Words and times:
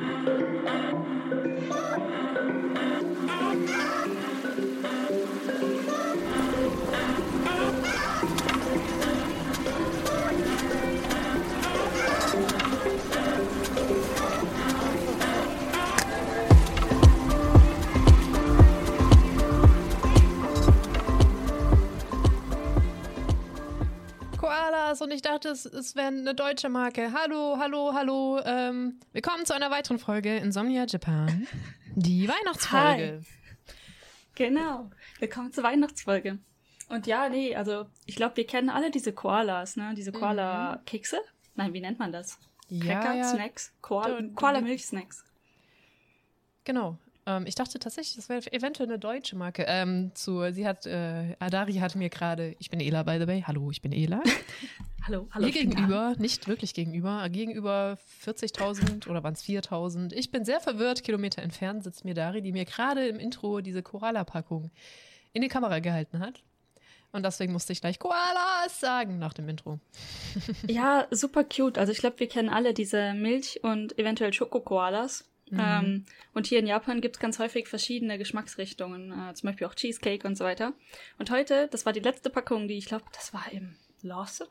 Thank 0.00 0.28
you. 6.58 6.67
Ich 25.18 25.22
dachte, 25.22 25.48
es, 25.48 25.66
es 25.66 25.96
wäre 25.96 26.06
eine 26.06 26.32
deutsche 26.32 26.68
Marke. 26.68 27.12
Hallo, 27.12 27.56
hallo, 27.58 27.90
hallo. 27.92 28.40
Ähm, 28.44 29.00
willkommen 29.12 29.44
zu 29.46 29.52
einer 29.52 29.68
weiteren 29.68 29.98
Folge 29.98 30.36
Insomnia 30.36 30.86
Japan. 30.86 31.44
Die 31.96 32.28
Weihnachtsfolge. 32.28 33.20
Hi. 33.20 33.72
Genau. 34.36 34.88
Willkommen 35.18 35.52
zur 35.52 35.64
Weihnachtsfolge. 35.64 36.38
Und 36.88 37.08
ja, 37.08 37.28
nee, 37.28 37.56
also 37.56 37.86
ich 38.06 38.14
glaube, 38.14 38.36
wir 38.36 38.46
kennen 38.46 38.70
alle 38.70 38.92
diese 38.92 39.12
Koalas, 39.12 39.74
ne? 39.76 39.92
Diese 39.96 40.12
Koala-Kekse. 40.12 41.18
Nein, 41.56 41.72
wie 41.72 41.80
nennt 41.80 41.98
man 41.98 42.12
das? 42.12 42.38
Ja, 42.68 43.00
Cracker, 43.00 43.14
ja. 43.16 43.24
Snacks, 43.24 43.72
Koala- 43.82 44.22
Koala-Milch-Snacks. 44.36 45.24
Genau. 46.62 46.96
Ähm, 47.26 47.44
ich 47.48 47.56
dachte 47.56 47.80
tatsächlich, 47.80 48.14
das 48.14 48.28
wäre 48.28 48.52
eventuell 48.52 48.88
eine 48.88 49.00
deutsche 49.00 49.34
Marke. 49.34 49.64
Ähm, 49.66 50.12
zu, 50.14 50.52
sie 50.52 50.64
hat, 50.64 50.86
äh, 50.86 51.34
Adari 51.40 51.74
hat 51.74 51.96
mir 51.96 52.08
gerade, 52.08 52.54
ich 52.60 52.70
bin 52.70 52.78
Ela, 52.78 53.02
by 53.02 53.18
the 53.18 53.26
way. 53.26 53.42
Hallo, 53.44 53.68
ich 53.72 53.82
bin 53.82 53.90
Ela. 53.90 54.22
Hallo, 55.08 55.26
hallo. 55.30 55.46
Mir 55.46 55.52
gegenüber, 55.52 56.14
nicht 56.18 56.48
wirklich 56.48 56.74
gegenüber, 56.74 57.26
gegenüber 57.30 57.96
40.000 58.26 59.08
oder 59.08 59.24
waren 59.24 59.32
es 59.32 59.42
4.000. 59.42 60.12
Ich 60.12 60.30
bin 60.30 60.44
sehr 60.44 60.60
verwirrt, 60.60 61.02
Kilometer 61.02 61.40
entfernt 61.40 61.82
sitzt 61.82 62.04
mir 62.04 62.12
Dari, 62.12 62.42
die 62.42 62.52
mir 62.52 62.66
gerade 62.66 63.08
im 63.08 63.18
Intro 63.18 63.62
diese 63.62 63.82
Koala-Packung 63.82 64.70
in 65.32 65.40
die 65.40 65.48
Kamera 65.48 65.78
gehalten 65.78 66.18
hat. 66.18 66.42
Und 67.10 67.22
deswegen 67.24 67.54
musste 67.54 67.72
ich 67.72 67.80
gleich 67.80 67.98
Koalas 67.98 68.80
sagen 68.80 69.18
nach 69.18 69.32
dem 69.32 69.48
Intro. 69.48 69.80
Ja, 70.68 71.06
super 71.10 71.42
cute. 71.42 71.78
Also 71.78 71.90
ich 71.90 72.00
glaube, 72.00 72.20
wir 72.20 72.28
kennen 72.28 72.50
alle 72.50 72.74
diese 72.74 73.14
Milch- 73.14 73.64
und 73.64 73.98
eventuell 73.98 74.34
Schoko-Koalas. 74.34 75.24
Mhm. 75.48 75.58
Ähm, 75.58 76.04
und 76.34 76.46
hier 76.46 76.58
in 76.58 76.66
Japan 76.66 77.00
gibt's 77.00 77.18
ganz 77.18 77.38
häufig 77.38 77.66
verschiedene 77.66 78.18
Geschmacksrichtungen, 78.18 79.12
äh, 79.12 79.32
zum 79.32 79.46
Beispiel 79.46 79.68
auch 79.68 79.74
Cheesecake 79.74 80.28
und 80.28 80.36
so 80.36 80.44
weiter. 80.44 80.74
Und 81.18 81.30
heute, 81.30 81.68
das 81.68 81.86
war 81.86 81.94
die 81.94 82.00
letzte 82.00 82.28
Packung, 82.28 82.68
die 82.68 82.76
ich 82.76 82.84
glaube, 82.84 83.04
das 83.14 83.32
war 83.32 83.50
im 83.52 83.74
Lawson. 84.02 84.48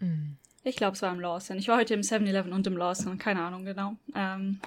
Mhm. 0.00 0.36
Ich 0.62 0.76
glaube, 0.76 0.94
es 0.94 1.02
war 1.02 1.12
im 1.12 1.18
Lawson. 1.20 1.58
Ich 1.58 1.66
war 1.68 1.78
heute 1.78 1.94
im 1.94 2.02
7-Eleven 2.02 2.52
und 2.52 2.66
im 2.66 2.76
Lawson, 2.76 3.16
keine 3.18 3.42
Ahnung 3.42 3.64
genau. 3.64 3.94
Ähm, 4.14 4.60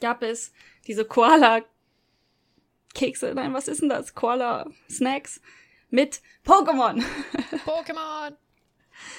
gab 0.00 0.22
es 0.22 0.52
diese 0.86 1.04
Koala-Kekse, 1.04 3.34
nein, 3.34 3.52
was 3.52 3.68
ist 3.68 3.82
denn 3.82 3.90
das? 3.90 4.14
Koala-Snacks 4.14 5.42
mit 5.90 6.22
Pokémon. 6.44 7.02
Pokémon! 7.66 8.32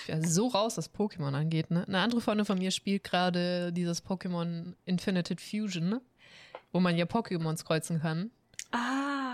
Ich 0.01 0.07
wäre 0.07 0.25
so 0.25 0.47
raus, 0.47 0.77
was 0.77 0.93
Pokémon 0.93 1.33
angeht. 1.33 1.69
Ne? 1.69 1.85
Eine 1.87 1.99
andere 1.99 2.21
Freundin 2.21 2.45
von 2.45 2.57
mir 2.57 2.71
spielt 2.71 3.03
gerade 3.03 3.73
dieses 3.73 4.03
Pokémon 4.03 4.73
Infinite 4.85 5.35
Fusion, 5.37 5.89
ne? 5.89 6.01
wo 6.71 6.79
man 6.79 6.97
ja 6.97 7.05
Pokémons 7.05 7.63
kreuzen 7.63 8.01
kann. 8.01 8.31
Ah. 8.71 9.32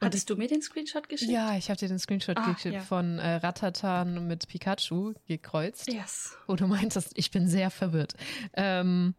Hattest 0.00 0.30
du 0.30 0.36
mir 0.36 0.46
den 0.48 0.62
Screenshot 0.62 1.08
geschickt? 1.08 1.30
Ja, 1.32 1.56
ich 1.56 1.70
habe 1.70 1.78
dir 1.78 1.88
den 1.88 1.98
Screenshot 1.98 2.36
Ah, 2.36 2.52
geschickt 2.52 2.74
ja. 2.76 2.80
von 2.82 3.18
äh, 3.18 3.34
Ratatan 3.36 4.26
mit 4.28 4.46
Pikachu 4.48 5.14
gekreuzt. 5.26 5.88
Yes. 5.92 6.36
wo 6.46 6.54
du 6.56 6.66
meintest, 6.68 7.12
ich 7.16 7.30
bin 7.30 7.48
sehr 7.48 7.70
verwirrt. 7.70 8.14
Ähm, 8.54 9.14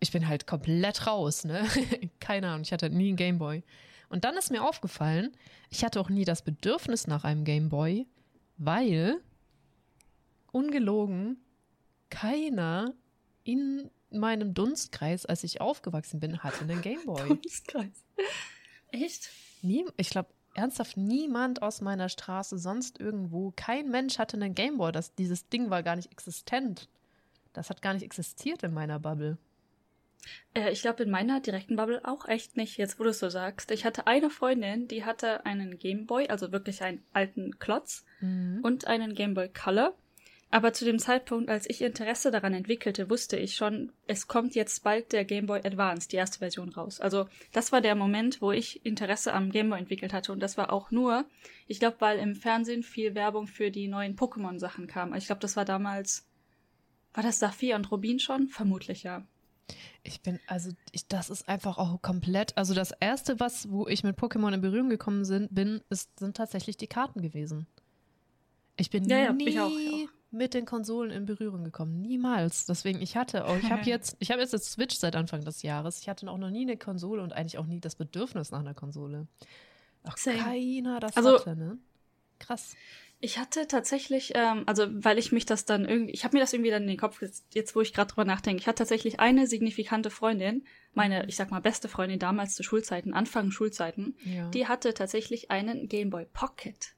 ich 0.00 0.10
bin 0.12 0.28
halt 0.28 0.46
komplett 0.46 1.06
raus, 1.06 1.44
ne? 1.44 1.66
Keine 2.20 2.48
Ahnung, 2.48 2.62
ich 2.62 2.72
hatte 2.72 2.90
nie 2.90 3.08
einen 3.08 3.16
Gameboy. 3.16 3.62
Und 4.10 4.24
dann 4.24 4.36
ist 4.36 4.50
mir 4.50 4.62
aufgefallen, 4.62 5.32
ich 5.70 5.84
hatte 5.84 5.98
auch 6.00 6.10
nie 6.10 6.24
das 6.26 6.42
Bedürfnis 6.42 7.06
nach 7.06 7.24
einem 7.24 7.44
Gameboy, 7.44 8.06
weil, 8.58 9.18
ungelogen, 10.50 11.38
keiner 12.10 12.92
in 13.44 13.90
meinem 14.10 14.52
Dunstkreis, 14.54 15.24
als 15.24 15.42
ich 15.44 15.60
aufgewachsen 15.60 16.20
bin, 16.20 16.40
hatte 16.40 16.64
einen 16.64 16.82
Gameboy. 16.82 17.26
Dunstkreis. 17.28 18.04
Echt? 18.88 19.30
Nie, 19.62 19.86
ich 19.96 20.10
glaube, 20.10 20.28
ernsthaft 20.54 20.96
niemand 20.96 21.62
aus 21.62 21.80
meiner 21.80 22.08
Straße, 22.08 22.58
sonst 22.58 23.00
irgendwo, 23.00 23.52
kein 23.56 23.90
Mensch 23.90 24.18
hatte 24.18 24.36
einen 24.36 24.54
Gameboy. 24.54 24.92
Das, 24.92 25.14
dieses 25.14 25.48
Ding 25.48 25.70
war 25.70 25.82
gar 25.82 25.96
nicht 25.96 26.12
existent. 26.12 26.88
Das 27.52 27.70
hat 27.70 27.82
gar 27.82 27.94
nicht 27.94 28.02
existiert 28.02 28.62
in 28.62 28.74
meiner 28.74 28.98
Bubble. 28.98 29.38
Äh, 30.54 30.70
ich 30.70 30.82
glaube, 30.82 31.02
in 31.02 31.10
meiner 31.10 31.40
direkten 31.40 31.76
Bubble 31.76 32.00
auch 32.04 32.26
echt 32.26 32.56
nicht, 32.56 32.76
jetzt 32.76 32.98
wo 32.98 33.04
du 33.04 33.10
es 33.10 33.18
so 33.18 33.28
sagst. 33.28 33.70
Ich 33.70 33.84
hatte 33.84 34.06
eine 34.06 34.30
Freundin, 34.30 34.88
die 34.88 35.04
hatte 35.04 35.44
einen 35.46 35.78
Gameboy, 35.78 36.28
also 36.28 36.52
wirklich 36.52 36.82
einen 36.82 37.02
alten 37.12 37.58
Klotz 37.58 38.04
und 38.62 38.86
einen 38.86 39.14
Gameboy 39.14 39.48
Color. 39.48 39.94
Aber 40.52 40.74
zu 40.74 40.84
dem 40.84 40.98
Zeitpunkt, 40.98 41.48
als 41.48 41.68
ich 41.68 41.80
Interesse 41.80 42.30
daran 42.30 42.52
entwickelte, 42.52 43.08
wusste 43.08 43.38
ich 43.38 43.56
schon, 43.56 43.90
es 44.06 44.28
kommt 44.28 44.54
jetzt 44.54 44.84
bald 44.84 45.10
der 45.14 45.24
Game 45.24 45.46
Boy 45.46 45.60
Advance, 45.64 46.10
die 46.10 46.16
erste 46.16 46.40
Version 46.40 46.68
raus. 46.68 47.00
Also 47.00 47.26
das 47.52 47.72
war 47.72 47.80
der 47.80 47.94
Moment, 47.94 48.42
wo 48.42 48.52
ich 48.52 48.84
Interesse 48.84 49.32
am 49.32 49.50
Game 49.50 49.70
Boy 49.70 49.78
entwickelt 49.78 50.12
hatte. 50.12 50.30
Und 50.30 50.40
das 50.40 50.58
war 50.58 50.70
auch 50.70 50.90
nur, 50.90 51.24
ich 51.66 51.80
glaube, 51.80 51.96
weil 52.00 52.18
im 52.18 52.34
Fernsehen 52.34 52.82
viel 52.82 53.14
Werbung 53.14 53.46
für 53.46 53.70
die 53.70 53.88
neuen 53.88 54.14
Pokémon-Sachen 54.14 54.88
kam. 54.88 55.14
Ich 55.14 55.24
glaube, 55.24 55.40
das 55.40 55.56
war 55.56 55.64
damals, 55.64 56.28
war 57.14 57.22
das 57.22 57.38
Saphir 57.38 57.74
und 57.74 57.90
Rubin 57.90 58.18
schon? 58.18 58.48
Vermutlich 58.48 59.04
ja. 59.04 59.26
Ich 60.02 60.20
bin, 60.20 60.38
also, 60.48 60.70
ich, 60.90 61.06
das 61.06 61.30
ist 61.30 61.48
einfach 61.48 61.78
auch 61.78 62.02
komplett. 62.02 62.58
Also, 62.58 62.74
das 62.74 62.92
erste, 63.00 63.40
was, 63.40 63.70
wo 63.70 63.88
ich 63.88 64.04
mit 64.04 64.18
Pokémon 64.18 64.52
in 64.52 64.60
Berührung 64.60 64.90
gekommen 64.90 65.24
sind, 65.24 65.54
bin, 65.54 65.80
ist, 65.88 66.18
sind 66.18 66.36
tatsächlich 66.36 66.76
die 66.76 66.88
Karten 66.88 67.22
gewesen. 67.22 67.66
Ich 68.76 68.90
bin 68.90 69.08
Ja, 69.08 69.18
ja, 69.18 69.32
nie 69.32 69.48
ich 69.48 69.58
auch, 69.58 69.70
ich 69.70 70.08
mit 70.32 70.54
den 70.54 70.64
Konsolen 70.64 71.10
in 71.10 71.26
Berührung 71.26 71.62
gekommen. 71.64 72.00
Niemals. 72.00 72.66
Deswegen, 72.66 73.00
ich 73.00 73.16
hatte 73.16 73.44
auch, 73.46 73.56
ich 73.56 73.70
habe 73.70 73.82
jetzt, 73.84 74.16
ich 74.18 74.30
habe 74.30 74.40
jetzt 74.40 74.52
das 74.52 74.72
Switch 74.72 74.96
seit 74.96 75.14
Anfang 75.14 75.44
des 75.44 75.62
Jahres. 75.62 76.00
Ich 76.00 76.08
hatte 76.08 76.28
auch 76.30 76.38
noch 76.38 76.50
nie 76.50 76.62
eine 76.62 76.76
Konsole 76.76 77.22
und 77.22 77.32
eigentlich 77.32 77.58
auch 77.58 77.66
nie 77.66 77.80
das 77.80 77.94
Bedürfnis 77.96 78.50
nach 78.50 78.60
einer 78.60 78.74
Konsole. 78.74 79.26
Auch 80.04 80.16
Same. 80.16 80.38
keiner 80.38 80.98
das 81.00 81.16
Also- 81.16 81.38
hatte, 81.38 81.56
ne? 81.56 81.78
Krass. 82.38 82.74
Ich 83.24 83.38
hatte 83.38 83.68
tatsächlich, 83.68 84.32
ähm, 84.34 84.64
also 84.66 84.86
weil 84.90 85.16
ich 85.16 85.30
mich 85.30 85.46
das 85.46 85.64
dann 85.64 85.84
irgendwie, 85.84 86.10
ich 86.12 86.24
habe 86.24 86.36
mir 86.36 86.40
das 86.40 86.52
irgendwie 86.52 86.72
dann 86.72 86.82
in 86.82 86.88
den 86.88 86.96
Kopf 86.98 87.20
gesetzt, 87.20 87.44
jetzt 87.54 87.76
wo 87.76 87.80
ich 87.80 87.92
gerade 87.94 88.08
drüber 88.08 88.24
nachdenke. 88.24 88.60
Ich 88.60 88.66
hatte 88.66 88.78
tatsächlich 88.78 89.20
eine 89.20 89.46
signifikante 89.46 90.10
Freundin, 90.10 90.64
meine, 90.92 91.24
ich 91.28 91.36
sag 91.36 91.52
mal, 91.52 91.60
beste 91.60 91.86
Freundin 91.88 92.18
damals 92.18 92.56
zu 92.56 92.64
Schulzeiten, 92.64 93.14
Anfang 93.14 93.52
Schulzeiten, 93.52 94.16
Ja. 94.24 94.48
die 94.50 94.66
hatte 94.66 94.92
tatsächlich 94.92 95.52
einen 95.52 95.86
Game 95.88 96.10
Boy 96.10 96.26
Pocket. 96.32 96.94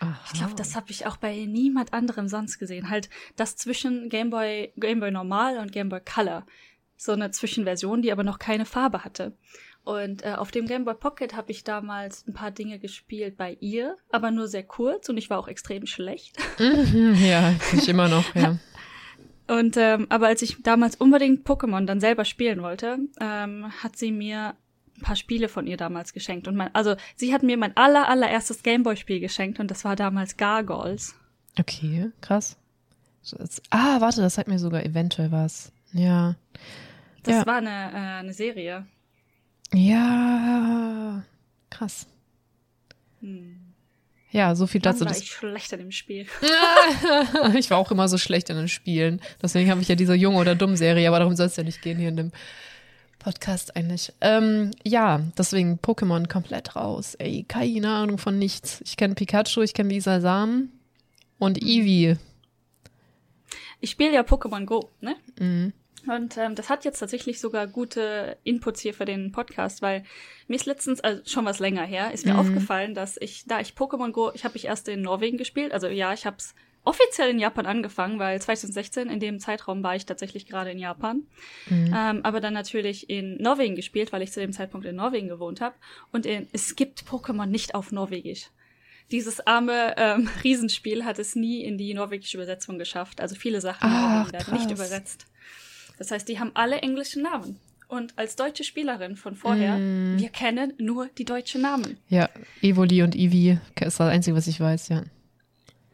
Aha. 0.00 0.18
Ich 0.26 0.38
glaube, 0.38 0.54
das 0.54 0.76
habe 0.76 0.90
ich 0.90 1.06
auch 1.06 1.16
bei 1.16 1.44
niemand 1.46 1.92
anderem 1.92 2.28
sonst 2.28 2.58
gesehen. 2.58 2.90
Halt 2.90 3.08
das 3.36 3.56
zwischen 3.56 4.08
Game 4.08 4.30
Boy, 4.30 4.72
Game 4.76 5.00
Boy 5.00 5.10
Normal 5.10 5.58
und 5.58 5.72
Game 5.72 5.88
Boy 5.88 6.00
Color. 6.00 6.46
So 6.96 7.12
eine 7.12 7.30
Zwischenversion, 7.30 8.02
die 8.02 8.12
aber 8.12 8.24
noch 8.24 8.38
keine 8.38 8.66
Farbe 8.66 9.04
hatte. 9.04 9.32
Und 9.84 10.22
äh, 10.22 10.34
auf 10.36 10.50
dem 10.50 10.66
Game 10.66 10.84
Boy 10.84 10.94
Pocket 10.94 11.34
habe 11.34 11.50
ich 11.50 11.64
damals 11.64 12.26
ein 12.26 12.34
paar 12.34 12.50
Dinge 12.50 12.78
gespielt 12.78 13.38
bei 13.38 13.56
ihr, 13.60 13.96
aber 14.10 14.30
nur 14.30 14.46
sehr 14.46 14.62
kurz 14.62 15.08
und 15.08 15.16
ich 15.16 15.30
war 15.30 15.38
auch 15.38 15.48
extrem 15.48 15.86
schlecht. 15.86 16.36
Mhm, 16.58 17.16
ja, 17.24 17.54
ich 17.72 17.88
immer 17.88 18.08
noch, 18.08 18.24
ja. 18.34 18.58
Und 19.46 19.78
ähm, 19.78 20.06
aber 20.10 20.26
als 20.26 20.42
ich 20.42 20.62
damals 20.62 20.96
unbedingt 20.96 21.46
Pokémon 21.46 21.86
dann 21.86 22.00
selber 22.00 22.26
spielen 22.26 22.60
wollte, 22.60 22.98
ähm, 23.18 23.72
hat 23.82 23.96
sie 23.96 24.12
mir 24.12 24.56
paar 25.00 25.16
Spiele 25.16 25.48
von 25.48 25.66
ihr 25.66 25.76
damals 25.76 26.12
geschenkt. 26.12 26.48
Und 26.48 26.56
mein, 26.56 26.74
also 26.74 26.96
sie 27.16 27.32
hat 27.32 27.42
mir 27.42 27.56
mein 27.56 27.76
aller 27.76 28.08
allererstes 28.08 28.62
Gameboy-Spiel 28.62 29.20
geschenkt 29.20 29.60
und 29.60 29.70
das 29.70 29.84
war 29.84 29.96
damals 29.96 30.36
Gargoyles. 30.36 31.14
Okay, 31.58 32.10
krass. 32.20 32.56
Ah, 33.70 34.00
warte, 34.00 34.20
das 34.22 34.34
sagt 34.36 34.48
mir 34.48 34.58
sogar 34.58 34.84
eventuell 34.84 35.30
was. 35.32 35.72
Ja. 35.92 36.36
Das 37.22 37.34
Ja. 37.36 37.46
war 37.46 37.56
eine, 37.56 37.92
äh, 37.92 38.20
eine 38.20 38.32
Serie. 38.32 38.86
Ja, 39.74 41.22
krass. 41.70 42.06
Ja, 44.30 44.54
so 44.54 44.66
viel 44.66 44.80
dazu. 44.80 45.00
war 45.00 45.08
Das, 45.08 45.20
ich 45.20 45.30
schlecht 45.30 45.72
in 45.72 45.78
dem 45.80 45.90
Spiel. 45.92 46.26
ich 47.56 47.70
war 47.70 47.78
auch 47.78 47.90
immer 47.90 48.08
so 48.08 48.18
schlecht 48.18 48.50
in 48.50 48.56
den 48.56 48.68
Spielen. 48.68 49.20
Deswegen 49.42 49.70
habe 49.70 49.80
ich 49.80 49.88
ja 49.88 49.94
diese 49.94 50.14
Jung 50.14 50.36
oder 50.36 50.54
Dumm 50.54 50.76
Serie, 50.76 51.08
aber 51.08 51.18
darum 51.18 51.34
soll 51.36 51.46
es 51.46 51.56
ja 51.56 51.64
nicht 51.64 51.82
gehen 51.82 51.98
hier 51.98 52.08
in 52.10 52.16
dem 52.16 52.32
Podcast 53.32 53.76
eigentlich. 53.76 54.10
Ähm, 54.22 54.70
ja, 54.84 55.20
deswegen 55.36 55.78
Pokémon 55.82 56.26
komplett 56.28 56.76
raus. 56.76 57.14
Ey, 57.16 57.44
keine 57.46 57.90
Ahnung 57.90 58.16
von 58.16 58.38
nichts. 58.38 58.80
Ich 58.86 58.96
kenne 58.96 59.14
Pikachu, 59.14 59.60
ich 59.60 59.74
kenne 59.74 59.90
Lisa 59.90 60.22
Sam 60.22 60.70
und 61.38 61.62
Eevee. 61.62 62.16
Ich 63.80 63.90
spiele 63.90 64.14
ja 64.14 64.22
Pokémon 64.22 64.64
Go, 64.64 64.88
ne? 65.02 65.14
Mhm. 65.38 65.74
Und 66.06 66.38
ähm, 66.38 66.54
das 66.54 66.70
hat 66.70 66.86
jetzt 66.86 67.00
tatsächlich 67.00 67.38
sogar 67.38 67.66
gute 67.66 68.38
Inputs 68.44 68.80
hier 68.80 68.94
für 68.94 69.04
den 69.04 69.30
Podcast, 69.30 69.82
weil 69.82 70.04
mir 70.46 70.54
ist 70.56 70.64
letztens, 70.64 71.00
also 71.02 71.20
schon 71.26 71.44
was 71.44 71.58
länger 71.58 71.84
her, 71.84 72.12
ist 72.14 72.24
mir 72.24 72.32
Mhm. 72.32 72.38
aufgefallen, 72.40 72.94
dass 72.94 73.18
ich, 73.20 73.44
da 73.46 73.60
ich 73.60 73.72
Pokémon 73.74 74.10
Go, 74.10 74.30
ich 74.32 74.46
habe 74.46 74.56
ich 74.56 74.64
erst 74.64 74.88
in 74.88 75.02
Norwegen 75.02 75.36
gespielt, 75.36 75.72
also 75.72 75.86
ja, 75.88 76.14
ich 76.14 76.24
habe 76.24 76.38
es 76.38 76.54
offiziell 76.88 77.28
in 77.28 77.38
Japan 77.38 77.66
angefangen, 77.66 78.18
weil 78.18 78.40
2016 78.40 79.10
in 79.10 79.20
dem 79.20 79.40
Zeitraum 79.40 79.82
war 79.82 79.94
ich 79.94 80.06
tatsächlich 80.06 80.46
gerade 80.46 80.70
in 80.70 80.78
Japan. 80.78 81.22
Mhm. 81.68 81.94
Ähm, 81.94 82.20
aber 82.24 82.40
dann 82.40 82.54
natürlich 82.54 83.10
in 83.10 83.36
Norwegen 83.36 83.76
gespielt, 83.76 84.10
weil 84.10 84.22
ich 84.22 84.32
zu 84.32 84.40
dem 84.40 84.52
Zeitpunkt 84.52 84.86
in 84.86 84.96
Norwegen 84.96 85.28
gewohnt 85.28 85.60
habe. 85.60 85.74
Und 86.12 86.24
in, 86.24 86.48
es 86.52 86.76
gibt 86.76 87.02
Pokémon 87.02 87.46
nicht 87.46 87.74
auf 87.74 87.92
Norwegisch. 87.92 88.48
Dieses 89.10 89.46
arme 89.46 89.94
ähm, 89.98 90.30
Riesenspiel 90.44 91.04
hat 91.04 91.18
es 91.18 91.36
nie 91.36 91.62
in 91.62 91.76
die 91.76 91.92
norwegische 91.92 92.38
Übersetzung 92.38 92.78
geschafft. 92.78 93.20
Also 93.20 93.34
viele 93.34 93.60
Sachen 93.60 93.90
Ach, 93.90 94.32
werden 94.32 94.54
nicht 94.54 94.70
übersetzt. 94.70 95.26
Das 95.98 96.10
heißt, 96.10 96.26
die 96.26 96.38
haben 96.38 96.52
alle 96.54 96.78
englische 96.80 97.20
Namen. 97.20 97.58
Und 97.88 98.16
als 98.16 98.36
deutsche 98.36 98.64
Spielerin 98.64 99.16
von 99.16 99.34
vorher, 99.34 99.76
mm. 99.78 100.18
wir 100.18 100.28
kennen 100.28 100.74
nur 100.78 101.08
die 101.16 101.24
deutschen 101.24 101.62
Namen. 101.62 101.98
Ja, 102.08 102.28
Evoli 102.60 103.02
und 103.02 103.14
Eevee 103.14 103.60
ist 103.80 103.98
das 103.98 104.08
Einzige, 104.08 104.36
was 104.36 104.46
ich 104.46 104.60
weiß, 104.60 104.88
ja. 104.88 105.04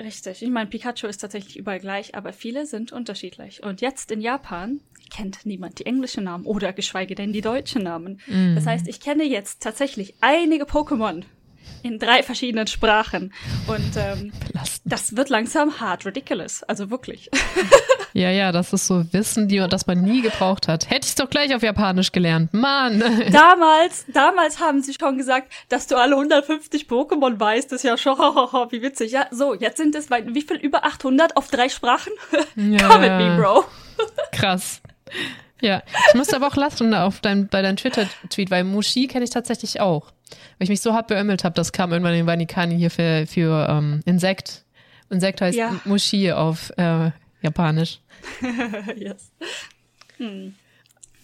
Richtig. 0.01 0.43
Ich 0.43 0.51
meine, 0.51 0.69
Pikachu 0.69 1.07
ist 1.07 1.19
tatsächlich 1.19 1.57
überall 1.57 1.79
gleich, 1.79 2.15
aber 2.15 2.33
viele 2.33 2.67
sind 2.67 2.93
unterschiedlich. 2.93 3.63
Und 3.63 3.81
jetzt 3.81 4.11
in 4.11 4.21
Japan 4.21 4.81
kennt 5.11 5.47
niemand 5.47 5.79
die 5.79 5.87
englischen 5.87 6.25
Namen 6.25 6.47
oder 6.47 6.73
geschweige 6.73 7.15
denn 7.15 7.33
die 7.33 7.41
deutschen 7.41 7.83
Namen. 7.83 8.21
Mm. 8.27 8.57
Das 8.57 8.67
heißt, 8.67 8.89
ich 8.89 9.01
kenne 9.01 9.25
jetzt 9.25 9.63
tatsächlich 9.63 10.15
einige 10.21 10.65
Pokémon 10.65 11.23
in 11.85 11.99
drei 11.99 12.23
verschiedenen 12.23 12.67
Sprachen. 12.67 13.33
Und 13.67 13.93
ähm, 13.97 14.33
das 14.85 15.17
wird 15.17 15.29
langsam 15.29 15.81
hard 15.81 16.07
ridiculous. 16.07 16.63
Also 16.65 16.91
wirklich. 16.91 17.31
Ja, 18.17 18.31
ja, 18.31 18.53
das 18.53 18.73
ist 18.73 18.87
so 18.87 19.05
Wissen, 19.13 19.49
die, 19.49 19.59
das 19.69 19.89
man 19.89 20.01
nie 20.03 20.23
gebraucht 20.23 20.69
hat. 20.69 20.89
Hätte 20.89 21.09
ich 21.09 21.17
doch 21.17 21.29
gleich 21.29 21.53
auf 21.53 21.65
Japanisch 21.65 22.13
gelernt. 22.13 22.55
Mann. 22.55 23.01
Damals, 23.33 24.05
damals 24.07 24.61
haben 24.61 24.83
sie 24.83 24.95
schon 24.95 25.19
gesagt, 25.19 25.53
dass 25.69 25.89
du 25.89 25.97
alle 25.97 26.15
150 26.15 26.87
Pokémon 26.87 27.41
weißt. 27.41 27.73
Das 27.73 27.79
ist 27.79 27.83
ja 27.83 27.97
schon, 27.97 28.17
wie 28.71 28.83
witzig. 28.83 29.11
Ja, 29.11 29.27
so, 29.33 29.55
jetzt 29.55 29.79
sind 29.79 29.97
es, 29.97 30.11
wie 30.11 30.43
viel, 30.43 30.59
über 30.59 30.85
800 30.85 31.37
auf 31.37 31.49
drei 31.49 31.69
Sprachen? 31.69 32.13
Ja. 32.55 32.87
Come 32.89 33.11
at 33.11 33.21
me, 33.21 33.37
Bro. 33.37 33.65
Krass. 34.31 34.81
Ja, 35.61 35.83
ich 36.09 36.15
musste 36.15 36.37
aber 36.37 36.47
auch 36.47 36.57
lachen 36.57 36.95
auf 36.95 37.21
dein, 37.21 37.49
bei 37.49 37.63
deinem 37.63 37.77
Twitter-Tweet, 37.77 38.49
weil 38.53 38.63
Mushi 38.63 39.09
kenne 39.09 39.25
ich 39.25 39.31
tatsächlich 39.31 39.81
auch. 39.81 40.14
Weil 40.31 40.65
ich 40.65 40.69
mich 40.69 40.81
so 40.81 40.95
hart 40.95 41.09
beömmelt 41.09 41.45
habe, 41.45 41.55
das 41.55 41.73
kam 41.73 41.93
irgendwann 41.93 42.15
in 42.15 42.27
Vanikani 42.27 42.77
hier 42.77 42.91
für, 42.91 43.27
für 43.27 43.67
ähm, 43.69 44.01
Insekt. 44.05 44.65
Insekt 45.11 45.41
heißt 45.41 45.57
ja. 45.57 45.81
Mushi 45.85 46.33
auf 46.33 46.73
äh, 46.77 47.11
Japanisch. 47.43 48.01
yes. 48.97 49.31
Hm. 50.17 50.55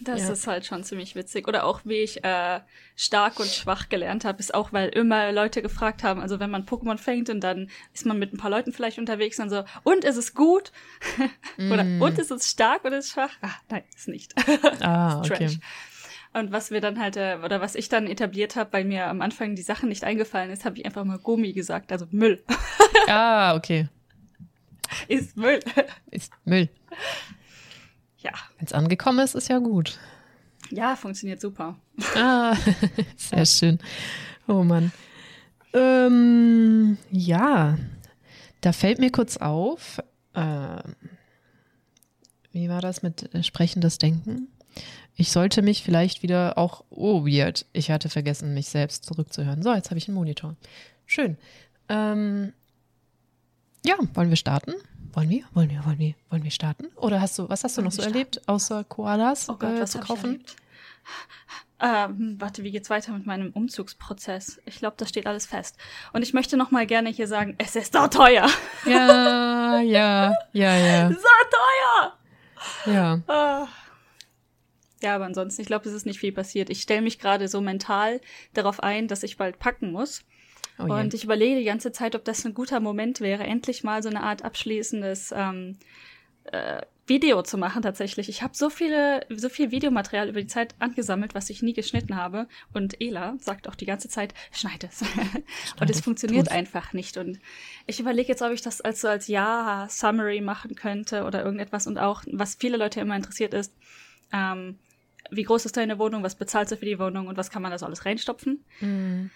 Das 0.03 0.21
ja. 0.21 0.31
ist 0.31 0.47
halt 0.47 0.65
schon 0.65 0.83
ziemlich 0.83 1.15
witzig. 1.15 1.47
Oder 1.47 1.63
auch, 1.65 1.81
wie 1.83 1.99
ich 1.99 2.23
äh, 2.23 2.59
stark 2.95 3.39
und 3.39 3.49
schwach 3.49 3.89
gelernt 3.89 4.25
habe, 4.25 4.39
ist 4.39 4.53
auch, 4.53 4.73
weil 4.73 4.89
immer 4.89 5.31
Leute 5.31 5.61
gefragt 5.61 6.03
haben, 6.03 6.21
also 6.21 6.39
wenn 6.39 6.49
man 6.49 6.65
Pokémon 6.65 6.97
fängt 6.97 7.29
und 7.29 7.41
dann 7.41 7.69
ist 7.93 8.05
man 8.05 8.17
mit 8.17 8.33
ein 8.33 8.37
paar 8.37 8.49
Leuten 8.49 8.73
vielleicht 8.73 8.97
unterwegs 8.97 9.39
und 9.39 9.49
so, 9.49 9.63
und 9.83 10.03
ist 10.03 10.17
es 10.17 10.33
gut? 10.33 10.71
oder 11.57 11.83
mm. 11.83 12.01
und 12.01 12.17
ist 12.17 12.31
es 12.31 12.49
stark 12.49 12.83
oder 12.83 12.97
ist 12.97 13.07
es 13.07 13.11
schwach? 13.11 13.31
Ah, 13.41 13.53
nein, 13.69 13.83
ist 13.95 14.07
nicht. 14.07 14.33
ah, 14.81 15.19
okay. 15.19 15.59
Und 16.33 16.51
was 16.51 16.71
wir 16.71 16.79
dann 16.79 16.99
halt, 16.99 17.17
äh, 17.17 17.37
oder 17.43 17.59
was 17.59 17.75
ich 17.75 17.89
dann 17.89 18.07
etabliert 18.07 18.55
habe, 18.55 18.71
weil 18.73 18.85
mir 18.85 19.07
am 19.07 19.21
Anfang 19.21 19.55
die 19.55 19.61
Sachen 19.61 19.89
nicht 19.89 20.03
eingefallen 20.03 20.49
ist, 20.49 20.63
habe 20.63 20.77
ich 20.77 20.85
einfach 20.85 21.03
mal 21.03 21.17
Gummi 21.17 21.51
gesagt, 21.51 21.91
also 21.91 22.07
Müll. 22.11 22.41
ah, 23.07 23.55
okay. 23.55 23.89
Ist 25.07 25.35
Müll. 25.35 25.59
Ist 26.09 26.31
Müll. 26.45 26.69
Ja. 28.19 28.31
Wenn 28.57 28.65
es 28.65 28.73
angekommen 28.73 29.19
ist, 29.19 29.35
ist 29.35 29.49
ja 29.49 29.59
gut. 29.59 29.99
Ja, 30.69 30.95
funktioniert 30.95 31.41
super. 31.41 31.77
Ah, 32.15 32.55
sehr 33.17 33.45
schön. 33.45 33.79
Oh 34.47 34.63
Mann. 34.63 34.91
Ähm, 35.73 36.97
ja, 37.09 37.77
da 38.61 38.71
fällt 38.71 38.99
mir 38.99 39.11
kurz 39.11 39.37
auf, 39.37 39.99
äh, 40.33 40.81
wie 42.51 42.69
war 42.69 42.81
das 42.81 43.01
mit 43.03 43.33
äh, 43.33 43.43
sprechendes 43.43 43.97
Denken? 43.97 44.47
Ich 45.15 45.31
sollte 45.31 45.61
mich 45.61 45.83
vielleicht 45.83 46.23
wieder 46.23 46.57
auch, 46.57 46.83
oh 46.89 47.25
weird, 47.25 47.65
ich 47.73 47.91
hatte 47.91 48.09
vergessen, 48.09 48.53
mich 48.53 48.69
selbst 48.69 49.05
zurückzuhören. 49.05 49.61
So, 49.61 49.73
jetzt 49.73 49.89
habe 49.89 49.97
ich 49.97 50.07
einen 50.07 50.15
Monitor. 50.15 50.55
Schön. 51.05 51.37
Ähm, 51.89 52.53
ja, 53.85 53.95
wollen 54.13 54.29
wir 54.29 54.37
starten? 54.37 54.73
Wollen 55.13 55.29
wir? 55.29 55.43
Wollen 55.53 55.69
wir? 55.69 55.85
Wollen 55.85 55.99
wir? 55.99 56.13
Wollen 56.29 56.43
wir 56.43 56.51
starten? 56.51 56.85
Oder 56.95 57.19
hast 57.19 57.37
du, 57.37 57.49
was 57.49 57.63
hast 57.63 57.77
du 57.77 57.81
noch 57.81 57.91
so 57.91 58.01
erlebt, 58.01 58.47
außer 58.47 58.83
Koalas 58.85 59.49
oh 59.49 59.55
Gott, 59.55 59.79
äh, 59.79 59.85
zu 59.85 59.99
kaufen? 59.99 60.43
Ähm, 61.83 62.35
warte, 62.39 62.63
wie 62.63 62.71
geht's 62.71 62.91
weiter 62.91 63.11
mit 63.11 63.25
meinem 63.25 63.51
Umzugsprozess? 63.51 64.61
Ich 64.65 64.77
glaube, 64.77 64.95
das 64.97 65.09
steht 65.09 65.25
alles 65.25 65.47
fest. 65.47 65.77
Und 66.13 66.21
ich 66.21 66.31
möchte 66.33 66.55
noch 66.55 66.69
mal 66.69 66.85
gerne 66.85 67.09
hier 67.09 67.27
sagen, 67.27 67.55
es 67.57 67.75
ist 67.75 67.93
so 67.93 68.07
teuer. 68.07 68.47
Ja, 68.85 69.79
ja, 69.79 70.33
ja, 70.53 70.77
ja. 70.77 71.09
So 71.09 71.17
teuer. 71.49 72.93
Ja. 72.93 73.21
Ah. 73.27 73.67
Ja, 75.01 75.15
aber 75.15 75.25
ansonsten, 75.25 75.61
ich 75.61 75.67
glaube, 75.67 75.87
es 75.87 75.95
ist 75.95 76.05
nicht 76.05 76.19
viel 76.19 76.31
passiert. 76.31 76.69
Ich 76.69 76.81
stelle 76.81 77.01
mich 77.01 77.19
gerade 77.19 77.47
so 77.47 77.61
mental 77.61 78.21
darauf 78.53 78.81
ein, 78.81 79.07
dass 79.07 79.23
ich 79.23 79.37
bald 79.37 79.59
packen 79.59 79.91
muss. 79.91 80.23
Oh 80.79 80.83
und 80.83 81.13
ich 81.13 81.23
überlege 81.23 81.59
die 81.59 81.65
ganze 81.65 81.91
Zeit, 81.91 82.15
ob 82.15 82.23
das 82.23 82.45
ein 82.45 82.53
guter 82.53 82.79
Moment 82.79 83.19
wäre, 83.19 83.43
endlich 83.43 83.83
mal 83.83 84.01
so 84.01 84.09
eine 84.09 84.23
Art 84.23 84.43
abschließendes 84.43 85.33
ähm, 85.35 85.77
äh, 86.45 86.81
Video 87.07 87.41
zu 87.41 87.57
machen 87.57 87.81
tatsächlich. 87.81 88.29
Ich 88.29 88.41
habe 88.41 88.55
so 88.55 88.69
viele, 88.69 89.25
so 89.29 89.49
viel 89.49 89.71
Videomaterial 89.71 90.29
über 90.29 90.39
die 90.39 90.47
Zeit 90.47 90.75
angesammelt, 90.79 91.35
was 91.35 91.49
ich 91.49 91.61
nie 91.61 91.73
geschnitten 91.73 92.15
habe. 92.15 92.47
Und 92.73 93.01
Ela 93.01 93.35
sagt 93.39 93.67
auch 93.67 93.75
die 93.75 93.85
ganze 93.85 94.07
Zeit, 94.07 94.33
schneid 94.51 94.83
es. 94.85 95.01
und 95.79 95.89
es 95.89 95.99
funktioniert 95.99 96.47
Tu's. 96.47 96.55
einfach 96.55 96.93
nicht. 96.93 97.17
Und 97.17 97.39
ich 97.85 97.99
überlege 97.99 98.29
jetzt, 98.29 98.41
ob 98.41 98.51
ich 98.51 98.61
das 98.61 98.79
als 98.81 99.01
so 99.01 99.09
als 99.09 99.27
Ja-Summary 99.27 100.41
machen 100.41 100.75
könnte 100.75 101.25
oder 101.25 101.43
irgendetwas. 101.43 101.85
Und 101.85 101.97
auch, 101.97 102.23
was 102.31 102.55
viele 102.55 102.77
Leute 102.77 103.01
immer 103.01 103.15
interessiert 103.15 103.53
ist, 103.53 103.73
ähm, 104.31 104.79
wie 105.31 105.43
groß 105.43 105.65
ist 105.65 105.77
deine 105.77 105.97
Wohnung, 105.97 106.23
was 106.23 106.35
bezahlst 106.35 106.71
du 106.71 106.77
für 106.77 106.85
die 106.85 106.99
Wohnung 106.99 107.27
und 107.27 107.37
was 107.37 107.49
kann 107.49 107.61
man 107.61 107.71
da 107.71 107.77
so 107.77 107.85
alles 107.85 108.05
reinstopfen. 108.05 108.63
Mm. 108.81 109.31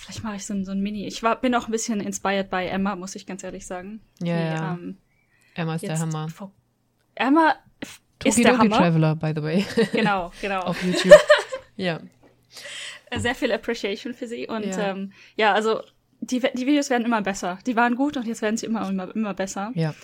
Vielleicht 0.00 0.24
mache 0.24 0.36
ich 0.36 0.46
so 0.46 0.54
ein, 0.54 0.64
so 0.64 0.72
ein 0.72 0.80
Mini. 0.80 1.06
Ich 1.06 1.22
war, 1.22 1.40
bin 1.40 1.54
auch 1.54 1.68
ein 1.68 1.72
bisschen 1.72 2.00
inspired 2.00 2.50
bei 2.50 2.66
Emma, 2.66 2.96
muss 2.96 3.14
ich 3.14 3.26
ganz 3.26 3.42
ehrlich 3.44 3.66
sagen. 3.66 4.00
Ja, 4.20 4.36
die, 4.36 4.56
ja. 4.56 4.74
Ähm, 4.74 4.98
Emma 5.54 5.74
ist 5.74 5.82
der 5.82 5.98
Hammer. 5.98 6.28
Emma 7.14 7.54
Toki 8.18 8.28
ist 8.28 8.38
der 8.38 8.52
Doki 8.52 8.68
Hammer. 8.68 8.76
Traveler, 8.76 9.16
by 9.16 9.32
the 9.34 9.42
way. 9.42 9.66
Genau, 9.92 10.32
genau. 10.40 10.60
Auf 10.60 10.82
YouTube. 10.82 11.14
ja. 11.76 12.00
Sehr 13.16 13.34
viel 13.34 13.52
Appreciation 13.52 14.14
für 14.14 14.26
sie. 14.26 14.48
Und 14.48 14.66
ja, 14.66 14.90
ähm, 14.90 15.12
ja 15.36 15.52
also 15.52 15.82
die, 16.20 16.40
die 16.40 16.66
Videos 16.66 16.90
werden 16.90 17.04
immer 17.04 17.22
besser. 17.22 17.58
Die 17.66 17.76
waren 17.76 17.94
gut 17.94 18.16
und 18.16 18.26
jetzt 18.26 18.42
werden 18.42 18.56
sie 18.56 18.66
immer, 18.66 18.88
immer, 18.88 19.14
immer 19.14 19.34
besser. 19.34 19.70
Ja. 19.74 19.94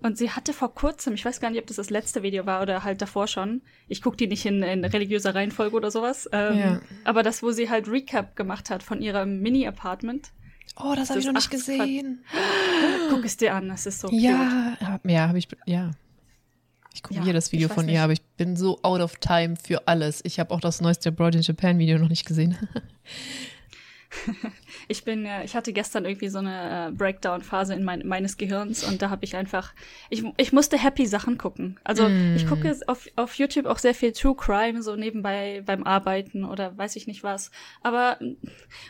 Und 0.00 0.18
sie 0.18 0.30
hatte 0.30 0.52
vor 0.52 0.74
kurzem, 0.74 1.14
ich 1.14 1.24
weiß 1.24 1.40
gar 1.40 1.50
nicht, 1.50 1.60
ob 1.60 1.66
das 1.66 1.76
das 1.76 1.90
letzte 1.90 2.22
Video 2.22 2.44
war 2.46 2.60
oder 2.62 2.84
halt 2.84 3.00
davor 3.00 3.26
schon. 3.26 3.62
Ich 3.88 4.02
gucke 4.02 4.16
die 4.16 4.26
nicht 4.26 4.44
in, 4.44 4.62
in 4.62 4.84
religiöser 4.84 5.34
Reihenfolge 5.34 5.74
oder 5.74 5.90
sowas. 5.90 6.28
Ähm, 6.32 6.58
ja. 6.58 6.80
Aber 7.04 7.22
das, 7.22 7.42
wo 7.42 7.52
sie 7.52 7.70
halt 7.70 7.88
Recap 7.88 8.36
gemacht 8.36 8.70
hat 8.70 8.82
von 8.82 9.00
ihrem 9.00 9.40
Mini-Apartment. 9.40 10.30
Oh, 10.76 10.94
das 10.96 11.10
habe 11.10 11.20
ich 11.20 11.26
noch 11.26 11.32
nicht 11.34 11.50
gesehen. 11.50 12.24
Guck 13.10 13.24
es 13.24 13.36
dir 13.36 13.54
an, 13.54 13.68
das 13.68 13.86
ist 13.86 14.00
so 14.00 14.08
Ja, 14.10 14.76
cute. 14.78 15.10
ja, 15.10 15.28
habe 15.28 15.38
ich, 15.38 15.48
ja. 15.66 15.92
Ich 16.92 17.02
gucke 17.02 17.20
ja, 17.20 17.26
jedes 17.26 17.50
Video 17.52 17.68
von 17.68 17.86
nicht. 17.86 17.94
ihr, 17.94 18.02
aber 18.02 18.12
ich 18.12 18.22
bin 18.36 18.56
so 18.56 18.78
out 18.82 19.00
of 19.00 19.16
time 19.16 19.56
für 19.56 19.88
alles. 19.88 20.20
Ich 20.24 20.38
habe 20.38 20.52
auch 20.52 20.60
das 20.60 20.80
neueste 20.80 21.10
Broad 21.12 21.34
in 21.34 21.42
Japan 21.42 21.78
Video 21.78 21.98
noch 21.98 22.08
nicht 22.08 22.24
gesehen. 22.24 22.56
ich 24.88 25.04
bin, 25.04 25.26
ich 25.44 25.54
hatte 25.54 25.72
gestern 25.72 26.04
irgendwie 26.04 26.28
so 26.28 26.38
eine 26.38 26.88
äh, 26.88 26.90
Breakdown-Phase 26.92 27.74
in 27.74 27.84
mein, 27.84 28.06
meines 28.06 28.36
Gehirns 28.36 28.84
und 28.84 29.02
da 29.02 29.10
habe 29.10 29.24
ich 29.24 29.36
einfach, 29.36 29.72
ich, 30.10 30.24
ich 30.36 30.52
musste 30.52 30.78
happy 30.78 31.06
Sachen 31.06 31.38
gucken. 31.38 31.78
Also 31.84 32.08
mm. 32.08 32.36
ich 32.36 32.46
gucke 32.46 32.76
auf, 32.86 33.08
auf 33.16 33.34
YouTube 33.36 33.66
auch 33.66 33.78
sehr 33.78 33.94
viel 33.94 34.12
True 34.12 34.34
Crime, 34.36 34.82
so 34.82 34.96
nebenbei 34.96 35.62
beim 35.64 35.84
Arbeiten 35.84 36.44
oder 36.44 36.76
weiß 36.76 36.96
ich 36.96 37.06
nicht 37.06 37.22
was. 37.22 37.50
Aber 37.82 38.18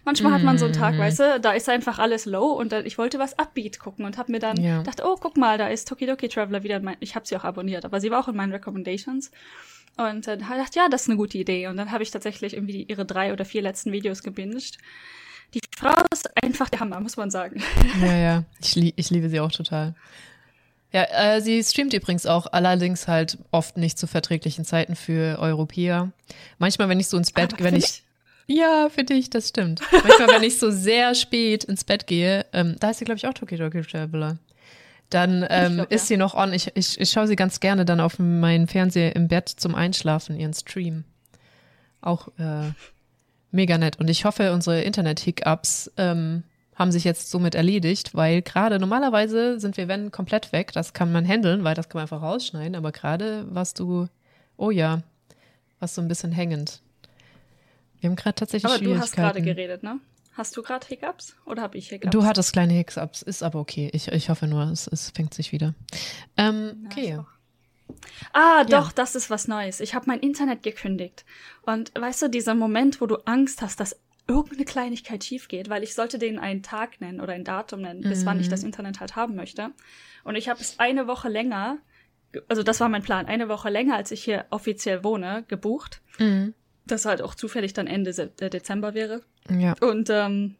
manchmal 0.04 0.32
mm. 0.32 0.34
hat 0.34 0.42
man 0.42 0.58
so 0.58 0.66
einen 0.66 0.74
Tag, 0.74 0.94
mm. 0.94 0.98
weißt 0.98 1.20
du, 1.20 1.40
da 1.40 1.52
ist 1.52 1.68
einfach 1.68 1.98
alles 1.98 2.26
low 2.26 2.52
und 2.52 2.72
dann, 2.72 2.86
ich 2.86 2.98
wollte 2.98 3.18
was 3.18 3.38
Upbeat 3.38 3.78
gucken 3.78 4.04
und 4.04 4.18
habe 4.18 4.32
mir 4.32 4.40
dann 4.40 4.56
ja. 4.60 4.78
gedacht, 4.78 5.02
oh, 5.04 5.16
guck 5.20 5.36
mal, 5.36 5.58
da 5.58 5.68
ist 5.68 5.88
Tokidoki 5.88 6.28
Traveler 6.28 6.62
wieder, 6.62 6.80
mein, 6.80 6.96
ich 7.00 7.14
habe 7.14 7.26
sie 7.26 7.36
auch 7.36 7.44
abonniert, 7.44 7.84
aber 7.84 8.00
sie 8.00 8.10
war 8.10 8.20
auch 8.20 8.28
in 8.28 8.36
meinen 8.36 8.52
Recommendations. 8.52 9.30
Und 9.96 10.26
dann 10.26 10.48
habe 10.48 10.58
ich 10.60 10.66
gedacht, 10.66 10.76
ja, 10.76 10.88
das 10.88 11.02
ist 11.02 11.08
eine 11.08 11.16
gute 11.16 11.38
Idee. 11.38 11.68
Und 11.68 11.76
dann 11.76 11.90
habe 11.90 12.02
ich 12.02 12.10
tatsächlich 12.10 12.54
irgendwie 12.54 12.82
ihre 12.82 13.04
drei 13.04 13.32
oder 13.32 13.44
vier 13.44 13.62
letzten 13.62 13.92
Videos 13.92 14.22
gebinged. 14.22 14.78
Die 15.54 15.60
Frau 15.76 15.94
ist 16.12 16.30
einfach 16.42 16.68
der 16.68 16.80
Hammer, 16.80 17.00
muss 17.00 17.16
man 17.16 17.30
sagen. 17.30 17.62
Ja, 18.00 18.16
ja. 18.16 18.44
Ich, 18.60 18.74
lie 18.74 18.92
ich 18.96 19.10
liebe 19.10 19.28
sie 19.28 19.40
auch 19.40 19.52
total. 19.52 19.94
Ja, 20.92 21.06
äh, 21.10 21.40
sie 21.40 21.62
streamt 21.62 21.92
übrigens 21.92 22.26
auch, 22.26 22.46
allerdings 22.52 23.08
halt 23.08 23.38
oft 23.50 23.76
nicht 23.76 23.98
zu 23.98 24.06
verträglichen 24.06 24.64
Zeiten 24.64 24.94
für 24.94 25.38
Europäer. 25.40 26.12
Manchmal, 26.58 26.88
wenn 26.88 27.00
ich 27.00 27.08
so 27.08 27.16
ins 27.16 27.32
Bett, 27.32 27.54
Aber 27.54 27.64
wenn 27.64 27.76
ich. 27.76 28.02
Ja, 28.46 28.88
für 28.90 29.04
dich, 29.04 29.30
das 29.30 29.48
stimmt. 29.48 29.80
Manchmal, 29.90 30.28
wenn 30.28 30.42
ich 30.42 30.58
so 30.58 30.70
sehr 30.70 31.14
spät 31.14 31.64
ins 31.64 31.82
Bett 31.82 32.06
gehe, 32.06 32.46
ähm, 32.52 32.76
da 32.78 32.90
ist 32.90 32.98
sie, 32.98 33.04
glaube 33.04 33.16
ich, 33.16 33.26
auch 33.26 33.32
Toki 33.32 33.56
Toki 33.56 33.80
Traveler. 33.82 34.38
Dann 35.14 35.46
ähm, 35.48 35.74
glaub, 35.76 35.92
ist 35.92 36.02
ja. 36.02 36.06
sie 36.06 36.16
noch 36.16 36.34
on. 36.34 36.52
Ich, 36.52 36.72
ich, 36.74 37.00
ich 37.00 37.08
schaue 37.08 37.28
sie 37.28 37.36
ganz 37.36 37.60
gerne 37.60 37.84
dann 37.84 38.00
auf 38.00 38.18
meinen 38.18 38.66
Fernseher 38.66 39.14
im 39.14 39.28
Bett 39.28 39.48
zum 39.48 39.76
Einschlafen, 39.76 40.40
ihren 40.40 40.52
Stream. 40.54 41.04
Auch 42.00 42.26
äh, 42.36 42.72
mega 43.52 43.78
nett. 43.78 44.00
Und 44.00 44.10
ich 44.10 44.24
hoffe, 44.24 44.52
unsere 44.52 44.80
Internet-Hiccups 44.80 45.92
ähm, 45.98 46.42
haben 46.74 46.90
sich 46.90 47.04
jetzt 47.04 47.30
somit 47.30 47.54
erledigt, 47.54 48.16
weil 48.16 48.42
gerade 48.42 48.80
normalerweise 48.80 49.60
sind 49.60 49.76
wir, 49.76 49.86
wenn, 49.86 50.10
komplett 50.10 50.50
weg. 50.50 50.72
Das 50.72 50.94
kann 50.94 51.12
man 51.12 51.24
handeln, 51.24 51.62
weil 51.62 51.76
das 51.76 51.88
kann 51.88 52.00
man 52.00 52.02
einfach 52.02 52.20
rausschneiden. 52.20 52.74
Aber 52.74 52.90
gerade 52.90 53.46
warst 53.54 53.78
du, 53.78 54.08
oh 54.56 54.72
ja, 54.72 55.04
warst 55.78 55.96
du 55.96 56.02
ein 56.02 56.08
bisschen 56.08 56.32
hängend. 56.32 56.82
Wir 58.00 58.10
haben 58.10 58.16
gerade 58.16 58.34
tatsächlich 58.34 58.64
aber 58.64 58.78
Schwierigkeiten. 58.78 58.98
du 58.98 59.04
hast 59.04 59.14
gerade 59.14 59.42
geredet, 59.42 59.84
ne? 59.84 60.00
Hast 60.36 60.56
du 60.56 60.62
gerade 60.62 60.86
Hiccups 60.86 61.36
oder 61.46 61.62
habe 61.62 61.78
ich 61.78 61.88
Hiccups? 61.88 62.10
Du 62.10 62.24
hattest 62.24 62.52
kleine 62.52 62.72
Hiccups, 62.74 63.22
ist 63.22 63.42
aber 63.42 63.60
okay. 63.60 63.90
Ich, 63.92 64.08
ich 64.08 64.28
hoffe 64.30 64.46
nur, 64.46 64.64
es, 64.64 64.86
es 64.88 65.10
fängt 65.10 65.32
sich 65.32 65.52
wieder. 65.52 65.74
Ähm, 66.36 66.86
okay. 66.86 67.20
Ah, 68.32 68.64
doch, 68.64 68.88
ja. 68.88 68.92
das 68.96 69.14
ist 69.14 69.30
was 69.30 69.46
Neues. 69.46 69.80
Ich 69.80 69.94
habe 69.94 70.06
mein 70.08 70.20
Internet 70.20 70.62
gekündigt. 70.62 71.24
Und 71.62 71.92
weißt 71.94 72.22
du, 72.22 72.28
dieser 72.28 72.54
Moment, 72.54 73.00
wo 73.00 73.06
du 73.06 73.16
Angst 73.26 73.62
hast, 73.62 73.78
dass 73.78 73.96
irgendeine 74.26 74.64
Kleinigkeit 74.64 75.22
schief 75.22 75.48
geht, 75.48 75.68
weil 75.68 75.82
ich 75.82 75.94
sollte 75.94 76.18
denen 76.18 76.38
einen 76.38 76.62
Tag 76.62 77.00
nennen 77.00 77.20
oder 77.20 77.34
ein 77.34 77.44
Datum 77.44 77.82
nennen, 77.82 78.00
bis 78.00 78.22
mhm. 78.22 78.26
wann 78.26 78.40
ich 78.40 78.46
mhm. 78.46 78.52
das 78.52 78.64
Internet 78.64 79.00
halt 79.00 79.16
haben 79.16 79.36
möchte. 79.36 79.70
Und 80.24 80.34
ich 80.36 80.48
habe 80.48 80.60
es 80.60 80.78
eine 80.78 81.06
Woche 81.06 81.28
länger, 81.28 81.78
also 82.48 82.62
das 82.62 82.80
war 82.80 82.88
mein 82.88 83.02
Plan, 83.02 83.26
eine 83.26 83.48
Woche 83.48 83.68
länger, 83.68 83.96
als 83.96 84.10
ich 84.10 84.24
hier 84.24 84.46
offiziell 84.50 85.04
wohne, 85.04 85.44
gebucht. 85.48 86.00
Mhm. 86.18 86.54
Das 86.86 87.04
halt 87.04 87.22
auch 87.22 87.34
zufällig 87.34 87.72
dann 87.72 87.86
Ende 87.86 88.10
äh, 88.40 88.50
Dezember 88.50 88.94
wäre. 88.94 89.22
Ja. 89.50 89.74
Und 89.80 90.10
ähm, 90.10 90.56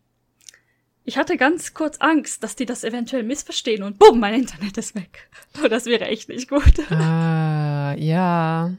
ich 1.04 1.18
hatte 1.18 1.36
ganz 1.36 1.74
kurz 1.74 1.98
Angst, 1.98 2.42
dass 2.42 2.56
die 2.56 2.64
das 2.64 2.82
eventuell 2.82 3.22
missverstehen 3.22 3.82
und 3.82 3.98
bumm, 3.98 4.20
mein 4.20 4.34
Internet 4.34 4.78
ist 4.78 4.94
weg. 4.94 5.28
Und 5.62 5.70
das 5.70 5.84
wäre 5.84 6.06
echt 6.06 6.30
nicht 6.30 6.48
gut. 6.48 6.90
Ah, 6.90 7.94
ja. 7.98 8.72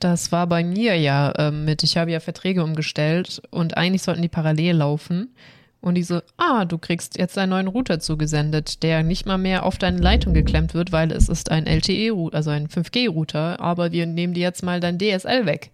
Das 0.00 0.32
war 0.32 0.46
bei 0.46 0.62
mir 0.62 0.96
ja 0.96 1.32
ähm, 1.38 1.64
mit, 1.64 1.82
ich 1.82 1.96
habe 1.96 2.10
ja 2.10 2.20
Verträge 2.20 2.62
umgestellt 2.62 3.40
und 3.50 3.78
eigentlich 3.78 4.02
sollten 4.02 4.20
die 4.20 4.28
parallel 4.28 4.76
laufen. 4.76 5.34
Und 5.80 5.94
die 5.94 6.02
so, 6.02 6.20
ah, 6.36 6.64
du 6.64 6.78
kriegst 6.78 7.18
jetzt 7.18 7.38
einen 7.38 7.50
neuen 7.50 7.68
Router 7.68 8.00
zugesendet, 8.00 8.82
der 8.82 9.02
nicht 9.02 9.26
mal 9.26 9.38
mehr 9.38 9.64
auf 9.64 9.78
deine 9.78 9.98
Leitung 9.98 10.34
geklemmt 10.34 10.74
wird, 10.74 10.92
weil 10.92 11.10
es 11.12 11.28
ist 11.28 11.50
ein 11.50 11.66
LTE-Router, 11.66 12.36
also 12.36 12.50
ein 12.50 12.68
5G-Router, 12.68 13.60
aber 13.60 13.92
wir 13.92 14.06
nehmen 14.06 14.34
dir 14.34 14.42
jetzt 14.42 14.62
mal 14.62 14.80
dein 14.80 14.98
DSL 14.98 15.46
weg. 15.46 15.70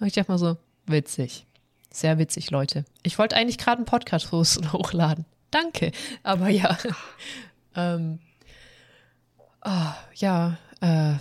Und 0.00 0.06
ich 0.06 0.12
dachte 0.12 0.30
mal 0.30 0.38
so, 0.38 0.56
witzig. 0.86 1.46
Sehr 1.90 2.18
witzig, 2.18 2.50
Leute. 2.50 2.84
Ich 3.02 3.18
wollte 3.18 3.36
eigentlich 3.36 3.58
gerade 3.58 3.78
einen 3.78 3.86
Podcast 3.86 4.32
hochladen. 4.32 5.24
Danke. 5.50 5.92
Aber 6.22 6.48
ja. 6.48 6.76
ähm, 7.76 8.18
oh, 9.64 9.92
ja, 10.14 10.58
äh, 10.80 11.14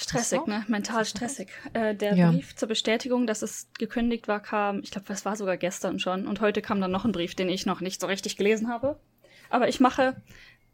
Stressig, 0.00 0.46
ne? 0.46 0.64
Mental 0.66 1.04
stressig. 1.04 1.48
Äh, 1.74 1.94
der 1.94 2.16
ja. 2.16 2.30
Brief 2.30 2.56
zur 2.56 2.68
Bestätigung, 2.68 3.26
dass 3.26 3.42
es 3.42 3.68
gekündigt 3.78 4.28
war, 4.28 4.40
kam, 4.40 4.80
ich 4.82 4.90
glaube, 4.90 5.06
das 5.06 5.26
war 5.26 5.36
sogar 5.36 5.58
gestern 5.58 5.98
schon. 5.98 6.26
Und 6.26 6.40
heute 6.40 6.62
kam 6.62 6.80
dann 6.80 6.90
noch 6.90 7.04
ein 7.04 7.12
Brief, 7.12 7.34
den 7.34 7.50
ich 7.50 7.66
noch 7.66 7.82
nicht 7.82 8.00
so 8.00 8.06
richtig 8.06 8.38
gelesen 8.38 8.68
habe. 8.70 8.98
Aber 9.50 9.68
ich 9.68 9.78
mache, 9.78 10.16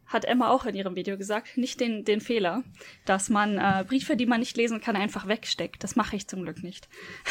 hat 0.07 0.25
Emma 0.25 0.51
auch 0.51 0.67
in 0.67 0.75
ihrem 0.75 0.95
Video 0.95 1.17
gesagt, 1.17 1.57
nicht 1.57 1.81
den, 1.81 2.05
den 2.05 2.21
Fehler, 2.21 2.63
dass 3.05 3.29
man 3.29 3.59
äh, 3.59 3.85
Briefe, 3.87 4.17
die 4.17 4.27
man 4.27 4.41
nicht 4.41 4.57
lesen 4.57 4.81
kann, 4.81 4.97
einfach 4.97 5.27
wegsteckt. 5.27 5.83
Das 5.83 5.97
mache 5.97 6.17
ich 6.17 6.29
zum 6.29 6.43
Glück 6.43 6.63
nicht. 6.63 6.89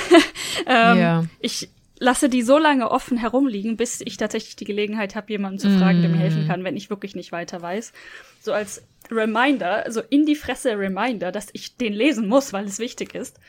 ähm, 0.65 1.00
ja. 1.00 1.25
Ich 1.39 1.70
lasse 1.98 2.27
die 2.29 2.41
so 2.41 2.58
lange 2.58 2.91
offen 2.91 3.17
herumliegen, 3.17 3.77
bis 3.77 4.01
ich 4.01 4.17
tatsächlich 4.17 4.55
die 4.55 4.65
Gelegenheit 4.65 5.15
habe, 5.15 5.32
jemanden 5.32 5.60
zu 5.60 5.70
fragen, 5.70 6.00
mm. 6.00 6.01
der 6.01 6.12
mir 6.12 6.17
helfen 6.17 6.46
mm. 6.46 6.48
kann, 6.48 6.63
wenn 6.65 6.75
ich 6.75 6.89
wirklich 6.89 7.15
nicht 7.15 7.32
weiter 7.32 7.62
weiß. 7.62 7.94
So 8.41 8.51
als 8.51 8.84
Reminder, 9.10 9.86
also 9.86 10.01
in 10.01 10.25
die 10.25 10.36
Fresse 10.36 10.77
Reminder, 10.77 11.32
dass 11.32 11.48
ich 11.53 11.77
den 11.77 11.94
lesen 11.94 12.27
muss, 12.27 12.51
weil 12.51 12.65
es 12.65 12.79
wichtig 12.79 13.15
ist. 13.15 13.39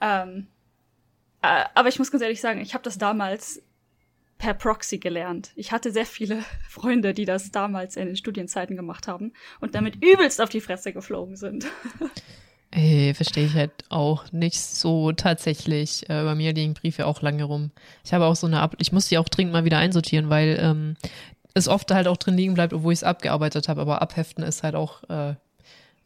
Ähm, 0.00 0.48
äh, 1.42 1.64
aber 1.74 1.88
ich 1.88 1.98
muss 1.98 2.10
ganz 2.10 2.22
ehrlich 2.22 2.40
sagen, 2.40 2.60
ich 2.60 2.74
habe 2.74 2.84
das 2.84 2.98
damals 2.98 3.62
per 4.42 4.54
Proxy 4.54 4.98
gelernt. 4.98 5.52
Ich 5.54 5.70
hatte 5.70 5.92
sehr 5.92 6.04
viele 6.04 6.42
Freunde, 6.68 7.14
die 7.14 7.24
das 7.24 7.52
damals 7.52 7.94
in 7.96 8.08
den 8.08 8.16
Studienzeiten 8.16 8.74
gemacht 8.74 9.06
haben 9.06 9.32
und 9.60 9.76
damit 9.76 10.02
übelst 10.04 10.40
auf 10.40 10.48
die 10.48 10.60
Fresse 10.60 10.92
geflogen 10.92 11.36
sind. 11.36 11.66
Ey, 12.72 13.14
verstehe 13.14 13.46
ich 13.46 13.54
halt 13.54 13.70
auch 13.88 14.32
nicht 14.32 14.60
so 14.60 15.12
tatsächlich. 15.12 16.08
Äh, 16.10 16.24
bei 16.24 16.34
mir 16.34 16.52
liegen 16.52 16.74
Briefe 16.74 17.06
auch 17.06 17.22
lange 17.22 17.44
rum. 17.44 17.70
Ich 18.04 18.12
habe 18.12 18.24
auch 18.24 18.34
so 18.34 18.48
eine 18.48 18.60
Ab 18.60 18.74
ich 18.78 18.90
muss 18.90 19.06
die 19.06 19.18
auch 19.18 19.28
dringend 19.28 19.52
mal 19.52 19.64
wieder 19.64 19.78
einsortieren, 19.78 20.28
weil 20.28 20.58
ähm, 20.60 20.96
es 21.54 21.68
oft 21.68 21.92
halt 21.92 22.08
auch 22.08 22.16
drin 22.16 22.36
liegen 22.36 22.54
bleibt, 22.54 22.72
obwohl 22.72 22.94
ich 22.94 23.00
es 23.00 23.04
abgearbeitet 23.04 23.68
habe, 23.68 23.80
aber 23.80 24.02
abheften 24.02 24.42
ist 24.42 24.64
halt 24.64 24.74
auch 24.74 25.04
äh, 25.08 25.34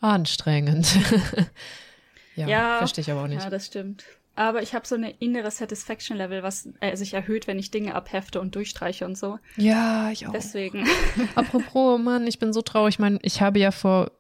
anstrengend. 0.01 0.95
ja, 2.37 2.49
ja, 2.49 2.79
verstehe 2.79 3.01
ich 3.01 3.11
aber 3.11 3.23
auch 3.23 3.29
nicht. 3.29 3.45
Ja, 3.45 3.49
das 3.49 3.65
stimmt. 3.65 4.05
Aber 4.37 4.63
ich 4.63 4.75
habe 4.75 4.87
so 4.87 4.95
eine 4.95 5.11
innere 5.11 5.51
Satisfaction-Level, 5.51 6.43
was 6.43 6.69
äh, 6.81 6.95
sich 6.95 7.15
erhöht, 7.15 7.47
wenn 7.47 7.59
ich 7.59 7.71
Dinge 7.71 7.95
abhefte 7.95 8.39
und 8.39 8.55
durchstreiche 8.55 9.07
und 9.07 9.17
so. 9.17 9.39
Ja, 9.57 10.11
ich 10.11 10.29
auch. 10.29 10.33
Deswegen. 10.33 10.87
Apropos, 11.35 11.99
Mann, 11.99 12.27
ich 12.27 12.39
bin 12.39 12.53
so 12.53 12.61
traurig. 12.61 12.97
Ich 12.97 12.99
meine, 12.99 13.19
ich 13.23 13.41
habe 13.41 13.59
ja 13.59 13.71
vor 13.71 14.13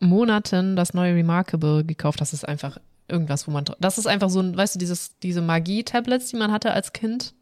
Monaten 0.00 0.76
das 0.76 0.92
neue 0.92 1.14
Remarkable 1.14 1.82
gekauft. 1.82 2.20
Das 2.20 2.34
ist 2.34 2.46
einfach 2.46 2.76
irgendwas, 3.08 3.48
wo 3.48 3.50
man. 3.50 3.64
Das 3.80 3.96
ist 3.96 4.06
einfach 4.06 4.28
so 4.28 4.40
ein, 4.40 4.54
weißt 4.54 4.74
du, 4.74 4.78
dieses, 4.78 5.18
diese 5.20 5.40
Magie-Tablets, 5.40 6.28
die 6.28 6.36
man 6.36 6.52
hatte 6.52 6.72
als 6.72 6.92
Kind. 6.92 7.32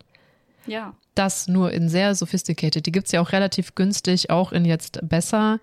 Ja. 0.66 0.94
Das 1.16 1.48
nur 1.48 1.72
in 1.72 1.88
sehr 1.88 2.14
sophisticated. 2.14 2.86
Die 2.86 2.92
gibt 2.92 3.06
es 3.06 3.12
ja 3.12 3.20
auch 3.20 3.32
relativ 3.32 3.75
günstig, 3.75 4.30
auch 4.30 4.52
in 4.52 4.64
jetzt 4.64 5.00
besser. 5.02 5.58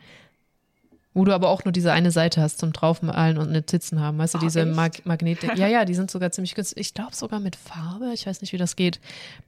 Wo 1.13 1.25
du 1.25 1.33
aber 1.33 1.49
auch 1.49 1.63
nur 1.63 1.71
diese 1.71 1.91
eine 1.91 2.09
Seite 2.09 2.41
hast 2.41 2.57
zum 2.57 2.73
Draufmalen 2.73 3.37
und 3.37 3.51
Notizen 3.51 3.99
haben. 3.99 4.17
Weißt 4.17 4.33
du, 4.33 4.39
oh, 4.39 4.41
diese 4.41 4.65
Mag 4.65 5.05
Magnete. 5.05 5.47
ja, 5.55 5.67
ja, 5.67 5.85
die 5.85 5.93
sind 5.93 6.09
sogar 6.09 6.31
ziemlich 6.31 6.55
günstig. 6.55 6.79
Ich 6.79 6.93
glaube 6.93 7.13
sogar 7.13 7.39
mit 7.39 7.55
Farbe. 7.55 8.11
Ich 8.13 8.25
weiß 8.25 8.41
nicht, 8.41 8.51
wie 8.51 8.57
das 8.57 8.75
geht. 8.75 8.99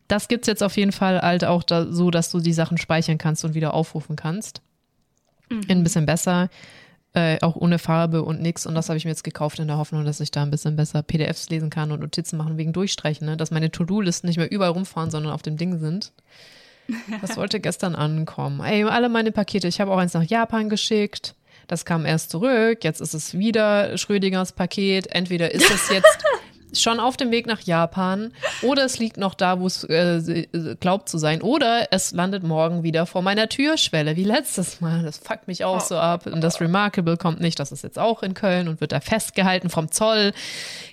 Das 0.08 0.28
gibt 0.28 0.44
es 0.44 0.48
jetzt 0.48 0.62
auf 0.62 0.78
jeden 0.78 0.92
Fall 0.92 1.22
halt 1.22 1.44
auch 1.44 1.64
da, 1.64 1.92
so, 1.92 2.12
dass 2.12 2.30
du 2.30 2.40
die 2.40 2.54
Sachen 2.54 2.78
speichern 2.78 3.18
kannst 3.18 3.44
und 3.46 3.56
wieder 3.56 3.74
aufrufen 3.74 4.16
kannst. 4.16 4.62
Mhm. 5.50 5.64
Ein 5.68 5.84
bisschen 5.84 6.06
besser. 6.06 6.50
Äh, 7.14 7.40
auch 7.42 7.56
ohne 7.56 7.80
Farbe 7.80 8.24
und 8.24 8.42
nix. 8.42 8.66
Und 8.66 8.76
das 8.76 8.90
habe 8.90 8.98
ich 8.98 9.06
mir 9.06 9.12
jetzt 9.12 9.24
gekauft 9.24 9.58
in 9.60 9.68
der 9.68 9.78
Hoffnung, 9.78 10.04
dass 10.04 10.20
ich 10.20 10.32
da 10.32 10.44
ein 10.44 10.52
bisschen 10.52 10.76
besser 10.76 11.02
PDFs 11.02 11.50
lesen 11.50 11.70
kann 11.70 11.92
und 11.92 12.02
Notizen 12.02 12.36
machen 12.38 12.58
wegen 12.58 12.74
Durchstreichen, 12.74 13.26
ne? 13.26 13.38
dass 13.38 13.52
meine 13.52 13.72
To-Do-Listen 13.72 14.28
nicht 14.28 14.38
mehr 14.38 14.52
überall 14.52 14.72
rumfahren, 14.72 15.10
sondern 15.10 15.32
auf 15.32 15.42
dem 15.42 15.58
Ding 15.58 15.80
sind. 15.80 16.12
Das 17.22 17.36
wollte 17.36 17.60
gestern 17.60 17.96
ankommen. 17.96 18.60
Ey, 18.60 18.84
alle 18.84 19.10
meine 19.10 19.32
Pakete. 19.32 19.68
Ich 19.68 19.82
habe 19.82 19.92
auch 19.92 19.98
eins 19.98 20.14
nach 20.14 20.22
Japan 20.22 20.70
geschickt. 20.70 21.34
Das 21.68 21.86
kam 21.86 22.06
erst 22.06 22.32
zurück. 22.32 22.84
Jetzt 22.84 23.02
ist 23.02 23.14
es 23.14 23.38
wieder 23.38 23.98
Schrödingers 23.98 24.52
Paket. 24.52 25.08
Entweder 25.08 25.52
ist 25.52 25.70
es 25.70 25.90
jetzt 25.90 26.24
schon 26.74 27.00
auf 27.00 27.18
dem 27.18 27.32
Weg 27.32 27.48
nach 27.48 27.62
Japan 27.62 28.34
oder 28.62 28.84
es 28.84 29.00
liegt 29.00 29.18
noch 29.18 29.34
da, 29.34 29.60
wo 29.60 29.68
es 29.68 29.84
äh, 29.86 30.46
glaubt 30.80 31.10
zu 31.10 31.18
sein 31.18 31.42
oder 31.42 31.88
es 31.92 32.12
landet 32.12 32.44
morgen 32.44 32.84
wieder 32.84 33.06
vor 33.06 33.22
meiner 33.22 33.50
Türschwelle, 33.50 34.16
wie 34.16 34.24
letztes 34.24 34.82
Mal. 34.82 35.04
Das 35.04 35.18
fuckt 35.18 35.48
mich 35.48 35.64
auch 35.64 35.82
so 35.82 35.96
ab. 35.96 36.26
Und 36.26 36.42
das 36.42 36.60
Remarkable 36.62 37.18
kommt 37.18 37.40
nicht, 37.40 37.60
das 37.60 37.72
ist 37.72 37.84
jetzt 37.84 38.00
auch 38.00 38.24
in 38.24 38.34
Köln 38.34 38.68
und 38.68 38.82
wird 38.82 38.92
da 38.92 39.00
festgehalten 39.00 39.70
vom 39.70 39.92
Zoll. 39.92 40.34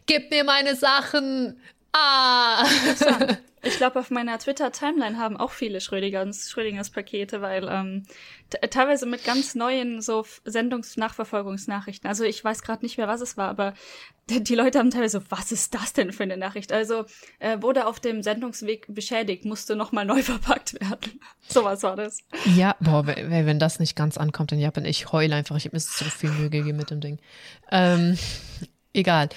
Gib 0.06 0.30
mir 0.30 0.44
meine 0.44 0.76
Sachen! 0.76 1.56
Ah! 1.92 2.66
Ich 3.64 3.76
glaube, 3.76 4.00
auf 4.00 4.10
meiner 4.10 4.36
Twitter-Timeline 4.40 5.18
haben 5.18 5.36
auch 5.36 5.52
viele 5.52 5.80
Schrödingers, 5.80 6.50
Schrödingers 6.50 6.90
Pakete, 6.90 7.42
weil 7.42 7.68
ähm, 7.70 8.02
teilweise 8.70 9.06
mit 9.06 9.24
ganz 9.24 9.54
neuen 9.54 10.00
so 10.00 10.26
Sendungsnachverfolgungsnachrichten. 10.44 12.08
Also 12.08 12.24
ich 12.24 12.42
weiß 12.42 12.62
gerade 12.62 12.84
nicht 12.84 12.98
mehr, 12.98 13.06
was 13.06 13.20
es 13.20 13.36
war, 13.36 13.48
aber 13.48 13.74
die 14.28 14.56
Leute 14.56 14.80
haben 14.80 14.90
teilweise 14.90 15.20
so, 15.20 15.26
was 15.28 15.52
ist 15.52 15.74
das 15.74 15.92
denn 15.92 16.12
für 16.12 16.24
eine 16.24 16.36
Nachricht? 16.36 16.72
Also 16.72 17.04
äh, 17.38 17.62
wurde 17.62 17.86
auf 17.86 18.00
dem 18.00 18.24
Sendungsweg 18.24 18.86
beschädigt, 18.88 19.44
musste 19.44 19.76
nochmal 19.76 20.04
neu 20.06 20.22
verpackt 20.22 20.80
werden. 20.80 21.20
Sowas 21.46 21.84
war 21.84 21.94
das. 21.94 22.18
Ja, 22.56 22.74
boah, 22.80 23.06
wenn 23.06 23.60
das 23.60 23.78
nicht 23.78 23.94
ganz 23.94 24.18
ankommt 24.18 24.50
in 24.50 24.58
Japan, 24.58 24.84
ich 24.84 25.12
heule 25.12 25.36
einfach. 25.36 25.56
Ich 25.56 25.66
habe 25.66 25.76
mir 25.76 25.80
so 25.80 26.04
viel 26.06 26.30
Mühe 26.30 26.50
gegeben 26.50 26.78
mit 26.78 26.90
dem 26.90 27.00
Ding. 27.00 27.20
Ähm, 27.70 28.18
egal. 28.92 29.28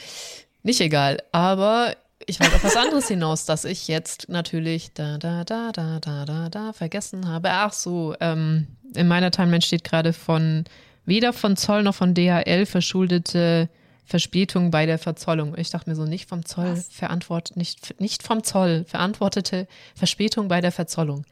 Nicht 0.64 0.82
egal, 0.82 1.22
aber 1.32 1.96
ich 2.28 2.40
wollte 2.40 2.56
auf 2.56 2.64
was 2.64 2.76
anderes 2.76 3.08
hinaus, 3.08 3.46
dass 3.46 3.66
ich 3.66 3.88
jetzt 3.88 4.30
natürlich 4.30 4.94
da, 4.94 5.18
da, 5.18 5.44
da, 5.44 5.72
da, 5.72 6.00
da, 6.00 6.26
da, 6.26 6.50
da 6.50 6.74
vergessen 6.74 7.28
habe. 7.28 7.50
Ach 7.52 7.74
so, 7.74 8.16
ähm, 8.20 8.68
in 8.94 9.08
meiner 9.08 9.32
Timeline 9.32 9.62
steht 9.62 9.84
gerade 9.84 10.14
von 10.14 10.66
weder 11.06 11.34
von 11.34 11.56
Zoll 11.58 11.84
noch 11.84 11.96
von 11.96 12.14
DHL 12.14 12.66
verschuldete 12.66 13.70
Verspätung 14.06 14.72
bei 14.72 14.86
der 14.86 15.00
Verzollung. 15.00 15.58
Ich 15.58 15.70
dachte 15.70 15.90
mir 15.90 15.96
so, 15.96 16.06
nicht 16.06 16.30
vom 16.30 16.46
Zoll 16.46 16.76
verantwortet, 16.92 17.58
nicht, 17.58 18.00
nicht 18.00 18.24
vom 18.24 18.44
Zoll 18.44 18.86
verantwortete 18.88 19.68
Verspätung 19.96 20.48
bei 20.48 20.62
der 20.62 20.72
Verzollung. 20.72 21.26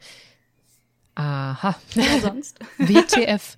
Aha. 1.14 1.76
Ja, 1.94 2.20
sonst? 2.20 2.58
WTF. 2.78 3.56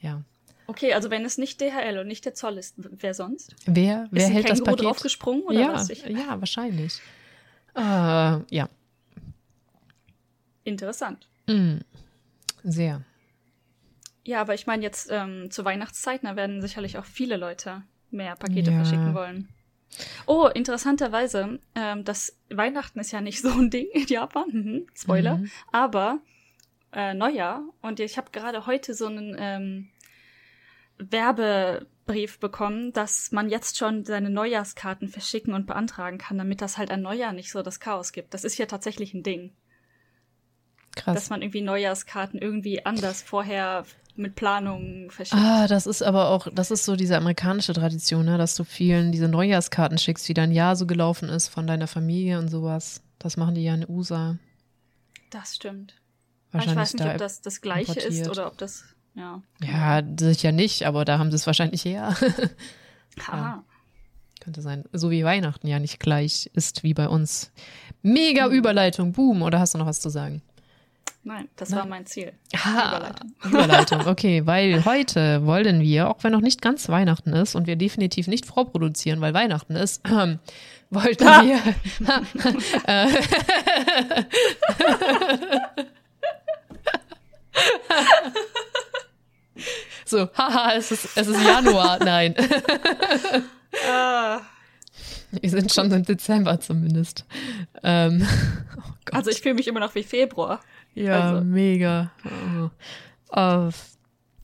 ja. 0.00 0.22
Okay, 0.66 0.94
also 0.94 1.10
wenn 1.10 1.24
es 1.24 1.38
nicht 1.38 1.60
DHL 1.60 1.98
und 1.98 2.06
nicht 2.06 2.24
der 2.24 2.34
Zoll 2.34 2.58
ist, 2.58 2.74
wer 2.76 3.14
sonst? 3.14 3.54
Wer, 3.66 4.08
wer 4.10 4.26
ist 4.26 4.32
hält 4.32 4.48
das 4.48 4.62
Paket? 4.62 4.84
draufgesprungen 4.84 5.42
oder 5.42 5.60
ja, 5.60 5.72
was? 5.72 5.90
Ich 5.90 6.04
ja, 6.06 6.40
wahrscheinlich. 6.40 7.00
Äh, 7.74 7.80
ja. 7.80 8.68
Interessant. 10.64 11.26
Mm, 11.46 11.78
sehr. 12.62 13.02
Ja, 14.24 14.40
aber 14.40 14.54
ich 14.54 14.66
meine 14.66 14.82
jetzt 14.82 15.08
ähm, 15.10 15.50
zur 15.50 15.64
Weihnachtszeit, 15.64 16.22
da 16.22 16.36
werden 16.36 16.62
sicherlich 16.62 16.96
auch 16.96 17.04
viele 17.04 17.36
Leute 17.36 17.82
mehr 18.10 18.36
Pakete 18.36 18.70
ja. 18.70 18.76
verschicken 18.76 19.14
wollen. 19.14 19.48
Oh, 20.26 20.46
interessanterweise, 20.46 21.58
ähm, 21.74 22.04
das 22.04 22.36
Weihnachten 22.48 22.98
ist 23.00 23.10
ja 23.12 23.20
nicht 23.20 23.42
so 23.42 23.50
ein 23.50 23.70
Ding 23.70 23.88
in 23.92 24.06
Japan, 24.06 24.48
mhm, 24.52 24.86
Spoiler, 24.94 25.38
mhm. 25.38 25.50
aber 25.70 26.20
äh, 26.92 27.14
Neujahr 27.14 27.64
und 27.80 28.00
ich 28.00 28.16
habe 28.16 28.30
gerade 28.30 28.66
heute 28.66 28.94
so 28.94 29.06
einen 29.06 29.36
ähm, 29.38 29.88
Werbebrief 30.98 32.38
bekommen, 32.38 32.92
dass 32.92 33.32
man 33.32 33.48
jetzt 33.48 33.76
schon 33.76 34.04
seine 34.04 34.30
Neujahrskarten 34.30 35.08
verschicken 35.08 35.54
und 35.54 35.66
beantragen 35.66 36.18
kann, 36.18 36.38
damit 36.38 36.60
das 36.60 36.78
halt 36.78 36.90
ein 36.90 37.02
Neujahr 37.02 37.32
nicht 37.32 37.50
so 37.50 37.62
das 37.62 37.80
Chaos 37.80 38.12
gibt. 38.12 38.34
Das 38.34 38.44
ist 38.44 38.58
ja 38.58 38.66
tatsächlich 38.66 39.14
ein 39.14 39.22
Ding. 39.22 39.52
Krass. 40.94 41.14
Dass 41.14 41.30
man 41.30 41.42
irgendwie 41.42 41.62
Neujahrskarten 41.62 42.40
irgendwie 42.40 42.84
anders 42.84 43.22
vorher 43.22 43.84
mit 44.14 44.34
Planung 44.34 45.10
verschickt. 45.10 45.40
Ah, 45.40 45.66
das 45.66 45.86
ist 45.86 46.02
aber 46.02 46.28
auch, 46.28 46.48
das 46.52 46.70
ist 46.70 46.84
so 46.84 46.96
diese 46.96 47.16
amerikanische 47.16 47.72
Tradition, 47.72 48.26
ne, 48.26 48.36
dass 48.36 48.54
du 48.54 48.64
vielen 48.64 49.10
diese 49.10 49.28
Neujahrskarten 49.28 49.96
schickst, 49.96 50.28
wie 50.28 50.34
dein 50.34 50.52
Jahr 50.52 50.76
so 50.76 50.86
gelaufen 50.86 51.28
ist 51.28 51.48
von 51.48 51.66
deiner 51.66 51.86
Familie 51.86 52.38
und 52.38 52.48
sowas. 52.48 53.02
Das 53.18 53.36
machen 53.36 53.54
die 53.54 53.64
ja 53.64 53.74
in 53.74 53.88
USA. 53.88 54.36
Das 55.30 55.56
stimmt. 55.56 55.94
Wahrscheinlich 56.50 56.74
ich 56.74 56.80
weiß 56.80 56.94
nicht, 56.94 57.06
ob 57.06 57.18
das 57.18 57.40
das 57.40 57.60
Gleiche 57.62 57.92
importiert. 57.92 58.26
ist 58.26 58.28
oder 58.28 58.46
ob 58.46 58.58
das, 58.58 58.84
ja. 59.14 59.42
Ja, 59.62 60.02
sicher 60.18 60.52
nicht, 60.52 60.84
aber 60.84 61.04
da 61.04 61.18
haben 61.18 61.30
sie 61.30 61.36
es 61.36 61.46
wahrscheinlich 61.46 61.84
her. 61.84 62.16
ja. 63.28 63.62
Könnte 64.40 64.62
sein. 64.62 64.84
So 64.92 65.10
wie 65.10 65.24
Weihnachten 65.24 65.68
ja 65.68 65.78
nicht 65.78 66.00
gleich 66.00 66.50
ist 66.54 66.82
wie 66.82 66.94
bei 66.94 67.08
uns. 67.08 67.52
Mega 68.02 68.48
mhm. 68.48 68.54
Überleitung, 68.54 69.12
boom. 69.12 69.42
Oder 69.42 69.60
hast 69.60 69.74
du 69.74 69.78
noch 69.78 69.86
was 69.86 70.00
zu 70.00 70.08
sagen? 70.08 70.42
Nein, 71.24 71.48
das 71.54 71.70
Nein. 71.70 71.78
war 71.78 71.86
mein 71.86 72.06
Ziel. 72.06 72.32
Ah, 72.64 72.88
Überleitung. 72.88 73.32
Überleitung, 73.44 74.06
okay, 74.08 74.44
weil 74.44 74.84
heute 74.84 75.46
wollen 75.46 75.80
wir, 75.80 76.10
auch 76.10 76.24
wenn 76.24 76.32
noch 76.32 76.40
nicht 76.40 76.60
ganz 76.60 76.88
Weihnachten 76.88 77.32
ist 77.32 77.54
und 77.54 77.68
wir 77.68 77.76
definitiv 77.76 78.26
nicht 78.26 78.46
vorproduzieren, 78.46 79.20
weil 79.20 79.32
Weihnachten 79.32 79.76
ist, 79.76 80.04
äh, 80.04 80.38
wollten 80.90 81.28
ah. 81.28 81.44
wir. 81.44 81.60
Äh, 82.86 83.06
so, 90.04 90.28
haha, 90.36 90.74
es 90.76 90.90
ist, 90.92 91.16
es 91.16 91.26
ist 91.26 91.44
Januar. 91.44 91.98
Nein. 92.04 92.34
ah. 93.88 94.40
Wir 95.30 95.50
sind 95.50 95.72
schon 95.72 95.90
im 95.90 96.04
Dezember 96.04 96.60
zumindest. 96.60 97.24
Ähm, 97.82 98.26
oh 98.76 98.92
also 99.12 99.30
ich 99.30 99.40
fühle 99.40 99.54
mich 99.54 99.66
immer 99.66 99.80
noch 99.80 99.94
wie 99.94 100.02
Februar. 100.02 100.60
Ja, 100.94 101.30
also. 101.30 101.44
mega. 101.44 102.12
Oh. 102.24 102.70
Uh, 103.34 103.70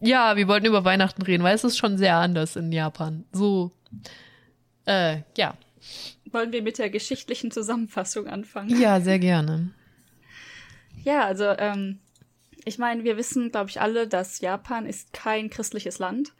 ja, 0.00 0.36
wir 0.36 0.48
wollten 0.48 0.66
über 0.66 0.84
Weihnachten 0.84 1.22
reden, 1.22 1.42
weil 1.42 1.54
es 1.54 1.64
ist 1.64 1.76
schon 1.76 1.98
sehr 1.98 2.16
anders 2.16 2.56
in 2.56 2.72
Japan. 2.72 3.24
So, 3.32 3.72
äh, 4.86 5.18
ja. 5.36 5.54
Wollen 6.30 6.52
wir 6.52 6.62
mit 6.62 6.78
der 6.78 6.90
geschichtlichen 6.90 7.50
Zusammenfassung 7.50 8.26
anfangen? 8.26 8.80
Ja, 8.80 9.00
sehr 9.00 9.18
gerne. 9.18 9.70
Ja, 11.04 11.24
also 11.24 11.44
ähm, 11.58 12.00
ich 12.68 12.78
meine, 12.78 13.04
wir 13.04 13.16
wissen, 13.16 13.50
glaube 13.50 13.70
ich, 13.70 13.80
alle, 13.80 14.06
dass 14.06 14.40
Japan 14.40 14.86
ist 14.86 15.12
kein 15.12 15.50
christliches 15.50 15.98
Land. 15.98 16.34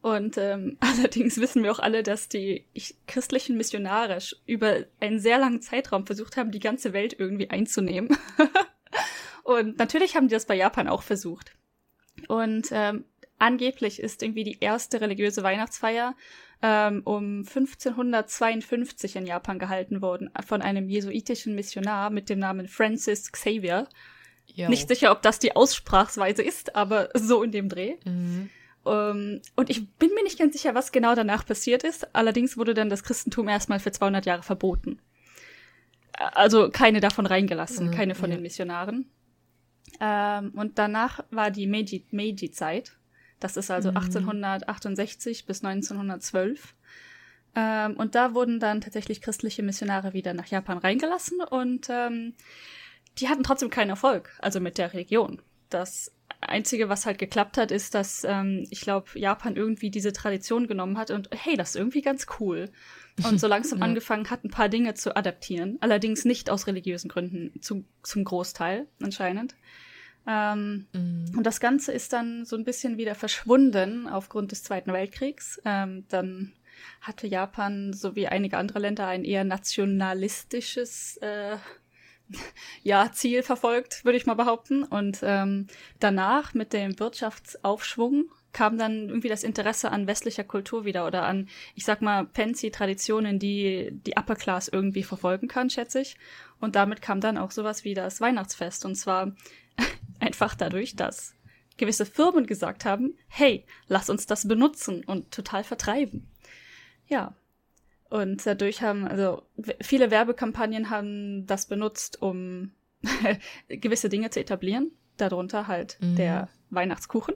Und 0.00 0.36
ähm, 0.38 0.78
allerdings 0.80 1.38
wissen 1.38 1.62
wir 1.62 1.72
auch 1.72 1.78
alle, 1.78 2.02
dass 2.02 2.28
die 2.28 2.64
christlichen 3.06 3.56
Missionare 3.56 4.18
über 4.46 4.84
einen 5.00 5.20
sehr 5.20 5.38
langen 5.38 5.60
Zeitraum 5.60 6.06
versucht 6.06 6.36
haben, 6.36 6.50
die 6.50 6.60
ganze 6.60 6.92
Welt 6.92 7.16
irgendwie 7.18 7.50
einzunehmen. 7.50 8.16
Und 9.44 9.78
natürlich 9.78 10.16
haben 10.16 10.28
die 10.28 10.34
das 10.34 10.46
bei 10.46 10.54
Japan 10.54 10.88
auch 10.88 11.02
versucht. 11.02 11.52
Und 12.28 12.68
ähm, 12.70 13.04
angeblich 13.38 14.00
ist 14.00 14.22
irgendwie 14.22 14.44
die 14.44 14.58
erste 14.60 15.00
religiöse 15.00 15.42
Weihnachtsfeier 15.42 16.14
ähm, 16.62 17.02
um 17.04 17.38
1552 17.38 19.16
in 19.16 19.26
Japan 19.26 19.58
gehalten 19.58 20.00
worden 20.00 20.30
von 20.46 20.62
einem 20.62 20.88
jesuitischen 20.88 21.54
Missionar 21.54 22.10
mit 22.10 22.28
dem 22.28 22.38
Namen 22.38 22.68
Francis 22.68 23.32
Xavier. 23.32 23.88
Jo. 24.54 24.68
Nicht 24.68 24.88
sicher, 24.88 25.12
ob 25.12 25.22
das 25.22 25.38
die 25.38 25.56
Aussprachsweise 25.56 26.42
ist, 26.42 26.76
aber 26.76 27.08
so 27.14 27.42
in 27.42 27.52
dem 27.52 27.68
Dreh. 27.68 27.96
Mhm. 28.04 28.50
Um, 28.84 28.92
ähm, 28.92 29.42
und 29.54 29.70
ich 29.70 29.88
bin 29.90 30.10
mir 30.12 30.24
nicht 30.24 30.40
ganz 30.40 30.54
sicher, 30.54 30.74
was 30.74 30.90
genau 30.90 31.14
danach 31.14 31.46
passiert 31.46 31.84
ist. 31.84 32.16
Allerdings 32.16 32.56
wurde 32.56 32.74
dann 32.74 32.90
das 32.90 33.04
Christentum 33.04 33.48
erstmal 33.48 33.78
für 33.78 33.92
200 33.92 34.26
Jahre 34.26 34.42
verboten. 34.42 34.98
Also 36.12 36.68
keine 36.68 37.00
davon 37.00 37.26
reingelassen, 37.26 37.88
mhm, 37.88 37.90
keine 37.92 38.14
von 38.16 38.30
ja. 38.30 38.36
den 38.36 38.42
Missionaren. 38.42 39.08
Ähm, 40.00 40.50
und 40.56 40.78
danach 40.78 41.20
war 41.30 41.50
die 41.50 41.66
Meiji-Zeit. 41.66 42.92
das 43.38 43.56
ist 43.56 43.70
also 43.70 43.90
mhm. 43.90 43.98
1868 43.98 45.46
bis 45.46 45.64
1912. 45.64 46.74
Ähm, 47.54 47.96
und 47.96 48.14
da 48.14 48.34
wurden 48.34 48.58
dann 48.58 48.80
tatsächlich 48.80 49.20
christliche 49.20 49.62
Missionare 49.62 50.12
wieder 50.12 50.34
nach 50.34 50.46
Japan 50.46 50.78
reingelassen 50.78 51.40
und 51.40 51.88
die 53.18 53.28
hatten 53.28 53.42
trotzdem 53.42 53.70
keinen 53.70 53.90
Erfolg, 53.90 54.30
also 54.40 54.60
mit 54.60 54.78
der 54.78 54.92
Religion. 54.92 55.40
Das 55.68 56.12
Einzige, 56.40 56.88
was 56.88 57.06
halt 57.06 57.18
geklappt 57.18 57.56
hat, 57.56 57.70
ist, 57.70 57.94
dass 57.94 58.24
ähm, 58.24 58.66
ich 58.70 58.80
glaube, 58.80 59.18
Japan 59.18 59.56
irgendwie 59.56 59.90
diese 59.90 60.12
Tradition 60.12 60.66
genommen 60.66 60.98
hat 60.98 61.10
und 61.10 61.28
hey, 61.32 61.56
das 61.56 61.70
ist 61.70 61.76
irgendwie 61.76 62.02
ganz 62.02 62.26
cool. 62.40 62.70
Und 63.24 63.38
so 63.38 63.46
langsam 63.46 63.78
ja. 63.80 63.84
angefangen 63.84 64.30
hat, 64.30 64.44
ein 64.44 64.50
paar 64.50 64.68
Dinge 64.68 64.94
zu 64.94 65.16
adaptieren. 65.16 65.78
Allerdings 65.80 66.24
nicht 66.24 66.50
aus 66.50 66.66
religiösen 66.66 67.08
Gründen, 67.08 67.60
zum, 67.60 67.84
zum 68.02 68.24
Großteil 68.24 68.86
anscheinend. 69.02 69.54
Ähm, 70.26 70.86
mhm. 70.92 71.32
Und 71.36 71.44
das 71.44 71.60
Ganze 71.60 71.92
ist 71.92 72.12
dann 72.12 72.44
so 72.44 72.56
ein 72.56 72.64
bisschen 72.64 72.96
wieder 72.96 73.14
verschwunden 73.14 74.08
aufgrund 74.08 74.52
des 74.52 74.62
Zweiten 74.62 74.92
Weltkriegs. 74.92 75.60
Ähm, 75.64 76.04
dann 76.08 76.52
hatte 77.00 77.26
Japan 77.26 77.92
sowie 77.92 78.26
einige 78.26 78.56
andere 78.56 78.78
Länder 78.78 79.06
ein 79.06 79.24
eher 79.24 79.44
nationalistisches 79.44 81.18
äh, 81.18 81.56
ja, 82.82 83.10
Ziel 83.12 83.42
verfolgt, 83.42 84.04
würde 84.04 84.18
ich 84.18 84.26
mal 84.26 84.34
behaupten. 84.34 84.84
Und 84.84 85.20
ähm, 85.22 85.66
danach 86.00 86.54
mit 86.54 86.72
dem 86.72 86.98
Wirtschaftsaufschwung 86.98 88.30
kam 88.52 88.76
dann 88.78 89.08
irgendwie 89.08 89.28
das 89.28 89.44
Interesse 89.44 89.90
an 89.90 90.06
westlicher 90.06 90.44
Kultur 90.44 90.84
wieder 90.84 91.06
oder 91.06 91.24
an, 91.24 91.48
ich 91.74 91.84
sag 91.84 92.02
mal, 92.02 92.28
fancy 92.34 92.70
Traditionen, 92.70 93.38
die 93.38 93.90
die 93.92 94.16
Upper 94.16 94.36
Class 94.36 94.68
irgendwie 94.68 95.02
verfolgen 95.02 95.48
kann, 95.48 95.70
schätze 95.70 96.00
ich. 96.00 96.16
Und 96.60 96.76
damit 96.76 97.02
kam 97.02 97.20
dann 97.20 97.38
auch 97.38 97.50
sowas 97.50 97.84
wie 97.84 97.94
das 97.94 98.20
Weihnachtsfest. 98.20 98.84
Und 98.84 98.94
zwar 98.94 99.32
einfach 100.20 100.54
dadurch, 100.54 100.96
dass 100.96 101.34
gewisse 101.76 102.06
Firmen 102.06 102.46
gesagt 102.46 102.84
haben, 102.84 103.16
hey, 103.28 103.64
lass 103.88 104.10
uns 104.10 104.26
das 104.26 104.46
benutzen 104.46 105.02
und 105.04 105.32
total 105.32 105.64
vertreiben. 105.64 106.28
Ja. 107.08 107.34
Und 108.12 108.44
dadurch 108.44 108.82
haben, 108.82 109.08
also 109.08 109.42
viele 109.80 110.10
Werbekampagnen 110.10 110.90
haben 110.90 111.46
das 111.46 111.64
benutzt, 111.64 112.20
um 112.20 112.72
gewisse 113.68 114.10
Dinge 114.10 114.28
zu 114.28 114.38
etablieren. 114.38 114.90
Darunter 115.16 115.66
halt 115.66 115.96
mhm. 115.98 116.16
der 116.16 116.50
Weihnachtskuchen, 116.68 117.34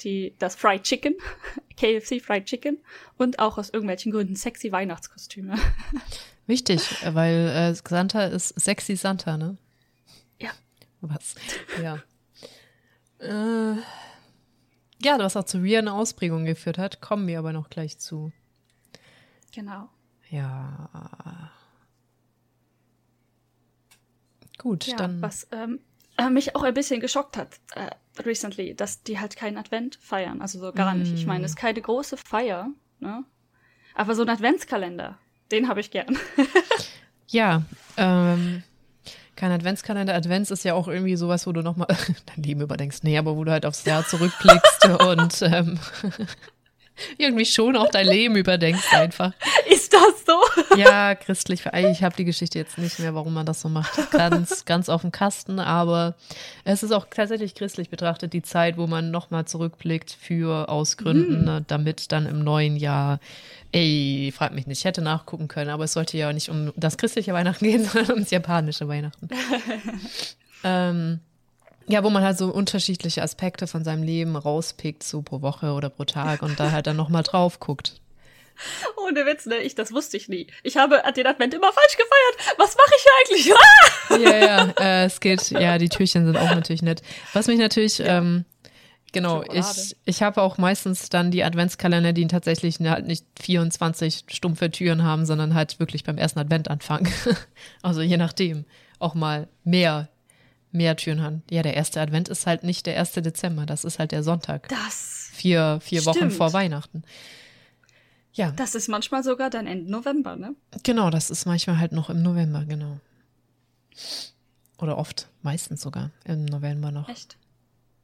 die, 0.00 0.34
das 0.38 0.54
Fried 0.56 0.84
Chicken, 0.84 1.14
KFC 1.76 2.22
Fried 2.22 2.46
Chicken 2.46 2.78
und 3.18 3.38
auch 3.38 3.58
aus 3.58 3.68
irgendwelchen 3.68 4.12
Gründen 4.12 4.34
sexy 4.34 4.72
Weihnachtskostüme. 4.72 5.56
Wichtig, 6.46 6.80
weil 7.04 7.48
äh, 7.48 7.74
Santa 7.74 8.24
ist 8.24 8.58
sexy 8.58 8.96
Santa, 8.96 9.36
ne? 9.36 9.58
Ja. 10.40 10.52
Was? 11.02 11.34
Ja. 11.82 12.02
Äh, 13.18 13.76
ja, 15.02 15.18
was 15.18 15.36
auch 15.36 15.44
zu 15.44 15.58
realen 15.58 15.88
Ausprägungen 15.88 16.46
geführt 16.46 16.78
hat, 16.78 17.02
kommen 17.02 17.26
wir 17.26 17.38
aber 17.38 17.52
noch 17.52 17.68
gleich 17.68 17.98
zu. 17.98 18.32
Genau. 19.54 19.90
Ja. 20.34 21.50
Gut, 24.58 24.86
ja, 24.86 24.96
dann. 24.96 25.22
Was 25.22 25.46
ähm, 25.52 25.78
äh, 26.16 26.28
mich 26.28 26.56
auch 26.56 26.62
ein 26.62 26.74
bisschen 26.74 27.00
geschockt 27.00 27.36
hat, 27.36 27.60
äh, 27.74 27.90
recently, 28.22 28.74
dass 28.74 29.02
die 29.02 29.20
halt 29.20 29.36
keinen 29.36 29.58
Advent 29.58 29.96
feiern. 30.00 30.40
Also 30.40 30.58
so 30.58 30.72
gar 30.72 30.94
mm. 30.94 30.98
nicht. 30.98 31.14
Ich 31.14 31.26
meine, 31.26 31.44
es 31.44 31.52
ist 31.52 31.56
keine 31.56 31.80
große 31.80 32.16
Feier, 32.16 32.70
ne? 32.98 33.24
Aber 33.94 34.16
so 34.16 34.22
ein 34.22 34.28
Adventskalender, 34.28 35.18
den 35.52 35.68
habe 35.68 35.80
ich 35.80 35.92
gern. 35.92 36.18
ja, 37.28 37.62
ähm, 37.96 38.64
kein 39.36 39.52
Adventskalender. 39.52 40.14
Advents 40.14 40.50
ist 40.50 40.64
ja 40.64 40.74
auch 40.74 40.88
irgendwie 40.88 41.14
sowas, 41.14 41.46
wo 41.46 41.52
du 41.52 41.62
nochmal 41.62 41.86
dein 42.26 42.42
Leben 42.42 42.60
überdenkst. 42.60 42.98
Nee, 43.02 43.18
aber 43.18 43.36
wo 43.36 43.44
du 43.44 43.52
halt 43.52 43.66
aufs 43.66 43.84
Jahr 43.84 44.04
zurückblickst 44.04 44.86
und 45.06 45.42
ähm, 45.42 45.78
irgendwie 47.18 47.44
schon 47.44 47.76
auch 47.76 47.90
dein 47.90 48.06
Leben 48.06 48.36
überdenkst 48.36 48.92
einfach. 48.92 49.32
Das 49.94 50.24
so? 50.26 50.76
Ja, 50.76 51.14
christlich. 51.14 51.64
Ich 51.72 52.02
habe 52.02 52.16
die 52.16 52.24
Geschichte 52.24 52.58
jetzt 52.58 52.78
nicht 52.78 52.98
mehr, 52.98 53.14
warum 53.14 53.34
man 53.34 53.46
das 53.46 53.60
so 53.60 53.68
macht. 53.68 54.10
Ganz, 54.10 54.64
ganz 54.64 54.88
auf 54.88 55.02
dem 55.02 55.12
Kasten. 55.12 55.60
Aber 55.60 56.14
es 56.64 56.82
ist 56.82 56.90
auch 56.90 57.06
tatsächlich 57.08 57.54
christlich 57.54 57.90
betrachtet 57.90 58.32
die 58.32 58.42
Zeit, 58.42 58.76
wo 58.76 58.86
man 58.86 59.10
nochmal 59.10 59.44
zurückblickt 59.44 60.10
für 60.10 60.68
Ausgründen, 60.68 61.40
mhm. 61.40 61.44
Ne, 61.44 61.64
damit 61.66 62.10
dann 62.10 62.26
im 62.26 62.42
neuen 62.42 62.76
Jahr, 62.76 63.20
ey, 63.72 64.32
frag 64.34 64.52
mich 64.52 64.66
nicht, 64.66 64.78
ich 64.78 64.84
hätte 64.84 65.02
nachgucken 65.02 65.46
können, 65.46 65.70
aber 65.70 65.84
es 65.84 65.92
sollte 65.92 66.16
ja 66.16 66.32
nicht 66.32 66.48
um 66.48 66.72
das 66.76 66.96
christliche 66.96 67.32
Weihnachten 67.32 67.64
gehen, 67.66 67.84
sondern 67.84 68.12
ums 68.12 68.30
japanische 68.30 68.88
Weihnachten. 68.88 69.28
ähm, 70.64 71.20
ja, 71.86 72.02
wo 72.02 72.10
man 72.10 72.24
halt 72.24 72.38
so 72.38 72.48
unterschiedliche 72.52 73.22
Aspekte 73.22 73.66
von 73.66 73.84
seinem 73.84 74.02
Leben 74.02 74.36
rauspickt, 74.36 75.02
so 75.02 75.22
pro 75.22 75.42
Woche 75.42 75.72
oder 75.72 75.90
pro 75.90 76.04
Tag 76.04 76.42
und 76.42 76.58
da 76.58 76.72
halt 76.72 76.86
dann 76.86 76.96
nochmal 76.96 77.22
drauf 77.22 77.60
guckt. 77.60 78.00
Ohne 78.96 79.26
Witz, 79.26 79.46
ne? 79.46 79.56
Ich, 79.58 79.74
das 79.74 79.92
wusste 79.92 80.16
ich 80.16 80.28
nie. 80.28 80.46
Ich 80.62 80.76
habe 80.76 81.02
den 81.16 81.26
Advent 81.26 81.54
immer 81.54 81.72
falsch 81.72 81.96
gefeiert. 81.96 82.58
Was 82.58 82.76
mache 82.76 82.92
ich 82.96 83.02
hier 83.02 83.12
eigentlich? 83.20 83.54
Ah! 83.64 84.16
Ja, 84.16 84.46
ja, 84.46 84.74
äh, 84.78 85.04
es 85.06 85.20
geht, 85.20 85.50
ja, 85.50 85.78
die 85.78 85.88
Türchen 85.88 86.26
sind 86.26 86.36
auch 86.36 86.54
natürlich 86.54 86.82
nett. 86.82 87.02
Was 87.32 87.46
mich 87.46 87.58
natürlich, 87.58 87.98
ja. 87.98 88.18
ähm, 88.18 88.44
genau, 89.12 89.42
Schokolade. 89.42 89.80
ich, 89.80 89.96
ich 90.04 90.22
habe 90.22 90.42
auch 90.42 90.58
meistens 90.58 91.08
dann 91.08 91.30
die 91.30 91.42
Adventskalender, 91.42 92.12
die 92.12 92.26
tatsächlich 92.26 92.78
halt 92.80 93.06
nicht 93.06 93.24
24 93.40 94.24
stumpfe 94.28 94.70
Türen 94.70 95.02
haben, 95.02 95.26
sondern 95.26 95.54
halt 95.54 95.80
wirklich 95.80 96.04
beim 96.04 96.18
ersten 96.18 96.38
Advent 96.38 96.68
anfangen. 96.70 97.10
also 97.82 98.02
je 98.02 98.16
nachdem. 98.16 98.64
Auch 99.00 99.14
mal 99.14 99.48
mehr, 99.64 100.08
mehr 100.70 100.96
Türen 100.96 101.22
haben. 101.22 101.42
Ja, 101.50 101.62
der 101.62 101.74
erste 101.74 102.00
Advent 102.00 102.28
ist 102.28 102.46
halt 102.46 102.62
nicht 102.62 102.86
der 102.86 102.94
erste 102.94 103.22
Dezember, 103.22 103.66
das 103.66 103.84
ist 103.84 103.98
halt 103.98 104.12
der 104.12 104.22
Sonntag. 104.22 104.68
Das. 104.68 105.30
Vier, 105.32 105.78
vier 105.82 106.06
Wochen 106.06 106.30
vor 106.30 106.52
Weihnachten. 106.52 107.02
Ja. 108.34 108.50
Das 108.52 108.74
ist 108.74 108.88
manchmal 108.88 109.22
sogar 109.22 109.48
dann 109.48 109.66
Ende 109.66 109.90
November, 109.90 110.36
ne? 110.36 110.54
Genau, 110.82 111.10
das 111.10 111.30
ist 111.30 111.46
manchmal 111.46 111.78
halt 111.78 111.92
noch 111.92 112.10
im 112.10 112.22
November, 112.22 112.64
genau. 112.64 112.98
Oder 114.78 114.98
oft, 114.98 115.28
meistens 115.42 115.80
sogar 115.80 116.10
im 116.24 116.44
November 116.44 116.90
noch. 116.90 117.08
Echt? 117.08 117.36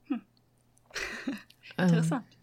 Hm. 0.06 0.22
Interessant. 1.76 2.24
Ähm, 2.24 2.40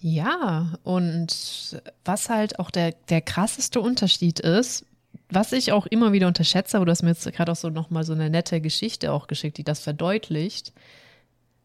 ja, 0.00 0.74
und 0.82 1.82
was 2.04 2.28
halt 2.28 2.58
auch 2.58 2.70
der, 2.70 2.92
der 3.08 3.20
krasseste 3.20 3.80
Unterschied 3.80 4.40
ist, 4.40 4.84
was 5.30 5.52
ich 5.52 5.72
auch 5.72 5.86
immer 5.86 6.12
wieder 6.12 6.26
unterschätze, 6.26 6.76
aber 6.76 6.86
du 6.86 6.92
hast 6.92 7.02
mir 7.02 7.10
jetzt 7.10 7.30
gerade 7.32 7.52
auch 7.52 7.56
so 7.56 7.70
nochmal 7.70 8.04
so 8.04 8.12
eine 8.12 8.30
nette 8.30 8.60
Geschichte 8.60 9.12
auch 9.12 9.26
geschickt, 9.26 9.58
die 9.58 9.64
das 9.64 9.80
verdeutlicht. 9.80 10.72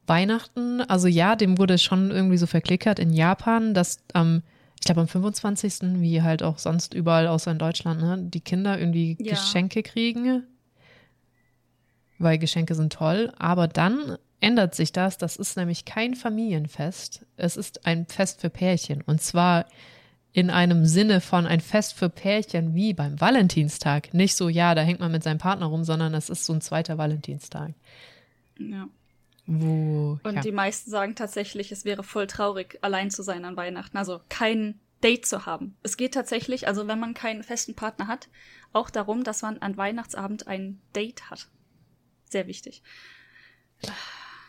Weihnachten, 0.06 0.82
also 0.82 1.08
ja, 1.08 1.36
dem 1.36 1.58
wurde 1.58 1.78
schon 1.78 2.12
irgendwie 2.12 2.38
so 2.38 2.48
verklickert 2.48 3.00
in 3.00 3.14
Japan, 3.14 3.74
dass 3.74 4.00
am, 4.14 4.44
ich 4.80 4.86
glaube 4.86 5.02
am 5.02 5.08
25., 5.08 6.02
wie 6.02 6.22
halt 6.22 6.44
auch 6.44 6.58
sonst 6.58 6.94
überall 6.94 7.28
außer 7.28 7.52
in 7.52 7.60
Deutschland, 7.60 8.02
ne, 8.02 8.18
die 8.20 8.42
Kinder 8.42 8.78
irgendwie 8.78 9.18
ja. 9.20 9.32
Geschenke 9.32 9.84
kriegen, 9.84 10.44
weil 12.20 12.38
Geschenke 12.38 12.76
sind 12.76 12.94
toll. 12.94 13.32
Aber 13.38 13.68
dann 13.68 14.18
ändert 14.44 14.76
sich 14.76 14.92
das. 14.92 15.18
Das 15.18 15.38
ist 15.38 15.56
nämlich 15.56 15.86
kein 15.86 16.16
Familienfest. 16.16 17.26
Es 17.38 17.56
ist 17.56 17.86
ein 17.86 18.06
Fest 18.06 18.42
für 18.42 18.50
Pärchen. 18.50 19.02
Und 19.02 19.22
zwar 19.22 19.66
in 20.34 20.50
einem 20.50 20.86
Sinne 20.86 21.22
von 21.22 21.46
ein 21.46 21.62
Fest 21.62 21.94
für 21.94 22.10
Pärchen 22.10 22.74
wie 22.76 22.94
beim 22.94 23.22
Valentinstag. 23.22 24.14
Nicht 24.14 24.36
so, 24.36 24.50
ja, 24.50 24.76
da 24.76 24.82
hängt 24.82 25.00
man 25.00 25.12
mit 25.12 25.24
seinem 25.24 25.38
Partner 25.38 25.68
rum, 25.68 25.84
sondern 25.84 26.14
es 26.14 26.30
ist 26.30 26.46
so 26.46 26.54
ein 26.54 26.62
zweiter 26.62 26.98
Valentinstag. 26.98 27.74
Ja. 28.60 28.88
Wo, 29.46 30.20
und 30.24 30.36
ja. 30.36 30.42
die 30.42 30.52
meisten 30.54 30.90
sagen 30.90 31.16
tatsächlich, 31.16 31.72
es 31.72 31.84
wäre 31.84 32.04
voll 32.04 32.28
traurig, 32.28 32.80
allein 32.82 33.12
zu 33.12 33.24
sein 33.24 33.44
an 33.44 33.58
Weihnachten. 33.58 33.98
Also 33.98 34.22
kein 34.30 34.80
Date 35.04 35.26
zu 35.26 35.46
haben. 35.46 35.76
Es 35.84 35.98
geht 35.98 36.14
tatsächlich, 36.14 36.68
also 36.68 36.88
wenn 36.88 37.00
man 37.00 37.14
keinen 37.14 37.44
festen 37.44 37.76
Partner 37.76 38.08
hat, 38.08 38.30
auch 38.72 38.90
darum, 38.90 39.24
dass 39.24 39.42
man 39.42 39.58
an 39.60 39.76
Weihnachtsabend 39.76 40.48
ein 40.48 40.82
Date 40.96 41.30
hat. 41.30 41.50
Sehr 42.30 42.48
wichtig. 42.48 42.82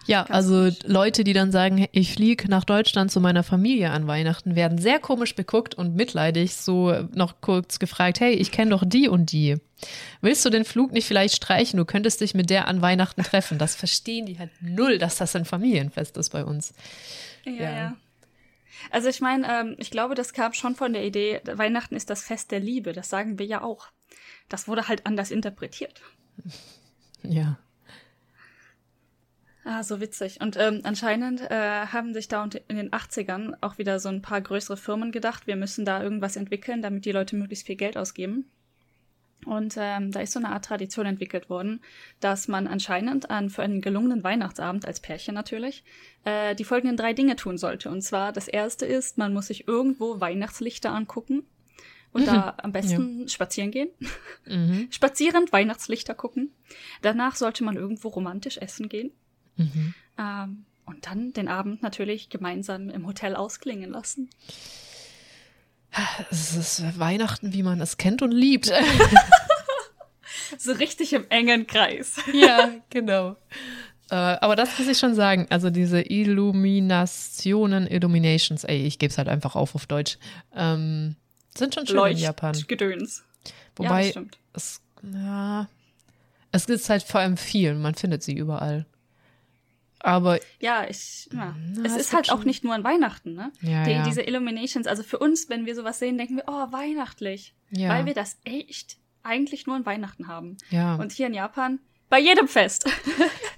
Ja, 0.06 0.24
Ganz 0.24 0.30
also 0.30 0.64
nicht. 0.64 0.86
Leute, 0.86 1.24
die 1.24 1.32
dann 1.32 1.50
sagen, 1.50 1.86
ich 1.92 2.12
fliege 2.12 2.48
nach 2.48 2.64
Deutschland 2.64 3.10
zu 3.10 3.20
meiner 3.20 3.42
Familie 3.42 3.90
an 3.90 4.06
Weihnachten, 4.06 4.54
werden 4.54 4.78
sehr 4.78 4.98
komisch 4.98 5.34
beguckt 5.34 5.74
und 5.74 5.94
mitleidig 5.94 6.54
so 6.56 6.92
noch 7.12 7.40
kurz 7.40 7.78
gefragt, 7.78 8.20
hey, 8.20 8.34
ich 8.34 8.50
kenne 8.50 8.72
doch 8.72 8.84
die 8.86 9.08
und 9.08 9.32
die. 9.32 9.56
Willst 10.20 10.44
du 10.44 10.50
den 10.50 10.64
Flug 10.64 10.92
nicht 10.92 11.06
vielleicht 11.06 11.36
streichen? 11.36 11.78
Du 11.78 11.84
könntest 11.84 12.20
dich 12.20 12.34
mit 12.34 12.50
der 12.50 12.68
an 12.68 12.82
Weihnachten 12.82 13.22
treffen. 13.22 13.58
Das 13.58 13.74
verstehen 13.74 14.26
die 14.26 14.38
halt 14.38 14.50
null, 14.60 14.98
dass 14.98 15.16
das 15.16 15.34
ein 15.36 15.44
Familienfest 15.44 16.16
ist 16.16 16.30
bei 16.30 16.44
uns. 16.44 16.74
Ja, 17.44 17.52
ja. 17.52 17.70
ja. 17.70 17.96
Also 18.90 19.08
ich 19.08 19.20
meine, 19.20 19.46
ähm, 19.48 19.76
ich 19.78 19.90
glaube, 19.90 20.14
das 20.14 20.32
kam 20.32 20.52
schon 20.52 20.74
von 20.74 20.92
der 20.92 21.04
Idee, 21.04 21.40
Weihnachten 21.44 21.96
ist 21.96 22.10
das 22.10 22.22
Fest 22.22 22.50
der 22.50 22.60
Liebe. 22.60 22.92
Das 22.92 23.08
sagen 23.08 23.38
wir 23.38 23.46
ja 23.46 23.62
auch. 23.62 23.88
Das 24.48 24.68
wurde 24.68 24.88
halt 24.88 25.06
anders 25.06 25.30
interpretiert. 25.30 26.00
Ja. 27.22 27.58
Ah, 29.64 29.83
so 29.83 30.00
witzig. 30.00 30.40
Und 30.42 30.59
ähm, 30.59 30.81
anscheinend 30.83 31.40
äh, 31.40 31.87
haben 31.87 32.12
sich 32.12 32.29
da 32.29 32.44
in 32.68 32.77
den 32.77 32.90
80ern 32.90 33.55
auch 33.62 33.79
wieder 33.79 33.98
so 33.98 34.11
ein 34.11 34.20
paar 34.20 34.42
größere 34.42 34.77
Firmen 34.77 35.11
gedacht, 35.11 35.46
wir 35.46 35.57
müssen 35.57 35.87
da 35.87 36.03
irgendwas 36.03 36.37
entwickeln, 36.37 36.83
damit 36.83 37.07
die 37.07 37.12
Leute 37.12 37.35
möglichst 37.37 37.66
viel 37.66 37.77
Geld 37.77 37.96
ausgeben. 37.96 38.44
Und 39.46 39.74
ähm, 39.79 40.11
da 40.11 40.20
ist 40.20 40.33
so 40.33 40.38
eine 40.38 40.50
Art 40.50 40.64
Tradition 40.64 41.07
entwickelt 41.07 41.50
worden, 41.50 41.81
dass 42.20 42.48
man 42.48 42.66
anscheinend 42.66 43.31
an 43.31 43.50
für 43.50 43.62
einen 43.62 43.81
gelungenen 43.81 44.24
Weihnachtsabend 44.24 44.87
als 44.87 45.00
Pärchen 45.00 45.35
natürlich 45.35 45.85
äh, 46.24 46.55
die 46.55 46.64
folgenden 46.64 46.96
drei 46.96 47.12
Dinge 47.12 47.37
tun 47.37 47.59
sollte. 47.59 47.90
Und 47.90 48.03
zwar 48.03 48.33
das 48.33 48.48
erste 48.48 48.87
ist, 48.87 49.18
man 49.18 49.33
muss 49.33 49.48
sich 49.48 49.68
irgendwo 49.68 50.20
Weihnachtslichter 50.20 50.92
angucken 50.92 51.44
und 52.12 52.22
mhm. 52.22 52.27
da 52.27 52.55
am 52.59 52.72
besten 52.72 53.22
ja. 53.22 53.29
spazieren 53.29 53.70
gehen. 53.70 53.90
Mhm. 54.46 54.88
Spazierend 54.90 55.53
Weihnachtslichter 55.53 56.14
gucken. 56.14 56.53
Danach 57.03 57.37
sollte 57.37 57.64
man 57.64 57.77
irgendwo 57.77 58.09
romantisch 58.09 58.59
essen 58.59 58.88
gehen. 58.88 59.11
Mhm. 59.56 59.94
Ähm, 60.18 60.64
und 60.86 61.06
dann 61.06 61.32
den 61.32 61.48
Abend 61.48 61.82
natürlich 61.82 62.28
gemeinsam 62.28 62.90
im 62.90 63.06
Hotel 63.06 63.36
ausklingen 63.36 63.90
lassen. 63.90 64.28
Es 66.30 66.56
ist 66.56 66.98
Weihnachten, 66.98 67.52
wie 67.52 67.62
man 67.62 67.80
es 67.80 67.96
kennt 67.96 68.20
und 68.22 68.32
liebt. 68.32 68.66
so 70.58 70.72
richtig 70.72 71.12
im 71.12 71.26
engen 71.30 71.66
Kreis. 71.66 72.16
ja, 72.32 72.70
genau. 72.90 73.36
Äh, 74.10 74.14
aber 74.16 74.56
das 74.56 74.78
muss 74.78 74.88
ich 74.88 74.98
schon 74.98 75.14
sagen. 75.14 75.46
Also 75.50 75.70
diese 75.70 76.00
Illuminationen, 76.02 77.86
Illuminations, 77.86 78.64
ey, 78.64 78.84
ich 78.84 78.98
gebe 78.98 79.10
es 79.10 79.18
halt 79.18 79.28
einfach 79.28 79.54
auf 79.54 79.74
auf 79.74 79.86
Deutsch, 79.86 80.18
ähm, 80.54 81.16
sind 81.56 81.74
schon 81.74 81.86
schön 81.86 81.96
Leucht 81.96 82.18
in 82.18 82.24
Japan. 82.24 82.56
Gedöns. 82.66 83.22
Wobei, 83.76 84.10
ja, 84.10 84.22
es, 84.52 84.80
ja, 85.02 85.68
es 86.52 86.66
gibt 86.66 86.88
halt 86.88 87.02
vor 87.02 87.20
allem 87.20 87.36
viel. 87.36 87.74
Man 87.74 87.94
findet 87.94 88.22
sie 88.22 88.34
überall. 88.34 88.86
Aber 90.04 90.38
ja, 90.60 90.86
ich, 90.86 91.30
ja. 91.32 91.56
Na, 91.56 91.84
es 91.84 91.96
ist 91.96 92.12
halt 92.12 92.30
auch 92.30 92.44
nicht 92.44 92.62
nur 92.62 92.74
an 92.74 92.84
Weihnachten, 92.84 93.32
ne? 93.32 93.50
Ja, 93.62 93.84
Die, 93.84 93.92
ja. 93.92 94.04
Diese 94.04 94.20
Illuminations, 94.20 94.86
also 94.86 95.02
für 95.02 95.18
uns, 95.18 95.48
wenn 95.48 95.64
wir 95.64 95.74
sowas 95.74 95.98
sehen, 95.98 96.18
denken 96.18 96.36
wir, 96.36 96.44
oh, 96.46 96.72
weihnachtlich. 96.72 97.54
Ja. 97.70 97.88
Weil 97.88 98.04
wir 98.04 98.12
das 98.12 98.36
echt 98.44 98.98
eigentlich 99.22 99.66
nur 99.66 99.76
an 99.76 99.86
Weihnachten 99.86 100.28
haben. 100.28 100.58
Ja. 100.68 100.96
Und 100.96 101.12
hier 101.12 101.26
in 101.26 101.34
Japan 101.34 101.78
bei 102.10 102.20
jedem 102.20 102.48
Fest. 102.48 102.88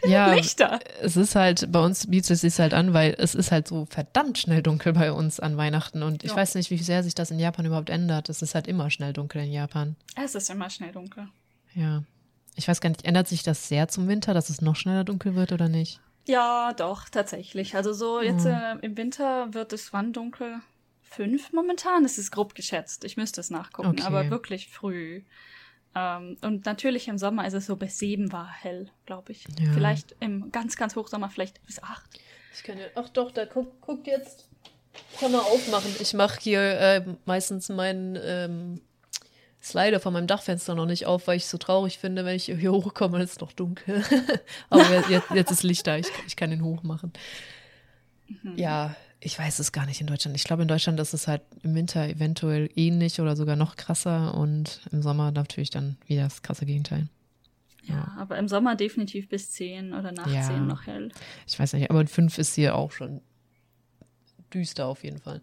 Ja, 0.07 0.33
Lichter. 0.35 0.79
Es 1.01 1.17
ist 1.17 1.35
halt, 1.35 1.73
bei 1.73 1.81
uns 1.81 2.07
bietet 2.07 2.31
es 2.31 2.43
sich 2.43 2.61
halt 2.61 2.75
an, 2.75 2.95
weil 2.95 3.17
es 3.19 3.35
ist 3.35 3.51
halt 3.51 3.67
so 3.67 3.87
verdammt 3.87 4.39
schnell 4.39 4.63
dunkel 4.63 4.93
bei 4.93 5.11
uns 5.11 5.41
an 5.41 5.57
Weihnachten. 5.57 6.05
Und 6.05 6.23
ich 6.23 6.31
ja. 6.31 6.37
weiß 6.37 6.55
nicht, 6.55 6.71
wie 6.71 6.79
sehr 6.79 7.03
sich 7.03 7.17
das 7.17 7.33
in 7.33 7.41
Japan 7.41 7.67
überhaupt 7.67 7.91
ändert. 7.91 8.29
Es 8.29 8.41
ist 8.41 8.55
halt 8.55 8.69
immer 8.69 8.89
schnell 8.91 9.13
dunkel 9.13 9.43
in 9.43 9.51
Japan. 9.51 9.97
Es 10.15 10.37
ist 10.37 10.49
immer 10.49 10.71
schnell 10.71 10.93
dunkel. 10.93 11.27
Ja. 11.75 12.05
Ich 12.55 12.69
weiß 12.69 12.81
gar 12.81 12.91
nicht, 12.91 13.05
ändert 13.05 13.27
sich 13.27 13.43
das 13.43 13.67
sehr 13.67 13.89
zum 13.89 14.07
Winter, 14.07 14.33
dass 14.33 14.49
es 14.49 14.63
noch 14.63 14.77
schneller 14.77 15.03
dunkel 15.03 15.35
wird 15.35 15.51
oder 15.51 15.69
nicht? 15.69 16.01
Ja, 16.27 16.73
doch, 16.73 17.09
tatsächlich. 17.09 17.77
Also 17.77 17.93
so 17.93 18.21
jetzt 18.21 18.45
mhm. 18.45 18.51
äh, 18.51 18.77
im 18.83 18.97
Winter 18.97 19.55
wird 19.55 19.73
es 19.73 19.93
wann 19.93 20.13
dunkel? 20.13 20.61
Fünf 21.03 21.53
momentan? 21.53 22.05
Es 22.05 22.19
ist 22.19 22.33
grob 22.33 22.55
geschätzt. 22.55 23.05
Ich 23.05 23.17
müsste 23.17 23.41
es 23.41 23.51
nachgucken, 23.51 23.91
okay. 23.91 24.03
aber 24.03 24.29
wirklich 24.31 24.69
früh. 24.69 25.23
Ähm, 25.95 26.37
und 26.43 26.67
natürlich 26.67 27.09
im 27.09 27.17
Sommer 27.17 27.47
ist 27.47 27.55
es 27.55 27.67
so 27.67 27.77
bis 27.77 27.99
sieben 27.99 28.33
war 28.33 28.53
hell, 28.53 28.91
glaube 29.07 29.33
ich. 29.33 29.45
Ja. 29.59 29.73
Vielleicht 29.73 30.17
im 30.21 30.51
ganz, 30.51 30.77
ganz 30.77 30.97
Hochsommer 30.97 31.31
vielleicht 31.31 31.65
bis 31.65 31.83
acht. 31.83 32.21
Ich 32.55 32.63
kann 32.65 32.79
ja, 32.79 32.87
ach 32.97 33.09
doch, 33.09 33.31
da 33.31 33.45
guckt 33.45 33.81
guck 33.81 34.07
jetzt. 34.07 34.49
Kann 35.21 35.33
man 35.33 35.43
aufmachen. 35.43 35.95
Ich 36.01 36.15
mache 36.15 36.41
hier 36.41 36.61
äh, 36.61 37.05
meistens 37.25 37.69
meinen 37.69 38.19
ähm, 38.21 38.81
Slider 39.67 40.01
von 40.01 40.13
meinem 40.13 40.27
Dachfenster 40.27 40.75
noch 40.75 40.87
nicht 40.87 41.07
auf, 41.07 41.27
weil 41.27 41.37
ich 41.37 41.45
es 41.45 41.51
so 41.51 41.59
traurig 41.59 41.99
finde, 41.99 42.25
wenn 42.25 42.37
ich 42.37 42.45
hier 42.45 42.73
hochkomme, 42.73 43.23
ist 43.23 43.33
es 43.33 43.41
noch 43.41 43.53
dunkel. 43.53 44.05
Aber 44.71 45.11
jetzt, 45.11 45.31
jetzt, 45.35 45.51
ist 45.51 45.63
Licht 45.63 45.87
da, 45.87 45.97
ich, 45.97 46.07
ich 46.27 46.37
kann 46.37 46.51
den 46.51 46.63
hochmachen. 46.63 47.13
Mhm. 48.29 48.57
Ja, 48.57 48.95
ich 49.21 49.39
weiß 49.39 49.59
es 49.59 49.73
gar 49.73 49.87
nicht 49.87 50.01
in 50.01 50.07
Deutschland. 50.07 50.37
Ich 50.37 50.45
glaube, 50.45 50.63
in 50.63 50.69
Deutschland 50.69 51.01
ist 51.01 51.15
es 51.15 51.27
halt 51.27 51.43
im 51.63 51.75
Winter 51.75 52.09
eventuell 52.09 52.71
ähnlich 52.77 53.21
oder 53.21 53.35
sogar 53.35 53.57
noch 53.57 53.77
krasser 53.77 54.35
und 54.35 54.81
im 54.93 55.03
Sommer 55.03 55.33
natürlich 55.33 55.71
dann 55.71 55.97
wieder 56.07 56.25
das 56.25 56.43
krasse 56.43 56.65
Gegenteil. 56.65 57.09
Ja, 57.83 57.95
ja. 57.95 58.17
aber 58.19 58.39
im 58.39 58.49
Sommer 58.49 58.77
definitiv 58.77 59.29
bis 59.29 59.51
10 59.53 59.95
oder 59.95 60.13
nach 60.13 60.33
ja. 60.33 60.43
10 60.43 60.67
noch 60.67 60.87
hell. 60.87 61.11
Ich 61.47 61.59
weiß 61.59 61.73
nicht, 61.73 61.91
aber 61.91 62.07
5 62.07 62.39
ist 62.39 62.55
hier 62.55 62.77
auch 62.77 62.93
schon 62.93 63.21
düster 64.53 64.87
auf 64.87 65.03
jeden 65.03 65.19
Fall. 65.19 65.41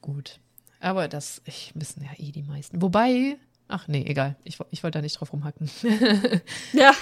Gut. 0.00 0.40
Aber 0.82 1.06
das 1.06 1.40
ich, 1.44 1.70
wissen 1.76 2.02
ja 2.02 2.10
eh 2.18 2.32
die 2.32 2.42
meisten. 2.42 2.82
Wobei, 2.82 3.38
ach 3.68 3.86
nee, 3.86 4.04
egal. 4.04 4.36
Ich, 4.42 4.58
ich 4.72 4.82
wollte 4.82 4.98
da 4.98 5.02
nicht 5.02 5.18
drauf 5.18 5.32
rumhacken. 5.32 5.70
ja, 6.72 6.92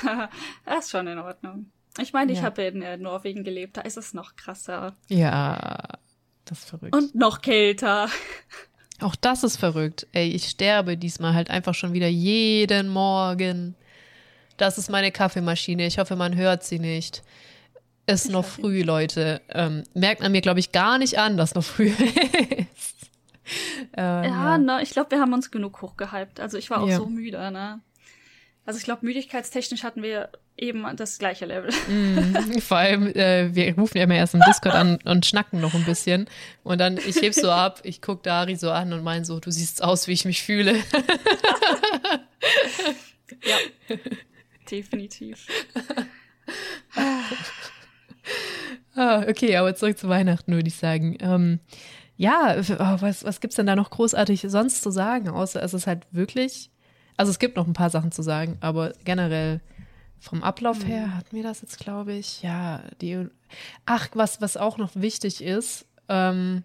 das 0.66 0.84
ist 0.84 0.90
schon 0.90 1.06
in 1.06 1.18
Ordnung. 1.18 1.72
Ich 1.98 2.12
meine, 2.12 2.30
ich 2.30 2.38
ja. 2.38 2.44
habe 2.44 2.62
in 2.62 2.82
äh, 2.82 2.98
Norwegen 2.98 3.42
gelebt, 3.42 3.78
da 3.78 3.80
ist 3.80 3.96
es 3.96 4.12
noch 4.12 4.36
krasser. 4.36 4.94
Ja, 5.08 5.78
das 6.44 6.58
ist 6.58 6.68
verrückt. 6.68 6.94
Und 6.94 7.14
noch 7.14 7.40
kälter. 7.40 8.08
Auch 9.00 9.16
das 9.16 9.44
ist 9.44 9.56
verrückt. 9.56 10.06
Ey, 10.12 10.28
ich 10.28 10.50
sterbe 10.50 10.98
diesmal 10.98 11.32
halt 11.32 11.48
einfach 11.48 11.74
schon 11.74 11.94
wieder 11.94 12.08
jeden 12.08 12.88
Morgen. 12.88 13.74
Das 14.58 14.76
ist 14.76 14.90
meine 14.90 15.10
Kaffeemaschine. 15.10 15.86
Ich 15.86 15.98
hoffe, 15.98 16.16
man 16.16 16.36
hört 16.36 16.64
sie 16.64 16.78
nicht. 16.78 17.22
Ist 18.06 18.28
noch 18.28 18.44
früh, 18.44 18.82
Leute. 18.82 19.40
Ähm, 19.48 19.84
merkt 19.94 20.20
man 20.20 20.32
mir, 20.32 20.42
glaube 20.42 20.60
ich, 20.60 20.70
gar 20.70 20.98
nicht 20.98 21.18
an, 21.18 21.38
dass 21.38 21.54
noch 21.54 21.64
früh 21.64 21.86
ist. 22.76 23.09
äh, 23.96 24.00
ja, 24.00 24.24
ja. 24.24 24.58
Ne, 24.58 24.82
ich 24.82 24.90
glaube, 24.90 25.10
wir 25.12 25.20
haben 25.20 25.32
uns 25.32 25.50
genug 25.50 25.82
hochgehypt. 25.82 26.40
Also 26.40 26.58
ich 26.58 26.70
war 26.70 26.82
auch 26.82 26.88
ja. 26.88 26.96
so 26.96 27.06
müde, 27.06 27.50
ne? 27.50 27.80
Also 28.66 28.78
ich 28.78 28.84
glaube, 28.84 29.04
müdigkeitstechnisch 29.06 29.82
hatten 29.82 30.02
wir 30.02 30.28
eben 30.56 30.84
das 30.96 31.18
gleiche 31.18 31.46
Level. 31.46 31.72
Mm, 31.88 32.58
vor 32.60 32.76
allem, 32.76 33.06
äh, 33.08 33.54
wir 33.54 33.74
rufen 33.74 33.98
ja 33.98 34.04
immer 34.04 34.14
erst 34.14 34.34
im 34.34 34.42
Discord 34.46 34.74
an 34.74 34.98
und 35.04 35.26
schnacken 35.26 35.60
noch 35.60 35.74
ein 35.74 35.84
bisschen. 35.84 36.28
Und 36.62 36.78
dann, 36.78 36.98
ich 36.98 37.20
heb 37.22 37.34
so 37.34 37.50
ab, 37.50 37.80
ich 37.82 38.02
guck 38.02 38.22
Dari 38.22 38.56
so 38.56 38.70
an 38.70 38.92
und 38.92 39.02
mein 39.02 39.24
so, 39.24 39.40
du 39.40 39.50
siehst 39.50 39.82
aus, 39.82 40.06
wie 40.06 40.12
ich 40.12 40.24
mich 40.24 40.42
fühle. 40.42 40.74
ja, 43.42 43.56
definitiv. 44.70 45.46
ah, 48.94 49.24
okay, 49.26 49.56
aber 49.56 49.74
zurück 49.74 49.98
zu 49.98 50.08
Weihnachten, 50.08 50.52
würde 50.52 50.68
ich 50.68 50.76
sagen. 50.76 51.16
Ähm, 51.20 51.60
ja, 52.20 52.56
oh, 52.58 52.96
was, 53.00 53.24
was 53.24 53.40
gibt's 53.40 53.56
denn 53.56 53.66
da 53.66 53.76
noch 53.76 53.90
großartig 53.90 54.44
sonst 54.48 54.82
zu 54.82 54.90
sagen, 54.90 55.28
außer 55.28 55.62
es 55.62 55.74
ist 55.74 55.86
halt 55.86 56.06
wirklich 56.10 56.70
also 57.20 57.28
es 57.28 57.38
gibt 57.38 57.56
noch 57.56 57.66
ein 57.66 57.74
paar 57.74 57.90
Sachen 57.90 58.12
zu 58.12 58.22
sagen, 58.22 58.56
aber 58.62 58.94
generell 59.04 59.60
vom 60.18 60.42
Ablauf 60.42 60.86
her 60.86 61.08
mhm. 61.08 61.16
hatten 61.18 61.36
wir 61.36 61.42
das 61.42 61.60
jetzt, 61.60 61.78
glaube 61.78 62.14
ich. 62.14 62.42
Ja, 62.42 62.82
die. 63.02 63.26
Ach, 63.84 64.08
was, 64.14 64.40
was 64.40 64.56
auch 64.56 64.78
noch 64.78 64.92
wichtig 64.94 65.44
ist, 65.44 65.84
ähm, 66.08 66.62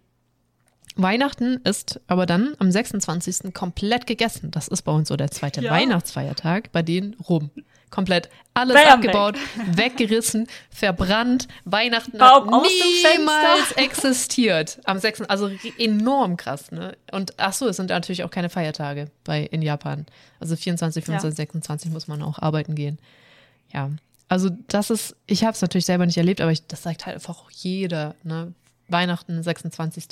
Weihnachten 0.95 1.57
ist 1.63 1.99
aber 2.07 2.25
dann 2.25 2.55
am 2.59 2.71
26. 2.71 3.53
komplett 3.53 4.07
gegessen. 4.07 4.51
Das 4.51 4.67
ist 4.67 4.83
bei 4.83 4.91
uns 4.91 5.09
so 5.09 5.17
der 5.17 5.31
zweite 5.31 5.61
ja. 5.61 5.71
Weihnachtsfeiertag, 5.71 6.71
bei 6.71 6.81
denen 6.81 7.15
rum. 7.15 7.51
Komplett 7.89 8.29
alles 8.53 8.75
Bam, 8.75 8.93
abgebaut, 8.93 9.35
weg. 9.35 9.93
weggerissen, 9.99 10.47
verbrannt. 10.69 11.47
Weihnachten 11.65 12.17
Baum 12.17 12.51
hat 12.53 12.63
niemals 12.63 13.71
existiert. 13.75 14.79
Am 14.85 14.99
6. 14.99 15.23
Also 15.23 15.49
enorm 15.77 16.35
krass, 16.35 16.71
ne? 16.71 16.97
Und 17.11 17.33
ach 17.37 17.53
so, 17.53 17.67
es 17.67 17.77
sind 17.77 17.89
natürlich 17.89 18.23
auch 18.23 18.31
keine 18.31 18.49
Feiertage 18.49 19.11
bei 19.23 19.43
in 19.43 19.61
Japan. 19.61 20.05
Also 20.39 20.55
24, 20.55 21.05
25, 21.05 21.29
ja. 21.31 21.35
26 21.35 21.91
muss 21.91 22.07
man 22.07 22.21
auch 22.21 22.39
arbeiten 22.39 22.75
gehen. 22.75 22.97
Ja. 23.73 23.91
Also 24.27 24.49
das 24.67 24.89
ist, 24.89 25.15
ich 25.27 25.43
habe 25.43 25.53
es 25.53 25.61
natürlich 25.61 25.85
selber 25.85 26.05
nicht 26.05 26.17
erlebt, 26.17 26.41
aber 26.41 26.51
ich, 26.51 26.65
das 26.67 26.83
sagt 26.83 27.05
halt 27.05 27.15
einfach 27.15 27.49
jeder, 27.51 28.15
ne? 28.23 28.53
Weihnachten, 28.87 29.41
26 29.41 30.07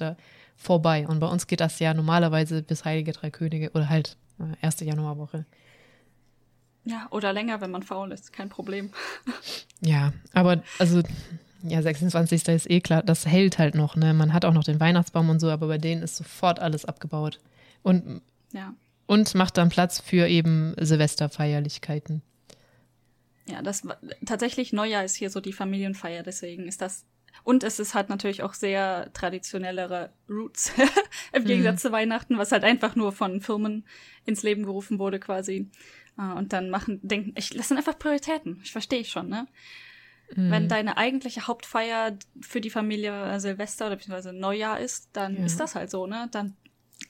vorbei. 0.56 1.08
Und 1.08 1.20
bei 1.20 1.28
uns 1.28 1.48
geht 1.48 1.60
das 1.60 1.80
ja 1.80 1.94
normalerweise 1.94 2.64
bis 2.64 2.86
Heilige 2.86 3.12
Drei 3.12 3.30
Könige 3.30 3.72
oder 3.72 3.90
halt 3.90 4.18
äh, 4.40 4.56
erste 4.62 4.86
Januarwoche. 4.86 5.46
Ja, 6.86 7.08
oder 7.12 7.32
länger, 7.32 7.62
wenn 7.62 7.72
man 7.72 7.84
faul 7.84 8.12
ist, 8.12 8.34
kein 8.34 8.50
Problem. 8.50 8.92
Ja, 9.86 10.14
aber 10.32 10.64
also, 10.80 11.02
ja, 11.62 11.82
26. 11.82 12.48
ist 12.48 12.70
eh 12.70 12.80
klar, 12.80 13.04
das 13.04 13.26
hält 13.26 13.58
halt 13.58 13.76
noch, 13.76 13.98
ne? 13.98 14.14
Man 14.14 14.32
hat 14.32 14.46
auch 14.46 14.54
noch 14.54 14.64
den 14.64 14.80
Weihnachtsbaum 14.80 15.30
und 15.30 15.42
so, 15.42 15.50
aber 15.50 15.68
bei 15.68 15.78
denen 15.78 16.04
ist 16.04 16.16
sofort 16.16 16.60
alles 16.62 16.86
abgebaut. 16.86 17.42
Und, 17.82 18.22
ja. 18.54 18.74
und 19.08 19.36
macht 19.36 19.58
dann 19.58 19.68
Platz 19.68 20.00
für 20.00 20.30
eben 20.30 20.74
Silvesterfeierlichkeiten. 20.80 22.22
Ja, 23.46 23.62
das 23.62 23.82
tatsächlich 24.26 24.72
Neujahr 24.72 25.04
ist 25.04 25.18
hier 25.18 25.30
so 25.30 25.42
die 25.42 25.52
Familienfeier, 25.52 26.24
deswegen 26.24 26.66
ist 26.66 26.82
das 26.82 27.04
und 27.44 27.64
es 27.64 27.80
ist 27.80 27.94
halt 27.94 28.10
natürlich 28.10 28.44
auch 28.44 28.54
sehr 28.54 29.12
traditionellere 29.14 30.12
Roots 30.30 30.72
im 31.34 31.46
Gegensatz 31.46 31.84
mhm. 31.84 31.88
zu 31.88 31.92
Weihnachten, 31.92 32.38
was 32.38 32.52
halt 32.52 32.64
einfach 32.64 32.96
nur 32.96 33.12
von 33.12 33.42
Firmen 33.42 33.86
ins 34.26 34.44
Leben 34.44 34.64
gerufen 34.64 35.00
wurde 35.00 35.20
quasi. 35.20 35.70
Äh, 36.18 36.34
und 36.34 36.54
dann 36.54 36.70
machen, 36.70 37.00
denken, 37.04 37.34
ich, 37.38 37.50
das 37.50 37.68
sind 37.68 37.78
einfach 37.78 37.98
Prioritäten. 37.98 38.60
Ich 38.64 38.72
verstehe 38.72 39.06
schon, 39.06 39.30
ne? 39.30 39.48
Mhm. 40.36 40.52
Wenn 40.52 40.70
deine 40.70 40.98
eigentliche 40.98 41.48
Hauptfeier 41.48 42.18
für 42.42 42.62
die 42.62 42.70
Familie 42.70 43.40
Silvester 43.40 43.88
oder 43.88 43.98
beziehungsweise 43.98 44.34
Neujahr 44.34 44.80
ist, 44.80 45.10
dann 45.14 45.38
ja. 45.38 45.46
ist 45.46 45.60
das 45.60 45.76
halt 45.76 45.92
so, 45.92 46.08
ne? 46.08 46.30
Dann 46.32 46.56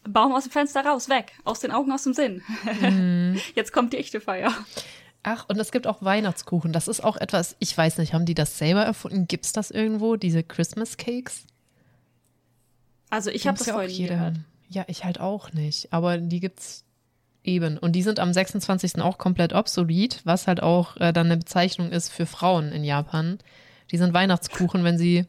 Baum 0.03 0.33
aus 0.33 0.43
dem 0.43 0.51
Fenster 0.51 0.85
raus, 0.85 1.07
weg, 1.07 1.33
aus 1.43 1.59
den 1.59 1.71
Augen, 1.71 1.91
aus 1.91 2.03
dem 2.03 2.13
Sinn. 2.13 2.41
Mhm. 2.81 3.39
Jetzt 3.55 3.71
kommt 3.71 3.93
die 3.93 3.97
echte 3.97 4.19
Feier. 4.19 4.53
Ach, 5.23 5.47
und 5.47 5.57
es 5.57 5.71
gibt 5.71 5.87
auch 5.87 6.01
Weihnachtskuchen. 6.01 6.73
Das 6.73 6.89
ist 6.89 7.01
auch 7.01 7.15
etwas, 7.15 7.55
ich 7.59 7.77
weiß 7.77 7.97
nicht, 7.97 8.13
haben 8.13 8.25
die 8.25 8.35
das 8.35 8.57
selber 8.57 8.83
erfunden? 8.83 9.25
Gibt 9.27 9.45
es 9.45 9.53
das 9.53 9.71
irgendwo, 9.71 10.17
diese 10.17 10.43
Christmas 10.43 10.97
Cakes? 10.97 11.45
Also 13.09 13.29
ich 13.29 13.47
habe 13.47 13.57
das 13.57 13.67
ja 13.67 13.77
auch 13.77 13.83
jeder. 13.83 14.33
Ja, 14.67 14.83
ich 14.87 15.05
halt 15.05 15.19
auch 15.21 15.53
nicht. 15.53 15.93
Aber 15.93 16.17
die 16.17 16.41
gibt's 16.41 16.83
eben. 17.43 17.77
Und 17.77 17.93
die 17.93 18.03
sind 18.03 18.19
am 18.19 18.33
26. 18.33 19.01
auch 19.01 19.17
komplett 19.17 19.53
obsolet, 19.53 20.19
was 20.25 20.47
halt 20.47 20.61
auch 20.61 20.97
äh, 20.97 21.13
dann 21.13 21.27
eine 21.27 21.37
Bezeichnung 21.37 21.91
ist 21.91 22.09
für 22.11 22.25
Frauen 22.25 22.71
in 22.71 22.83
Japan. 22.83 23.39
Die 23.91 23.97
sind 23.97 24.13
Weihnachtskuchen, 24.13 24.83
wenn 24.83 24.97
sie 24.97 25.25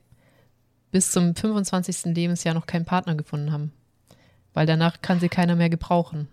bis 0.90 1.10
zum 1.10 1.36
25. 1.36 2.14
Lebensjahr 2.14 2.54
noch 2.54 2.66
keinen 2.66 2.84
Partner 2.84 3.14
gefunden 3.14 3.52
haben. 3.52 3.72
Weil 4.54 4.66
danach 4.66 5.02
kann 5.02 5.20
sie 5.20 5.28
keiner 5.28 5.56
mehr 5.56 5.68
gebrauchen. 5.68 6.28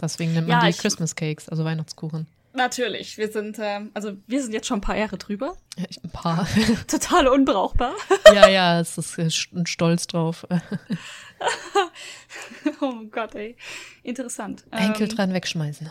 Deswegen 0.00 0.34
nennt 0.34 0.48
man 0.48 0.62
ja, 0.62 0.70
die 0.70 0.76
Christmas 0.76 1.16
Cakes, 1.16 1.48
also 1.48 1.64
Weihnachtskuchen. 1.64 2.26
Natürlich, 2.56 3.18
wir 3.18 3.30
sind, 3.30 3.58
ähm, 3.60 3.90
also 3.92 4.16
wir 4.26 4.42
sind 4.42 4.52
jetzt 4.52 4.66
schon 4.66 4.78
ein 4.78 4.82
paar 4.82 4.96
Jahre 4.96 5.18
drüber. 5.18 5.56
Ja, 5.76 5.84
ein 6.02 6.10
paar. 6.10 6.48
Total 6.88 7.28
unbrauchbar. 7.28 7.92
ja, 8.34 8.48
ja, 8.48 8.80
es 8.80 8.96
ist 8.96 9.18
ein 9.18 9.66
Stolz 9.66 10.06
drauf. 10.06 10.46
oh 12.80 13.02
Gott, 13.10 13.34
ey. 13.34 13.56
Interessant. 14.02 14.64
Enkel 14.70 15.08
ähm, 15.08 15.16
dran 15.16 15.34
wegschmeißen. 15.34 15.90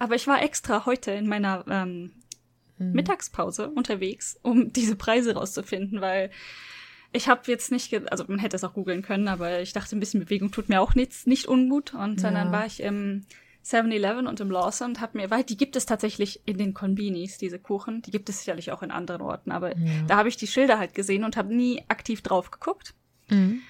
Aber 0.00 0.16
ich 0.16 0.26
war 0.26 0.42
extra 0.42 0.84
heute 0.84 1.12
in 1.12 1.28
meiner 1.28 1.64
ähm, 1.70 2.10
hm. 2.78 2.92
Mittagspause 2.92 3.70
unterwegs, 3.70 4.38
um 4.42 4.72
diese 4.72 4.96
Preise 4.96 5.34
rauszufinden, 5.34 6.00
weil 6.00 6.30
ich 7.12 7.28
habe 7.28 7.42
jetzt 7.46 7.70
nicht, 7.70 7.94
also 8.10 8.24
man 8.26 8.40
hätte 8.40 8.56
es 8.56 8.64
auch 8.64 8.74
googeln 8.74 9.02
können, 9.02 9.28
aber 9.28 9.60
ich 9.60 9.72
dachte, 9.72 9.96
ein 9.96 10.00
bisschen 10.00 10.20
Bewegung 10.20 10.50
tut 10.50 10.68
mir 10.68 10.80
auch 10.80 10.96
nichts, 10.96 11.26
nicht 11.26 11.46
ungut. 11.46 11.94
Und 11.94 12.22
ja. 12.22 12.32
dann 12.32 12.50
war 12.50 12.66
ich 12.66 12.82
im 12.82 13.26
7-Eleven 13.64 14.26
und 14.26 14.40
im 14.40 14.50
Lawson 14.50 14.90
und 14.90 15.00
habe 15.00 15.18
mir, 15.18 15.30
weil 15.30 15.44
die 15.44 15.56
gibt 15.56 15.76
es 15.76 15.86
tatsächlich 15.86 16.40
in 16.46 16.58
den 16.58 16.74
Konbinis, 16.74 17.38
diese 17.38 17.58
Kuchen. 17.58 18.02
Die 18.02 18.10
gibt 18.10 18.28
es 18.28 18.40
sicherlich 18.40 18.72
auch 18.72 18.82
in 18.82 18.90
anderen 18.90 19.22
Orten, 19.22 19.52
aber 19.52 19.76
ja. 19.76 20.02
da 20.06 20.16
habe 20.16 20.28
ich 20.28 20.36
die 20.36 20.46
Schilder 20.46 20.78
halt 20.78 20.94
gesehen 20.94 21.24
und 21.24 21.36
habe 21.36 21.54
nie 21.54 21.84
aktiv 21.88 22.22
drauf 22.22 22.50
geguckt. 22.50 22.94
Mhm. 23.28 23.62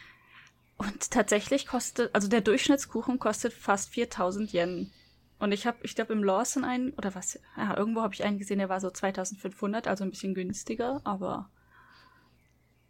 Und 0.78 1.11
tatsächlich 1.11 1.66
kostet, 1.66 2.14
also 2.14 2.28
der 2.28 2.40
Durchschnittskuchen 2.40 3.18
kostet 3.18 3.52
fast 3.52 3.90
4000 3.90 4.52
Yen. 4.52 4.90
Und 5.38 5.52
ich 5.52 5.66
habe, 5.66 5.78
ich 5.83 5.94
glaube, 5.94 6.12
im 6.12 6.24
Lawson 6.24 6.64
einen, 6.64 6.92
oder 6.94 7.14
was, 7.14 7.38
ja, 7.57 7.76
irgendwo 7.76 8.02
habe 8.02 8.14
ich 8.14 8.24
einen 8.24 8.38
gesehen, 8.38 8.59
der 8.59 8.68
war 8.68 8.81
so 8.81 8.90
2500, 8.90 9.88
also 9.88 10.05
ein 10.05 10.11
bisschen 10.11 10.35
günstiger, 10.35 11.00
aber 11.05 11.50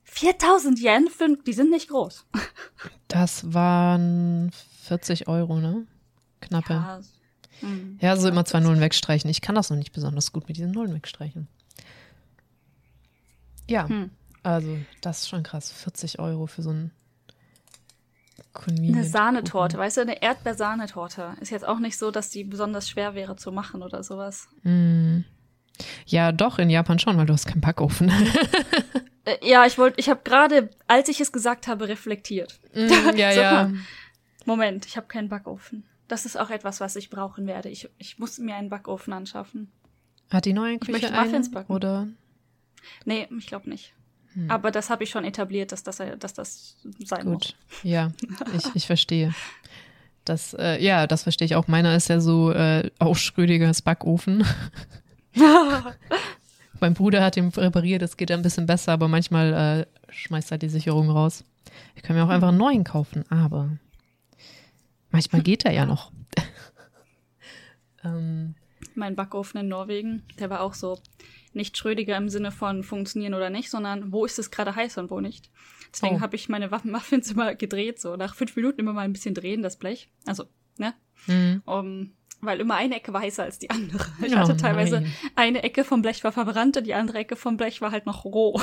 4000 0.05 0.79
Yen, 0.81 1.09
für, 1.09 1.37
die 1.37 1.53
sind 1.53 1.71
nicht 1.71 1.89
groß. 1.89 2.27
Das 3.09 3.53
waren 3.53 4.51
40 4.85 5.29
Euro, 5.29 5.61
ne? 5.61 5.87
Knappe. 6.43 6.75
Ja, 6.75 7.01
hm. 7.61 7.99
ja 8.01 8.17
so 8.17 8.29
immer 8.29 8.45
zwei 8.45 8.61
Nullen 8.61 8.81
wegstreichen. 8.81 9.31
Ich 9.31 9.41
kann 9.41 9.55
das 9.55 9.71
noch 9.71 9.77
nicht 9.77 9.93
besonders 9.93 10.33
gut 10.33 10.49
mit 10.49 10.57
diesen 10.57 10.73
Nullen 10.73 10.95
wegstreichen. 10.95 11.49
Ja, 13.69 13.89
hm. 13.89 14.11
also 14.43 14.79
das 15.01 15.21
ist 15.21 15.29
schon 15.29 15.43
krass. 15.43 15.73
40 15.73 16.19
Euro 16.19 16.47
für 16.47 16.63
so 16.63 16.71
ein 16.71 16.91
Convenient 18.53 18.97
Eine 18.97 19.07
Sahnetorte, 19.07 19.79
weißt 19.79 19.99
du, 19.99 20.01
eine 20.03 20.21
Erdbeersahnetorte. 20.21 21.37
Ist 21.41 21.51
jetzt 21.51 21.67
auch 21.67 21.79
nicht 21.79 21.97
so, 21.97 22.11
dass 22.11 22.31
die 22.31 22.45
besonders 22.45 22.89
schwer 22.89 23.15
wäre 23.15 23.37
zu 23.37 23.51
machen 23.51 23.83
oder 23.83 24.03
sowas. 24.03 24.49
Mm. 24.63 25.21
Ja, 26.07 26.33
doch, 26.33 26.59
in 26.59 26.69
Japan 26.69 26.99
schon, 26.99 27.17
weil 27.17 27.27
du 27.27 27.33
hast 27.33 27.47
keinen 27.47 27.63
Backofen. 27.63 28.13
äh, 29.25 29.37
ja, 29.43 29.65
ich 29.65 29.79
wollte, 29.79 29.99
ich 29.99 30.11
habe 30.11 30.21
gerade, 30.23 30.69
als 30.87 31.09
ich 31.09 31.21
es 31.21 31.33
gesagt 31.33 31.67
habe, 31.67 31.89
reflektiert. 31.89 32.61
Mm, 32.75 33.17
ja, 33.17 33.31
ja. 33.33 33.73
Moment, 34.45 34.87
ich 34.87 34.97
habe 34.99 35.07
keinen 35.07 35.31
Backofen. 35.31 35.85
Das 36.13 36.27
ist 36.27 36.39
auch 36.39 36.51
etwas, 36.51 36.79
was 36.79 36.95
ich 36.97 37.09
brauchen 37.09 37.47
werde. 37.47 37.71
Ich, 37.71 37.89
ich 37.97 38.19
muss 38.19 38.37
mir 38.37 38.55
einen 38.55 38.69
Backofen 38.69 39.15
anschaffen. 39.15 39.73
Hat 40.31 40.45
die 40.45 40.53
neue 40.53 40.79
Küche 40.79 40.99
ich 40.99 41.03
möchte 41.05 41.17
Muffins 41.17 41.51
backen. 41.51 41.73
Oder? 41.73 42.07
Nee, 43.07 43.27
ich 43.39 43.47
glaube 43.47 43.71
nicht. 43.71 43.95
Hm. 44.35 44.51
Aber 44.51 44.71
das 44.71 44.91
habe 44.91 45.05
ich 45.05 45.09
schon 45.09 45.25
etabliert, 45.25 45.73
dass 45.73 45.85
das, 45.85 46.03
dass 46.19 46.35
das 46.35 46.77
sein 47.03 47.25
Gut. 47.25 47.33
muss. 47.33 47.55
Ja, 47.83 48.13
ich, 48.55 48.77
ich 48.77 48.87
verstehe. 48.87 49.35
Das, 50.27 50.53
äh, 50.53 50.85
ja, 50.85 51.07
das 51.07 51.23
verstehe 51.23 51.47
ich 51.47 51.57
auch. 51.57 51.67
Meiner 51.67 51.97
ist 51.97 52.11
ja 52.11 52.21
so 52.21 52.53
äh, 52.53 52.91
Schrödigers 53.15 53.81
Backofen. 53.81 54.45
mein 56.79 56.93
Bruder 56.93 57.25
hat 57.25 57.39
ihn 57.39 57.49
repariert, 57.49 58.03
das 58.03 58.19
geht 58.19 58.31
ein 58.33 58.43
bisschen 58.43 58.67
besser, 58.67 58.93
aber 58.93 59.09
manchmal 59.09 59.87
äh, 59.89 60.13
schmeißt 60.13 60.53
er 60.53 60.59
die 60.59 60.69
Sicherung 60.69 61.09
raus. 61.09 61.43
Ich 61.97 62.03
kann 62.03 62.17
mir 62.17 62.23
auch 62.23 62.29
einfach 62.29 62.49
einen 62.49 62.59
neuen 62.59 62.85
kaufen, 62.85 63.25
aber 63.31 63.71
Manchmal 65.13 65.43
geht 65.43 65.65
er 65.65 65.73
ja 65.73 65.87
noch. 65.87 66.13
ähm, 68.05 68.55
mein 68.95 69.15
Backofen 69.15 69.61
in 69.61 69.69
Norwegen, 69.69 70.23
der 70.39 70.51
war 70.51 70.61
auch 70.61 70.75
so 70.75 70.99
nicht 71.55 71.77
Schrödiger 71.77 72.17
im 72.17 72.29
Sinne 72.29 72.51
von 72.51 72.83
funktionieren 72.83 73.35
oder 73.35 73.51
nicht, 73.51 73.71
sondern 73.71 74.13
wo 74.13 74.25
ist 74.25 74.39
es 74.39 74.51
gerade 74.51 74.75
heiß 74.75 74.99
und 74.99 75.11
wo 75.11 75.21
nicht. 75.21 75.51
Deswegen 75.93 76.17
oh. 76.17 76.21
habe 76.21 76.37
ich 76.37 76.49
meine 76.49 76.69
Muffins 76.85 77.31
immer 77.33 77.55
gedreht, 77.55 78.01
so 78.01 78.17
nach 78.17 78.35
fünf 78.35 78.57
Minuten 78.57 78.81
immer 78.81 78.93
mal 78.93 79.03
ein 79.03 79.13
bisschen 79.13 79.35
drehen, 79.35 79.63
das 79.63 79.77
Blech. 79.77 80.09
Also, 80.27 80.45
ne? 80.79 80.95
Mhm. 81.27 81.63
Um, 81.67 82.13
weil 82.41 82.61
immer 82.61 82.75
eine 82.75 82.97
Ecke 82.97 83.13
war 83.13 83.21
heißer 83.21 83.45
als 83.45 83.59
die 83.59 83.71
andere. 83.71 84.05
Ich 84.23 84.33
oh, 84.33 84.39
hatte 84.39 84.57
teilweise 84.57 85.03
nein. 85.03 85.13
eine 85.37 85.63
Ecke 85.63 85.85
vom 85.85 86.03
Blech 86.03 86.25
war 86.25 86.33
verbrannt 86.33 86.77
und 86.77 86.87
die 86.87 86.95
andere 86.95 87.19
Ecke 87.19 87.37
vom 87.37 87.57
Blech 87.57 87.81
war 87.81 87.93
halt 87.93 88.07
noch 88.07 88.25
roh. 88.25 88.61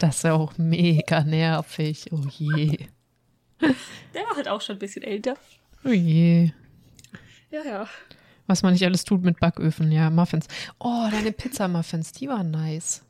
das 0.00 0.16
ist 0.16 0.22
ja 0.24 0.32
auch 0.32 0.56
mega 0.58 1.22
nervig. 1.22 2.06
Oh 2.10 2.22
je. 2.30 2.88
Der 3.60 4.22
war 4.28 4.36
halt 4.36 4.48
auch 4.48 4.60
schon 4.60 4.76
ein 4.76 4.80
bisschen 4.80 5.02
älter. 5.02 5.36
Oh 5.84 5.90
je. 5.90 6.50
Ja, 7.50 7.62
ja. 7.64 7.88
Was 8.46 8.62
man 8.62 8.72
nicht 8.72 8.84
alles 8.84 9.04
tut 9.04 9.22
mit 9.22 9.40
Backöfen, 9.40 9.90
ja, 9.90 10.10
Muffins. 10.10 10.46
Oh, 10.78 11.08
deine 11.10 11.32
Pizza-Muffins, 11.32 12.12
die 12.12 12.28
waren 12.28 12.50
nice. 12.50 13.02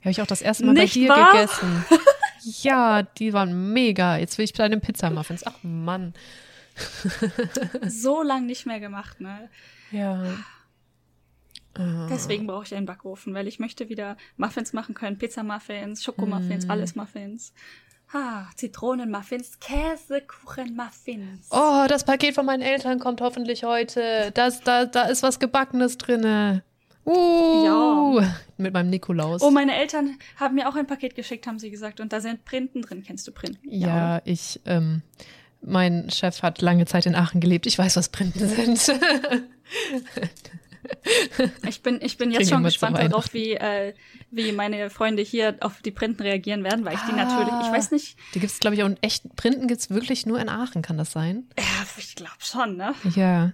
Die 0.00 0.04
habe 0.04 0.10
ich 0.10 0.20
auch 0.22 0.26
das 0.26 0.42
erste 0.42 0.66
Mal 0.66 0.72
Nicht 0.74 0.94
bei 0.94 1.00
dir 1.00 1.08
wahr? 1.08 1.32
gegessen. 1.32 1.84
Ja, 2.62 3.02
die 3.04 3.32
waren 3.32 3.72
mega. 3.72 4.16
Jetzt 4.16 4.36
will 4.36 4.44
ich 4.44 4.52
deine 4.52 4.80
Pizza-Muffins. 4.80 5.46
Ach 5.46 5.54
Mann. 5.62 6.12
So 7.86 8.22
lang 8.22 8.46
nicht 8.46 8.66
mehr 8.66 8.80
gemacht, 8.80 9.20
ne? 9.20 9.48
Ja. 9.92 10.24
Deswegen 12.10 12.46
brauche 12.48 12.64
ich 12.64 12.74
einen 12.74 12.84
Backofen, 12.86 13.32
weil 13.32 13.46
ich 13.46 13.58
möchte 13.60 13.88
wieder 13.88 14.16
Muffins 14.36 14.72
machen 14.72 14.94
können. 14.94 15.18
Pizza-Muffins, 15.18 16.00
Mm. 16.00 16.02
Schokomuffins, 16.02 16.68
alles 16.68 16.96
Muffins. 16.96 17.54
Ah, 18.12 18.44
Zitronenmuffins, 18.56 19.58
Käsekuchenmuffins. 19.60 21.48
Oh, 21.50 21.86
das 21.88 22.04
Paket 22.04 22.34
von 22.34 22.44
meinen 22.44 22.62
Eltern 22.62 22.98
kommt 22.98 23.22
hoffentlich 23.22 23.64
heute. 23.64 24.30
Das, 24.34 24.60
da, 24.60 24.84
da 24.84 25.04
ist 25.04 25.22
was 25.22 25.38
Gebackenes 25.38 25.96
drinne. 25.96 26.62
Uh, 27.04 28.20
Mit 28.58 28.74
meinem 28.74 28.90
Nikolaus. 28.90 29.42
Oh, 29.42 29.50
meine 29.50 29.74
Eltern 29.74 30.18
haben 30.36 30.54
mir 30.54 30.68
auch 30.68 30.76
ein 30.76 30.86
Paket 30.86 31.14
geschickt, 31.14 31.46
haben 31.46 31.58
sie 31.58 31.70
gesagt. 31.70 32.00
Und 32.00 32.12
da 32.12 32.20
sind 32.20 32.44
Printen 32.44 32.82
drin. 32.82 33.02
Kennst 33.02 33.26
du 33.26 33.32
Printen? 33.32 33.58
ja, 33.68 34.20
ich, 34.24 34.60
ähm, 34.66 35.02
mein 35.62 36.10
Chef 36.10 36.42
hat 36.42 36.60
lange 36.60 36.84
Zeit 36.86 37.06
in 37.06 37.14
Aachen 37.14 37.40
gelebt. 37.40 37.66
Ich 37.66 37.78
weiß, 37.78 37.96
was 37.96 38.10
Printen 38.10 38.46
sind. 38.46 39.00
Ich 41.68 41.82
bin, 41.82 41.98
ich 42.02 42.16
bin 42.18 42.28
Kriegen 42.30 42.40
jetzt 42.40 42.50
schon 42.50 42.62
gespannt 42.62 42.98
darauf, 42.98 43.32
wie, 43.34 43.52
äh, 43.54 43.94
wie 44.30 44.52
meine 44.52 44.90
Freunde 44.90 45.22
hier 45.22 45.56
auf 45.60 45.80
die 45.82 45.90
Printen 45.90 46.22
reagieren 46.22 46.64
werden, 46.64 46.84
weil 46.84 46.94
ich 46.94 47.00
die 47.02 47.12
Ah. 47.12 47.24
natürlich, 47.24 47.52
ich 47.66 47.72
weiß 47.72 47.90
nicht, 47.92 48.16
Die 48.34 48.40
gibt 48.40 48.52
es, 48.52 48.60
glaube 48.60 48.76
ich, 48.76 48.82
auch 48.82 48.86
in 48.86 48.96
echt. 49.02 49.34
Printen 49.36 49.68
gibt 49.68 49.80
es 49.80 49.90
wirklich 49.90 50.26
nur 50.26 50.40
in 50.40 50.48
Aachen, 50.48 50.82
kann 50.82 50.98
das 50.98 51.12
sein? 51.12 51.44
ja, 51.58 51.64
ich 51.96 52.14
glaube 52.14 52.36
schon, 52.40 52.76
ne? 52.76 52.94
Ja. 53.14 53.52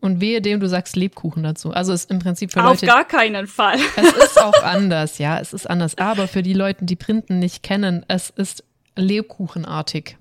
Und 0.00 0.20
wehe 0.20 0.42
dem, 0.42 0.60
du 0.60 0.68
sagst 0.68 0.96
Lebkuchen 0.96 1.42
dazu. 1.42 1.70
Also 1.72 1.92
ist 1.94 2.10
im 2.10 2.18
Prinzip 2.18 2.52
für 2.52 2.60
Auf 2.62 2.72
Leute. 2.82 2.86
gar 2.86 3.04
keinen 3.06 3.46
Fall. 3.46 3.78
Es 3.96 4.12
ist 4.12 4.38
auch 4.42 4.62
anders, 4.62 5.16
ja, 5.18 5.38
es 5.40 5.54
ist 5.54 5.68
anders. 5.68 5.96
Aber 5.96 6.28
für 6.28 6.42
die 6.42 6.52
Leute, 6.52 6.84
die 6.84 6.96
Printen 6.96 7.38
nicht 7.38 7.62
kennen, 7.62 8.04
es 8.08 8.28
ist 8.30 8.64
Lebkuchenartig. 8.96 10.18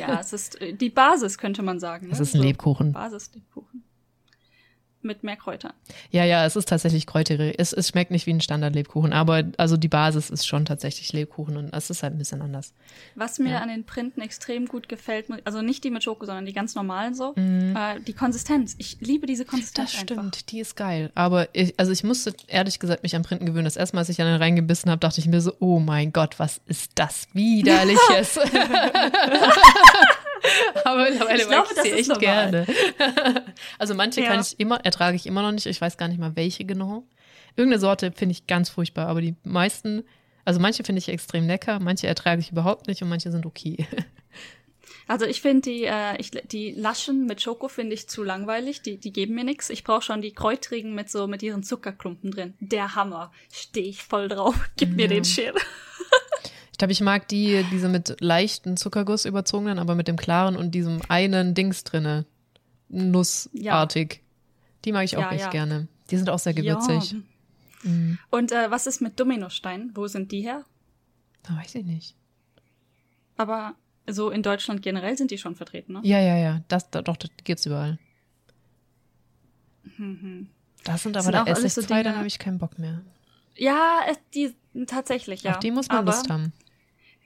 ja, 0.00 0.18
es 0.20 0.32
ist 0.32 0.58
äh, 0.60 0.72
die 0.72 0.88
Basis, 0.88 1.36
könnte 1.36 1.62
man 1.62 1.78
sagen. 1.80 2.06
Ne? 2.06 2.12
Es 2.14 2.20
ist 2.20 2.34
ein 2.34 2.40
Lebkuchen. 2.40 2.92
Basis-Lebkuchen. 2.92 3.84
Mit 5.04 5.22
mehr 5.22 5.36
Kräutern. 5.36 5.72
Ja, 6.10 6.24
ja, 6.24 6.46
es 6.46 6.56
ist 6.56 6.66
tatsächlich 6.68 7.06
kräuterig. 7.06 7.56
Es, 7.58 7.74
es 7.74 7.88
schmeckt 7.88 8.10
nicht 8.10 8.26
wie 8.26 8.32
ein 8.32 8.40
Standard-Lebkuchen, 8.40 9.12
aber 9.12 9.44
also 9.58 9.76
die 9.76 9.88
Basis 9.88 10.30
ist 10.30 10.46
schon 10.46 10.64
tatsächlich 10.64 11.12
Lebkuchen 11.12 11.58
und 11.58 11.74
es 11.74 11.90
ist 11.90 12.02
halt 12.02 12.14
ein 12.14 12.18
bisschen 12.18 12.40
anders. 12.40 12.72
Was 13.14 13.38
mir 13.38 13.50
Ja. 13.52 13.58
an 13.58 13.68
den 13.68 13.84
Printen 13.84 14.22
extrem 14.22 14.66
gut 14.66 14.88
gefällt, 14.88 15.26
also 15.44 15.60
nicht 15.60 15.84
die 15.84 15.90
mit 15.90 16.02
Schoko, 16.02 16.24
sondern 16.24 16.46
die 16.46 16.54
ganz 16.54 16.74
normalen 16.74 17.14
so, 17.14 17.34
Mhm. 17.36 17.76
äh, 17.76 18.00
die 18.00 18.14
Konsistenz. 18.14 18.74
Ich 18.78 18.96
liebe 19.00 19.26
diese 19.26 19.44
Konsistenz 19.44 19.92
Das 19.92 20.00
einfach. 20.00 20.14
stimmt, 20.16 20.50
die 20.50 20.60
ist 20.60 20.74
geil. 20.74 21.10
Aber 21.14 21.48
ich, 21.54 21.74
also 21.78 21.92
ich 21.92 22.02
musste 22.02 22.32
ehrlich 22.48 22.78
gesagt 22.78 23.02
mich 23.02 23.14
an 23.14 23.22
Printen 23.22 23.44
gewöhnen. 23.44 23.64
Das 23.66 23.76
erste 23.76 23.96
Mal, 23.96 24.00
als 24.00 24.08
ich 24.08 24.20
an 24.22 24.26
den 24.26 24.40
reingebissen 24.40 24.90
habe, 24.90 25.00
dachte 25.00 25.20
ich 25.20 25.26
mir 25.26 25.42
so, 25.42 25.52
oh 25.60 25.80
mein 25.80 26.12
Gott, 26.14 26.38
was 26.38 26.62
ist 26.66 26.92
das 26.94 27.28
Widerliches. 27.34 28.38
Aber 30.84 31.04
mittlerweile 31.10 31.42
Ich 31.42 31.48
glaube, 31.48 31.62
mag 31.62 31.66
ich 31.70 31.76
das 31.76 31.84
sie 31.84 31.92
echt 31.92 32.08
normal. 32.08 32.20
gerne. 32.50 32.66
Also 33.78 33.94
manche 33.94 34.20
Ja. 34.20 34.28
kann 34.28 34.40
ich 34.40 34.58
immer, 34.60 34.84
ertrage 34.84 35.16
ich 35.16 35.26
immer 35.26 35.42
noch 35.42 35.52
nicht. 35.52 35.66
Ich 35.66 35.80
weiß 35.80 35.96
gar 35.96 36.08
nicht 36.08 36.18
mal 36.20 36.36
welche 36.36 36.64
genau. 36.64 37.04
Irgendeine 37.56 37.80
Sorte 37.80 38.12
finde 38.12 38.32
ich 38.32 38.46
ganz 38.46 38.68
furchtbar, 38.70 39.06
aber 39.06 39.20
die 39.20 39.36
meisten, 39.44 40.02
also 40.44 40.58
manche 40.60 40.82
finde 40.84 40.98
ich 40.98 41.08
extrem 41.08 41.46
lecker, 41.46 41.78
manche 41.80 42.06
ertrage 42.08 42.40
ich 42.40 42.50
überhaupt 42.50 42.88
nicht 42.88 43.00
und 43.02 43.08
manche 43.08 43.30
sind 43.30 43.46
okay. 43.46 43.86
Also 45.06 45.26
ich 45.26 45.42
finde 45.42 45.60
die, 45.70 45.84
äh, 45.84 46.16
ich, 46.18 46.30
die 46.30 46.70
Laschen 46.72 47.26
mit 47.26 47.42
Schoko 47.42 47.68
finde 47.68 47.92
ich 47.92 48.08
zu 48.08 48.22
langweilig. 48.22 48.80
Die, 48.80 48.96
die 48.96 49.12
geben 49.12 49.34
mir 49.34 49.44
nichts. 49.44 49.68
Ich 49.68 49.84
brauche 49.84 50.00
schon 50.00 50.22
die 50.22 50.32
kräutrigen 50.32 50.94
mit 50.94 51.10
so 51.10 51.26
mit 51.26 51.42
ihren 51.42 51.62
Zuckerklumpen 51.62 52.30
drin. 52.30 52.54
Der 52.60 52.94
Hammer. 52.94 53.30
Stehe 53.52 53.86
ich 53.86 54.02
voll 54.02 54.28
drauf. 54.28 54.54
Gib 54.78 54.96
mir 54.96 55.02
Ja. 55.02 55.08
den 55.08 55.24
Shit. 55.26 55.52
Ich 56.84 56.86
glaube, 56.86 56.92
ich 56.92 57.00
mag 57.00 57.28
die, 57.28 57.64
diese 57.72 57.88
mit 57.88 58.20
leichten 58.20 58.76
Zuckerguss 58.76 59.24
überzogenen, 59.24 59.78
aber 59.78 59.94
mit 59.94 60.06
dem 60.06 60.16
klaren 60.18 60.54
und 60.54 60.72
diesem 60.72 61.00
einen 61.08 61.54
Dings 61.54 61.82
drinne. 61.82 62.26
Nussartig. 62.90 64.20
Die 64.84 64.92
mag 64.92 65.04
ich 65.06 65.16
auch 65.16 65.22
Ja, 65.22 65.30
echt 65.32 65.44
ja. 65.44 65.50
gerne. 65.50 65.88
Die 66.10 66.18
sind 66.18 66.28
auch 66.28 66.38
sehr 66.38 66.52
gewürzig. 66.52 67.16
Mhm. 67.84 68.18
Und 68.30 68.52
äh, 68.52 68.70
was 68.70 68.86
ist 68.86 69.00
mit 69.00 69.18
Dominosteinen? 69.18 69.92
Wo 69.94 70.08
sind 70.08 70.30
die 70.30 70.42
her? 70.42 70.66
Da 71.44 71.56
weiß 71.56 71.74
ich 71.76 71.86
nicht. 71.86 72.14
Aber 73.38 73.74
so 74.06 74.28
in 74.28 74.42
Deutschland 74.42 74.82
generell 74.82 75.16
sind 75.16 75.30
die 75.30 75.38
schon 75.38 75.56
vertreten, 75.56 75.94
ne? 75.94 76.00
Ja, 76.02 76.20
ja, 76.20 76.36
ja. 76.36 76.60
Das, 76.68 76.90
da, 76.90 77.00
doch, 77.00 77.16
das 77.16 77.30
gibt's 77.44 77.64
überall. 77.64 77.98
Mhm. 79.96 80.48
Das 80.84 81.02
sind 81.02 81.16
aber 81.16 81.22
sind 81.24 81.34
da 81.34 81.50
ich 81.64 81.72
so 81.72 81.80
zwei, 81.80 82.02
dann 82.02 82.12
Dinge- 82.12 82.16
habe 82.18 82.26
ich 82.26 82.38
keinen 82.38 82.58
Bock 82.58 82.78
mehr. 82.78 83.00
Ja, 83.56 84.00
äh, 84.06 84.14
die 84.34 84.54
tatsächlich, 84.86 85.44
ja. 85.44 85.52
Auf 85.52 85.60
die 85.60 85.70
muss 85.70 85.88
man 85.88 85.98
Aber, 85.98 86.12
Lust 86.12 86.28
haben. 86.28 86.52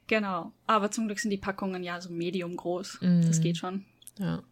Genau. 0.08 0.52
Aber 0.66 0.90
zum 0.90 1.06
Glück 1.06 1.20
sind 1.20 1.30
die 1.30 1.36
Packungen 1.36 1.84
ja 1.84 2.00
so 2.00 2.10
medium 2.10 2.56
groß. 2.56 3.00
Mhm. 3.02 3.26
Das 3.26 3.40
geht 3.40 3.58
schon. 3.58 3.84
Ja. 4.18 4.42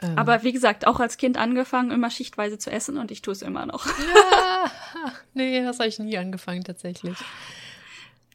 Ähm, 0.00 0.16
Aber 0.16 0.44
wie 0.44 0.52
gesagt, 0.52 0.86
auch 0.86 1.00
als 1.00 1.16
Kind 1.16 1.36
angefangen, 1.36 1.90
immer 1.90 2.10
schichtweise 2.10 2.58
zu 2.58 2.70
essen 2.70 2.98
und 2.98 3.10
ich 3.10 3.20
tue 3.22 3.32
es 3.32 3.42
immer 3.42 3.66
noch. 3.66 3.86
Ja, 3.86 4.70
nee, 5.34 5.62
das 5.62 5.80
habe 5.80 5.88
ich 5.88 5.98
nie 5.98 6.16
angefangen 6.16 6.62
tatsächlich. 6.62 7.16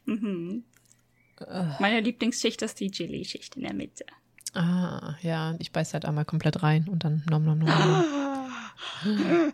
Mhm. 0.04 0.64
Meine 1.80 2.00
Lieblingsschicht 2.00 2.60
ist 2.62 2.80
die 2.80 2.90
Gelee-Schicht 2.90 3.56
in 3.56 3.62
der 3.62 3.74
Mitte. 3.74 4.04
Ah, 4.52 5.14
ja, 5.22 5.54
ich 5.58 5.72
beiß 5.72 5.94
halt 5.94 6.04
einmal 6.04 6.24
komplett 6.24 6.62
rein 6.62 6.88
und 6.88 7.04
dann 7.04 7.24
nom 7.28 7.44
nom 7.44 7.58
nom. 7.58 7.68
nom. 7.68 8.04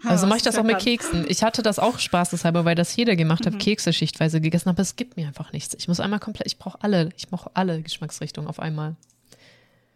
Also 0.04 0.26
mache 0.26 0.38
ich 0.38 0.42
das 0.42 0.58
auch 0.58 0.64
mit 0.64 0.78
Keksen. 0.78 1.24
Ich 1.28 1.42
hatte 1.42 1.62
das 1.62 1.78
auch 1.78 1.98
spaßeshalber, 1.98 2.64
weil 2.64 2.74
das 2.74 2.94
jeder 2.96 3.16
gemacht 3.16 3.46
hat, 3.46 3.58
Kekse 3.58 3.92
schichtweise 3.92 4.40
gegessen, 4.40 4.68
aber 4.68 4.82
es 4.82 4.96
gibt 4.96 5.16
mir 5.16 5.26
einfach 5.26 5.52
nichts. 5.52 5.74
Ich 5.74 5.88
muss 5.88 6.00
einmal 6.00 6.20
komplett, 6.20 6.46
ich 6.46 6.58
brauche 6.58 6.78
alle, 6.82 7.10
ich 7.16 7.28
brauche 7.28 7.50
alle 7.54 7.82
Geschmacksrichtungen 7.82 8.48
auf 8.48 8.60
einmal. 8.60 8.96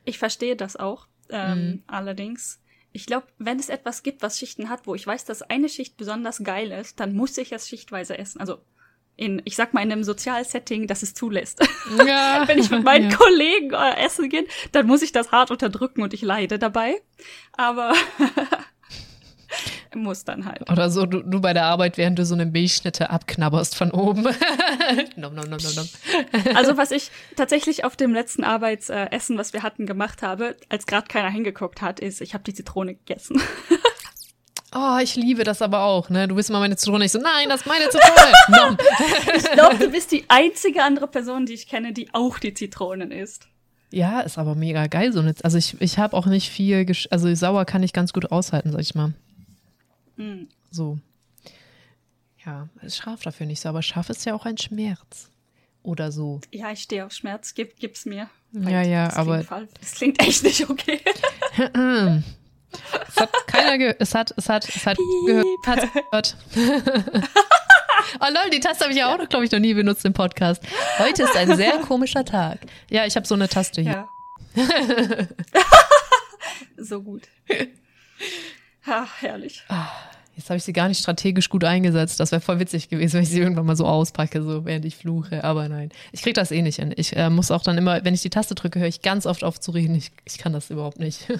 Ich 0.04 0.18
verstehe 0.18 0.56
das 0.56 0.76
auch. 0.76 1.06
Ähm, 1.30 1.58
Mhm. 1.58 1.82
Allerdings, 1.86 2.60
ich 2.92 3.06
glaube, 3.06 3.26
wenn 3.38 3.58
es 3.58 3.68
etwas 3.68 4.02
gibt, 4.02 4.22
was 4.22 4.38
Schichten 4.38 4.68
hat, 4.68 4.86
wo 4.86 4.94
ich 4.94 5.06
weiß, 5.06 5.24
dass 5.24 5.42
eine 5.42 5.68
Schicht 5.68 5.96
besonders 5.96 6.42
geil 6.44 6.70
ist, 6.70 7.00
dann 7.00 7.14
muss 7.14 7.36
ich 7.38 7.52
es 7.52 7.68
schichtweise 7.68 8.18
essen. 8.18 8.40
Also 8.40 8.58
in, 9.16 9.40
ich 9.44 9.54
sag 9.56 9.74
mal, 9.74 9.82
in 9.82 9.92
einem 9.92 10.04
Sozialsetting, 10.04 10.86
das 10.86 11.02
es 11.02 11.14
zulässt. 11.14 11.60
Ja. 12.04 12.44
wenn 12.48 12.58
ich 12.58 12.70
mit 12.70 12.82
meinen 12.82 13.10
ja. 13.10 13.16
Kollegen 13.16 13.72
äh, 13.72 14.04
essen 14.04 14.28
gehe, 14.28 14.46
dann 14.72 14.86
muss 14.86 15.02
ich 15.02 15.12
das 15.12 15.30
hart 15.32 15.50
unterdrücken 15.50 16.02
und 16.02 16.12
ich 16.14 16.22
leide 16.22 16.58
dabei. 16.58 17.00
Aber 17.52 17.94
muss 20.02 20.24
dann 20.24 20.46
halt. 20.46 20.70
Oder 20.70 20.90
so, 20.90 21.06
du, 21.06 21.22
du 21.22 21.40
bei 21.40 21.52
der 21.52 21.64
Arbeit, 21.64 21.96
während 21.96 22.18
du 22.18 22.24
so 22.24 22.34
eine 22.34 22.46
Milchschnitte 22.46 23.10
abknabberst 23.10 23.74
von 23.74 23.90
oben. 23.90 24.22
nom, 25.16 25.34
nom, 25.34 25.48
nom. 25.48 25.88
Also 26.54 26.76
was 26.76 26.90
ich 26.90 27.10
tatsächlich 27.36 27.84
auf 27.84 27.96
dem 27.96 28.12
letzten 28.12 28.44
Arbeitsessen, 28.44 29.38
was 29.38 29.52
wir 29.52 29.62
hatten, 29.62 29.86
gemacht 29.86 30.22
habe, 30.22 30.56
als 30.68 30.86
gerade 30.86 31.06
keiner 31.06 31.30
hingeguckt 31.30 31.82
hat, 31.82 32.00
ist, 32.00 32.20
ich 32.20 32.34
habe 32.34 32.44
die 32.44 32.54
Zitrone 32.54 32.94
gegessen. 32.94 33.40
Oh, 34.76 34.98
ich 35.00 35.14
liebe 35.14 35.44
das 35.44 35.62
aber 35.62 35.84
auch, 35.84 36.10
ne? 36.10 36.26
Du 36.26 36.34
bist 36.34 36.50
immer 36.50 36.58
meine 36.58 36.76
Zitrone. 36.76 37.04
Ich 37.04 37.12
so, 37.12 37.20
nein, 37.20 37.48
das 37.48 37.60
ist 37.60 37.66
meine 37.66 37.88
Zitrone. 37.88 38.32
nom. 38.48 38.76
Ich 39.36 39.52
glaube, 39.52 39.76
du 39.78 39.88
bist 39.88 40.10
die 40.10 40.24
einzige 40.26 40.82
andere 40.82 41.06
Person, 41.06 41.46
die 41.46 41.52
ich 41.52 41.68
kenne, 41.68 41.92
die 41.92 42.12
auch 42.12 42.40
die 42.40 42.54
Zitronen 42.54 43.12
isst. 43.12 43.46
Ja, 43.92 44.20
ist 44.22 44.36
aber 44.36 44.56
mega 44.56 44.88
geil 44.88 45.12
so 45.12 45.20
eine. 45.20 45.32
Also 45.44 45.58
ich, 45.58 45.80
ich 45.80 45.98
habe 45.98 46.16
auch 46.16 46.26
nicht 46.26 46.50
viel, 46.50 46.84
also 47.10 47.32
sauer 47.36 47.64
kann 47.64 47.84
ich 47.84 47.92
ganz 47.92 48.12
gut 48.12 48.32
aushalten, 48.32 48.72
sag 48.72 48.80
ich 48.80 48.96
mal. 48.96 49.12
Mm. 50.16 50.44
So. 50.70 50.98
Ja, 52.44 52.68
ist 52.82 52.96
scharf 52.98 53.22
dafür 53.22 53.46
nicht 53.46 53.60
so, 53.60 53.68
aber 53.68 53.82
scharf 53.82 54.10
ist 54.10 54.24
ja 54.26 54.34
auch 54.34 54.44
ein 54.44 54.58
Schmerz. 54.58 55.30
Oder 55.82 56.12
so. 56.12 56.40
Ja, 56.50 56.70
ich 56.72 56.80
stehe 56.82 57.04
auf 57.04 57.12
Schmerz, 57.12 57.54
gib, 57.54 57.76
gib's 57.78 58.06
mir. 58.06 58.28
Ja, 58.52 58.82
ja, 58.82 59.06
das 59.06 59.16
aber- 59.16 59.42
Klingt 59.44 59.70
das 59.80 59.92
klingt 59.92 60.20
echt 60.22 60.42
nicht 60.42 60.68
okay. 60.70 61.00
Es 63.08 63.16
hat 63.16 63.30
keiner 63.46 63.78
gehört. 63.78 64.00
Es 64.00 64.14
hat, 64.16 64.34
es 64.36 64.48
hat, 64.48 64.68
es 64.68 64.84
hat 64.84 64.96
gehört. 65.26 66.36
Oh 68.20 68.26
lol, 68.26 68.50
die 68.52 68.60
Taste 68.60 68.84
habe 68.84 68.92
ich 68.92 68.98
ja 68.98 69.12
auch 69.12 69.18
noch, 69.18 69.28
glaube 69.28 69.44
ich, 69.44 69.50
noch 69.50 69.58
nie 69.58 69.74
benutzt 69.74 70.04
im 70.04 70.12
Podcast. 70.12 70.62
Heute 70.98 71.22
ist 71.24 71.34
ein 71.36 71.56
sehr 71.56 71.78
komischer 71.78 72.24
Tag. 72.24 72.60
Ja, 72.90 73.06
ich 73.06 73.16
habe 73.16 73.26
so 73.26 73.34
eine 73.34 73.48
Taste 73.48 73.80
hier. 73.80 74.06
Ja. 74.54 74.66
so 76.76 77.02
gut. 77.02 77.22
Ha, 78.86 79.06
herrlich. 79.20 79.64
Jetzt 80.36 80.50
habe 80.50 80.56
ich 80.56 80.64
sie 80.64 80.72
gar 80.72 80.88
nicht 80.88 80.98
strategisch 80.98 81.48
gut 81.48 81.62
eingesetzt. 81.62 82.18
Das 82.18 82.32
wäre 82.32 82.40
voll 82.40 82.58
witzig 82.58 82.88
gewesen, 82.88 83.14
wenn 83.14 83.22
ich 83.22 83.28
sie 83.28 83.38
irgendwann 83.38 83.66
mal 83.66 83.76
so 83.76 83.86
auspacke, 83.86 84.42
so 84.42 84.64
während 84.64 84.84
ich 84.84 84.96
fluche. 84.96 85.44
Aber 85.44 85.68
nein, 85.68 85.90
ich 86.12 86.22
krieg 86.22 86.34
das 86.34 86.50
eh 86.50 86.60
nicht 86.62 86.76
hin. 86.76 86.92
Ich 86.96 87.16
äh, 87.16 87.30
muss 87.30 87.50
auch 87.50 87.62
dann 87.62 87.78
immer, 87.78 88.04
wenn 88.04 88.14
ich 88.14 88.22
die 88.22 88.30
Taste 88.30 88.54
drücke, 88.54 88.80
höre 88.80 88.88
ich 88.88 89.02
ganz 89.02 89.26
oft 89.26 89.44
auf 89.44 89.60
zu 89.60 89.70
reden. 89.70 89.94
Ich, 89.94 90.10
ich 90.24 90.38
kann 90.38 90.52
das 90.52 90.70
überhaupt 90.70 90.98
nicht. 90.98 91.28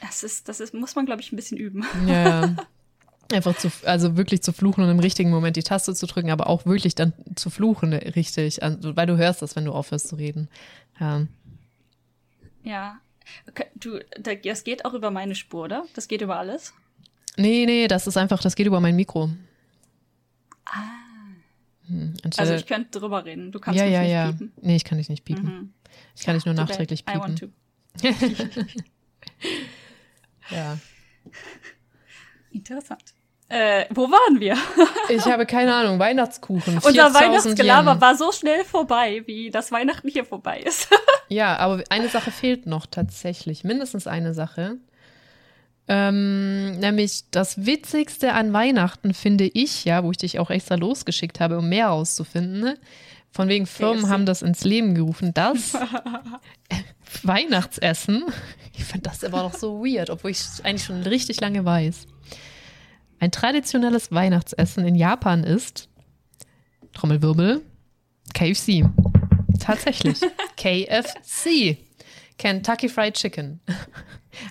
Das 0.00 0.22
ist, 0.22 0.48
das 0.48 0.60
ist, 0.60 0.72
muss 0.72 0.94
man, 0.94 1.04
glaube 1.04 1.20
ich, 1.20 1.32
ein 1.32 1.36
bisschen 1.36 1.58
üben. 1.58 1.84
ja. 2.06 2.54
Einfach 3.32 3.56
zu, 3.56 3.70
also 3.84 4.16
wirklich 4.16 4.42
zu 4.42 4.52
fluchen 4.52 4.84
und 4.84 4.90
im 4.90 5.00
richtigen 5.00 5.30
Moment 5.30 5.56
die 5.56 5.62
Taste 5.62 5.94
zu 5.94 6.06
drücken, 6.06 6.30
aber 6.30 6.46
auch 6.46 6.66
wirklich 6.66 6.94
dann 6.94 7.12
zu 7.34 7.50
fluchen, 7.50 7.92
richtig. 7.92 8.62
Also, 8.62 8.96
weil 8.96 9.06
du 9.06 9.16
hörst 9.16 9.42
das, 9.42 9.56
wenn 9.56 9.64
du 9.64 9.72
aufhörst 9.72 10.08
zu 10.08 10.16
reden. 10.16 10.48
Ja. 11.00 11.26
Ja. 12.62 13.00
Okay, 13.48 13.66
du, 13.74 13.98
das 14.20 14.62
geht 14.62 14.84
auch 14.84 14.94
über 14.94 15.10
meine 15.10 15.34
Spur, 15.34 15.64
oder? 15.64 15.84
Das 15.94 16.06
geht 16.06 16.20
über 16.20 16.36
alles? 16.38 16.74
Nee, 17.36 17.66
nee, 17.66 17.88
das 17.88 18.06
ist 18.06 18.16
einfach, 18.16 18.40
das 18.40 18.54
geht 18.54 18.66
über 18.66 18.80
mein 18.80 18.96
Mikro. 18.96 19.30
Ah. 20.66 20.72
Hm, 21.86 22.14
also 22.36 22.54
ich 22.54 22.66
könnte 22.66 22.98
drüber 22.98 23.24
reden. 23.24 23.52
Du 23.52 23.60
kannst 23.60 23.78
ja, 23.78 23.84
mich 23.84 23.94
ja, 23.94 24.02
nicht 24.02 24.12
ja. 24.12 24.32
piepen. 24.32 24.52
Nee, 24.60 24.76
ich 24.76 24.84
kann 24.84 24.98
dich 24.98 25.08
nicht 25.08 25.24
piepen. 25.24 25.44
Mhm. 25.44 25.74
Ich 26.16 26.24
kann 26.24 26.34
dich 26.34 26.46
nur 26.46 26.54
nachträglich 26.54 27.04
bad. 27.04 27.16
I 27.16 27.18
want 27.18 27.40
piepen. 27.40 28.66
to. 28.66 28.78
Ja. 30.50 30.78
Interessant. 32.50 33.02
Äh, 33.48 33.84
wo 33.90 34.10
waren 34.10 34.40
wir? 34.40 34.56
Ich 35.10 35.26
habe 35.26 35.44
keine 35.44 35.74
Ahnung, 35.74 35.98
Weihnachtskuchen. 35.98 36.76
Unser 36.76 37.10
4000 37.10 37.14
Weihnachtsgelaber 37.14 37.92
Yen. 37.92 38.00
war 38.00 38.16
so 38.16 38.32
schnell 38.32 38.64
vorbei, 38.64 39.22
wie 39.26 39.50
das 39.50 39.70
Weihnachten 39.70 40.08
hier 40.08 40.24
vorbei 40.24 40.60
ist. 40.60 40.88
Ja, 41.28 41.56
aber 41.56 41.84
eine 41.90 42.08
Sache 42.08 42.30
fehlt 42.30 42.66
noch 42.66 42.86
tatsächlich. 42.86 43.62
Mindestens 43.62 44.06
eine 44.06 44.34
Sache. 44.34 44.78
Ähm, 45.86 46.78
nämlich 46.78 47.24
das 47.30 47.66
Witzigste 47.66 48.32
an 48.32 48.52
Weihnachten 48.52 49.12
finde 49.12 49.44
ich, 49.44 49.84
ja, 49.84 50.02
wo 50.02 50.10
ich 50.10 50.16
dich 50.16 50.38
auch 50.38 50.50
extra 50.50 50.76
losgeschickt 50.76 51.40
habe, 51.40 51.58
um 51.58 51.68
mehr 51.68 51.88
rauszufinden. 51.88 52.60
Ne? 52.60 52.78
Von 53.30 53.48
wegen 53.48 53.66
Firmen 53.66 54.08
haben 54.08 54.26
das 54.26 54.42
ins 54.42 54.64
Leben 54.64 54.94
gerufen. 54.94 55.34
Das 55.34 55.76
Weihnachtsessen, 57.22 58.24
ich 58.76 58.84
finde 58.84 59.10
das 59.10 59.24
aber 59.24 59.42
noch 59.42 59.54
so 59.54 59.84
weird, 59.84 60.08
obwohl 60.08 60.30
ich 60.30 60.38
es 60.38 60.64
eigentlich 60.64 60.84
schon 60.84 61.02
richtig 61.02 61.40
lange 61.40 61.64
weiß. 61.64 62.06
Ein 63.20 63.30
traditionelles 63.30 64.10
Weihnachtsessen 64.10 64.86
in 64.86 64.94
Japan 64.94 65.44
ist, 65.44 65.88
Trommelwirbel, 66.92 67.62
KFC. 68.32 68.84
Tatsächlich. 69.60 70.20
KFC. 70.56 71.78
Kentucky 72.38 72.88
Fried 72.88 73.14
Chicken. 73.14 73.60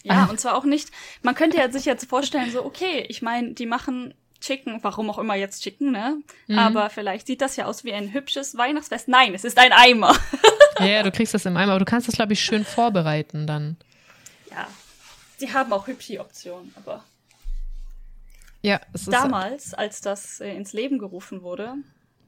Ja, 0.04 0.28
und 0.28 0.40
zwar 0.40 0.56
auch 0.56 0.64
nicht, 0.64 0.92
man 1.24 1.36
könnte 1.36 1.58
ja 1.58 1.70
sich 1.70 1.84
jetzt 1.84 2.06
vorstellen, 2.08 2.50
so, 2.52 2.64
okay, 2.64 3.06
ich 3.10 3.22
meine, 3.22 3.52
die 3.52 3.66
machen 3.66 4.14
Chicken, 4.40 4.80
warum 4.82 5.10
auch 5.10 5.18
immer 5.20 5.36
jetzt 5.36 5.62
Chicken, 5.62 5.92
ne? 5.92 6.22
Aber 6.56 6.90
vielleicht 6.90 7.28
sieht 7.28 7.42
das 7.42 7.58
ja 7.58 7.66
aus 7.66 7.84
wie 7.84 7.92
ein 7.92 8.14
hübsches 8.14 8.56
Weihnachtsfest. 8.56 9.10
Nein, 9.10 9.34
es 9.36 9.44
ist 9.44 9.58
ein 9.58 9.74
Eimer. 9.74 10.16
Ja, 10.80 10.86
ja, 10.86 11.04
du 11.04 11.12
kriegst 11.12 11.34
das 11.34 11.46
im 11.46 11.58
Eimer, 11.58 11.74
aber 11.74 11.80
du 11.80 11.86
kannst 11.86 12.08
das, 12.08 12.16
glaube 12.16 12.32
ich, 12.32 12.40
schön 12.40 12.64
vorbereiten 12.64 13.46
dann. 13.46 13.76
Ja, 14.50 14.68
sie 15.36 15.52
haben 15.54 15.74
auch 15.74 15.86
hübsche 15.88 16.22
Optionen, 16.22 16.74
aber 16.78 17.04
Ja, 18.62 18.80
es 18.94 19.02
ist. 19.02 19.12
damals, 19.12 19.74
als 19.74 20.00
das 20.00 20.40
äh, 20.40 20.56
ins 20.56 20.72
Leben 20.72 20.98
gerufen 20.98 21.42
wurde, 21.42 21.74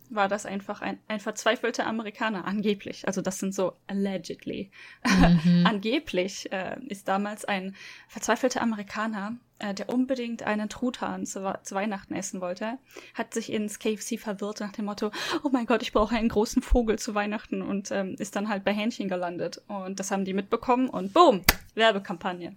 war 0.10 0.28
das 0.28 0.46
einfach 0.46 0.82
ein, 0.82 1.00
ein 1.08 1.20
verzweifelter 1.20 1.86
Amerikaner, 1.86 2.46
angeblich. 2.46 3.08
Also 3.08 3.22
das 3.22 3.40
sind 3.40 3.54
so 3.54 3.74
allegedly. 3.88 4.72
angeblich 5.64 6.52
äh, 6.52 6.78
ist 6.88 7.08
damals 7.08 7.46
ein 7.46 7.76
verzweifelter 8.08 8.62
Amerikaner, 8.62 9.38
äh, 9.60 9.74
der 9.74 9.90
unbedingt 9.90 10.44
einen 10.44 10.70
Truthahn 10.70 11.26
zu, 11.26 11.54
zu 11.64 11.76
Weihnachten 11.76 12.14
essen 12.14 12.42
wollte, 12.42 12.78
hat 13.14 13.34
sich 13.34 13.52
ins 13.52 13.80
KFC 13.80 14.20
verwirrt 14.20 14.60
nach 14.60 14.72
dem 14.72 14.86
Motto, 14.86 15.12
oh 15.44 15.50
mein 15.50 15.66
Gott, 15.66 15.82
ich 15.82 15.94
brauche 15.94 16.16
einen 16.16 16.30
großen 16.30 16.62
Vogel 16.62 17.00
zu 17.00 17.16
Weihnachten 17.16 17.62
und 17.62 17.92
ähm, 17.92 18.16
ist 18.20 18.36
dann 18.36 18.50
halt 18.50 18.64
bei 18.64 18.74
Hähnchen 18.74 19.10
gelandet. 19.10 19.62
Und 19.68 20.00
das 20.00 20.12
haben 20.12 20.26
die 20.26 20.34
mitbekommen 20.34 20.90
und 20.90 21.14
boom, 21.14 21.44
Werbekampagne. 21.76 22.56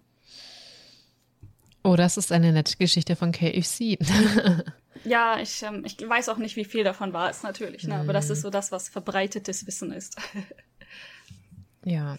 Oh, 1.89 1.97
das 1.97 2.19
ist 2.19 2.33
eine 2.33 2.53
nette 2.53 2.77
Geschichte 2.77 3.17
von 3.17 3.33
KFC. 3.33 3.99
Ja, 5.05 5.39
ich, 5.39 5.63
ähm, 5.63 5.85
ich 5.87 5.97
weiß 5.97 6.29
auch 6.29 6.39
nicht, 6.39 6.57
wie 6.57 6.65
viel 6.65 6.83
davon 6.83 7.13
wahr 7.13 7.31
ist, 7.31 7.45
natürlich, 7.45 7.85
ne? 7.85 7.95
aber 7.95 8.13
das 8.13 8.31
ist 8.31 8.43
so 8.43 8.51
das, 8.51 8.73
was 8.73 8.89
verbreitetes 8.89 9.65
Wissen 9.65 9.93
ist. 9.93 10.17
ja. 11.85 12.19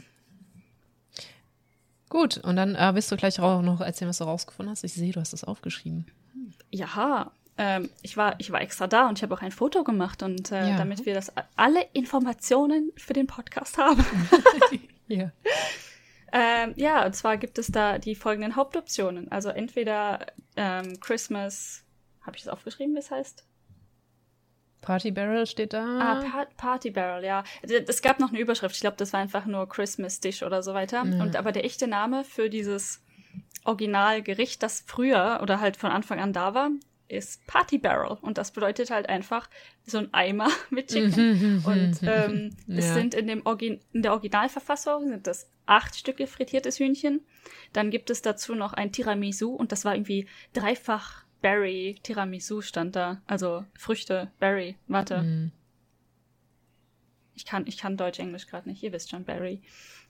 Gut, 2.08 2.38
und 2.38 2.56
dann 2.56 2.76
äh, 2.76 2.96
willst 2.96 3.12
du 3.12 3.18
gleich 3.18 3.42
auch 3.42 3.62
noch 3.62 3.82
erzählen, 3.82 4.08
was 4.08 4.20
du 4.20 4.24
rausgefunden 4.24 4.72
hast. 4.72 4.86
Ich 4.86 4.94
sehe, 4.94 5.12
du 5.12 5.20
hast 5.20 5.34
das 5.34 5.44
aufgeschrieben. 5.44 6.06
ja, 6.72 7.32
ähm, 7.58 7.90
ich, 8.02 8.16
war, 8.16 8.40
ich 8.40 8.50
war 8.52 8.62
extra 8.62 8.88
da 8.88 9.10
und 9.10 9.20
ich 9.20 9.24
habe 9.24 9.36
auch 9.36 9.42
ein 9.42 9.52
Foto 9.52 9.84
gemacht 9.84 10.24
und 10.24 10.50
äh, 10.54 10.70
Ja. 10.70 10.78
damit 10.78 11.06
wir 11.06 11.14
das 11.14 11.34
alle 11.58 11.86
Informationen 11.92 12.94
für 12.96 13.14
den 13.14 13.28
Podcast 13.28 13.78
haben. 13.78 14.04
Ja. 15.10 15.32
Ähm, 16.34 16.74
ja, 16.76 17.06
und 17.06 17.16
zwar 17.16 17.38
gibt 17.38 17.58
es 17.58 17.68
da 17.68 17.98
die 17.98 18.16
folgenden 18.16 18.56
Hauptoptionen. 18.56 19.32
Also 19.32 19.50
entweder 19.50 20.26
ähm, 20.56 21.00
Christmas, 21.00 21.84
habe 22.22 22.38
ich 22.38 22.44
das 22.44 22.52
aufgeschrieben, 22.54 22.94
wie 22.96 23.00
es 23.00 23.12
heißt? 23.12 23.46
Party 24.82 25.12
Barrel 25.12 25.46
steht 25.46 25.74
da. 25.74 26.00
Ah, 26.00 26.16
pa 26.24 26.46
Party 26.56 26.90
Barrel, 26.92 27.26
ja. 27.26 27.44
Es 27.62 28.02
gab 28.02 28.20
noch 28.20 28.30
eine 28.30 28.40
Überschrift. 28.40 28.76
Ich 28.76 28.82
glaube, 28.82 28.96
das 28.98 29.12
war 29.12 29.20
einfach 29.20 29.46
nur 29.46 29.68
Christmas 29.68 30.22
Dish 30.22 30.42
oder 30.42 30.64
so 30.64 30.74
weiter. 30.74 31.02
Und 31.02 31.36
aber 31.36 31.52
der 31.52 31.66
echte 31.66 31.88
Name 31.88 32.24
für 32.24 32.50
dieses 32.50 33.04
Originalgericht, 33.66 34.64
das 34.64 34.84
früher 34.88 35.40
oder 35.44 35.60
halt 35.60 35.76
von 35.78 35.92
Anfang 35.92 36.20
an 36.20 36.32
da 36.34 36.54
war, 36.54 36.70
ist 37.10 37.46
Party 37.46 37.78
Barrel. 37.78 38.18
Und 38.22 38.38
das 38.38 38.52
bedeutet 38.52 38.90
halt 38.90 39.10
einfach 39.10 39.50
so 39.86 39.98
ein 39.98 40.14
Eimer 40.14 40.48
mit 40.70 40.88
Chicken. 40.88 41.62
Und 41.66 42.00
ähm, 42.04 42.56
es 42.68 42.88
Ja. 42.88 42.94
sind 42.94 43.14
in, 43.16 43.28
dem 43.28 43.44
in 43.92 44.02
der 44.02 44.14
Originalverfassung 44.14 45.10
sind 45.10 45.28
das 45.28 45.50
acht 45.70 45.96
Stücke 45.96 46.28
frittiertes 46.28 46.80
Hühnchen. 46.80 47.22
Dann 47.74 47.92
gibt 47.92 48.10
es 48.10 48.22
dazu 48.22 48.56
noch 48.56 48.74
ein 48.74 48.92
Tiramisu 48.92 49.52
und 49.52 49.72
das 49.72 49.86
war 49.86 49.96
irgendwie 49.96 50.28
dreifach 50.54 51.26
Berry 51.42 51.96
Tiramisu 52.04 52.62
stand 52.62 52.96
da. 52.96 53.22
Also 53.26 53.66
Früchte, 53.78 54.32
Berry, 54.40 54.76
warte. 54.88 55.22
Mhm. 55.22 55.52
Ich 57.36 57.46
kann, 57.46 57.66
ich 57.68 57.78
kann 57.78 57.96
Deutsch, 57.96 58.20
Englisch 58.20 58.48
gerade 58.48 58.68
nicht. 58.68 58.84
Ihr 58.84 58.92
wisst 58.92 59.12
schon, 59.12 59.24
Berry. 59.24 59.62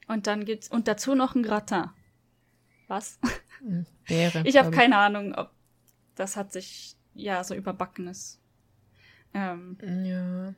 Und 0.08 0.26
dann 0.26 0.46
gibt's, 0.46 0.68
und 0.68 0.88
dazu 0.88 1.14
noch 1.14 1.36
ein 1.36 1.44
Gratin. 1.44 1.86
Was? 2.88 3.20
Beere. 4.08 4.42
Ich 4.46 4.58
habe 4.58 4.72
keine 4.72 4.98
Ahnung, 4.98 5.36
ob 5.36 5.52
das 6.16 6.36
hat 6.36 6.52
sich, 6.52 6.96
ja, 7.14 7.44
so 7.44 7.54
überbacken 7.54 8.08
ist. 8.08 8.42
Ähm, 9.36 9.78
Ja. 10.04 10.56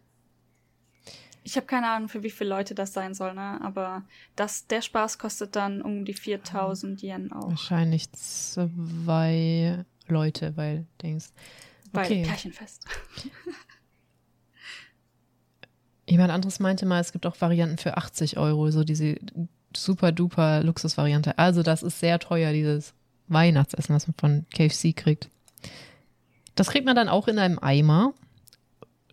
Ich 1.43 1.55
habe 1.55 1.65
keine 1.65 1.89
Ahnung, 1.89 2.09
für 2.09 2.23
wie 2.23 2.29
viele 2.29 2.49
Leute 2.51 2.75
das 2.75 2.93
sein 2.93 3.13
soll, 3.13 3.33
ne? 3.33 3.59
Aber 3.63 4.03
das, 4.35 4.67
der 4.67 4.81
Spaß 4.81 5.17
kostet 5.17 5.55
dann 5.55 5.81
um 5.81 6.05
die 6.05 6.13
4000 6.13 7.01
Yen 7.01 7.31
auch. 7.31 7.49
Wahrscheinlich 7.49 8.11
zwei 8.11 9.83
Leute, 10.07 10.55
weil 10.55 10.85
Dings. 11.01 11.33
Weil 11.91 12.05
Okay. 12.05 12.23
Pärchenfest. 12.23 12.85
Jemand 16.07 16.31
anderes 16.31 16.59
meinte 16.59 16.85
mal, 16.85 16.99
es 16.99 17.11
gibt 17.11 17.25
auch 17.25 17.39
Varianten 17.39 17.77
für 17.77 17.97
80 17.97 18.37
Euro, 18.37 18.69
so 18.69 18.83
diese 18.83 19.15
super 19.75 20.11
duper 20.11 20.61
Luxusvariante. 20.61 21.37
Also 21.37 21.63
das 21.63 21.83
ist 21.83 21.99
sehr 21.99 22.19
teuer, 22.19 22.51
dieses 22.51 22.93
Weihnachtsessen, 23.29 23.95
was 23.95 24.07
man 24.07 24.15
von 24.17 24.45
KFC 24.53 24.95
kriegt. 24.95 25.29
Das 26.55 26.69
kriegt 26.69 26.85
man 26.85 26.95
dann 26.95 27.07
auch 27.07 27.27
in 27.27 27.39
einem 27.39 27.59
Eimer. 27.59 28.13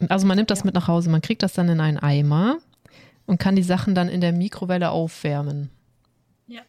Also 0.09 0.27
man 0.27 0.37
nimmt 0.37 0.51
das 0.51 0.61
Ja. 0.61 0.65
mit 0.67 0.75
nach 0.75 0.89
Hause, 0.89 1.11
man 1.11 1.23
kriegt 1.23 1.43
das 1.43 1.53
dann 1.55 1.69
in 1.69 1.81
einen 1.81 1.99
Eimer 1.99 2.59
und 3.27 3.39
kann 3.39 3.57
die 3.57 3.63
Sachen 3.63 3.95
dann 3.95 4.09
in 4.09 4.21
der 4.21 4.33
Mikrowelle 4.33 4.91
aufwärmen. 4.91 5.71
Ja. 6.47 6.61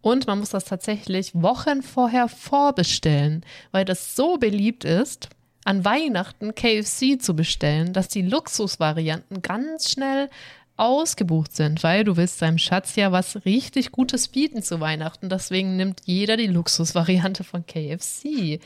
Und 0.00 0.26
man 0.26 0.38
muss 0.38 0.50
das 0.50 0.64
tatsächlich 0.64 1.34
Wochen 1.34 1.82
vorher 1.82 2.28
vorbestellen, 2.28 3.44
weil 3.72 3.84
das 3.84 4.14
so 4.14 4.36
beliebt 4.38 4.84
ist, 4.84 5.28
an 5.64 5.84
Weihnachten 5.84 6.54
KFC 6.54 7.20
zu 7.20 7.34
bestellen, 7.34 7.92
dass 7.92 8.06
die 8.08 8.22
Luxusvarianten 8.22 9.42
ganz 9.42 9.90
schnell 9.90 10.30
ausgebucht 10.76 11.56
sind, 11.56 11.82
weil 11.82 12.04
du 12.04 12.16
willst 12.16 12.40
deinem 12.42 12.58
Schatz 12.58 12.94
ja 12.96 13.10
was 13.10 13.44
richtig 13.44 13.90
Gutes 13.92 14.28
bieten 14.28 14.62
zu 14.62 14.78
Weihnachten. 14.78 15.28
Deswegen 15.28 15.76
nimmt 15.76 16.02
jeder 16.04 16.36
die 16.36 16.46
Luxusvariante 16.46 17.42
von 17.44 17.64
KFC. 17.66 18.60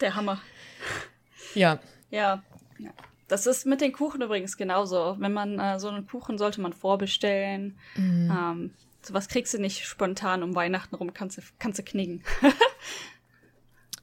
Der 0.00 0.14
Hammer. 0.16 0.40
Ja, 1.54 1.78
Ja. 2.12 2.42
ja. 2.78 2.90
Das 3.26 3.46
ist 3.46 3.66
mit 3.66 3.80
den 3.80 3.92
Kuchen 3.92 4.22
übrigens 4.22 4.56
genauso. 4.56 5.16
Wenn 5.18 5.32
man 5.32 5.58
äh, 5.58 5.80
so 5.80 5.88
einen 5.88 6.06
Kuchen 6.06 6.38
sollte 6.38 6.60
man 6.60 6.72
vorbestellen. 6.72 7.78
Ähm, 7.96 8.70
sowas 9.00 9.26
kriegst 9.28 9.52
du 9.54 9.58
nicht 9.58 9.84
spontan 9.84 10.42
um 10.42 10.54
Weihnachten 10.54 10.94
rum, 10.94 11.12
kannst 11.14 11.38
du, 11.38 11.42
kannst 11.58 11.78
du 11.78 11.82
knicken. 11.82 12.22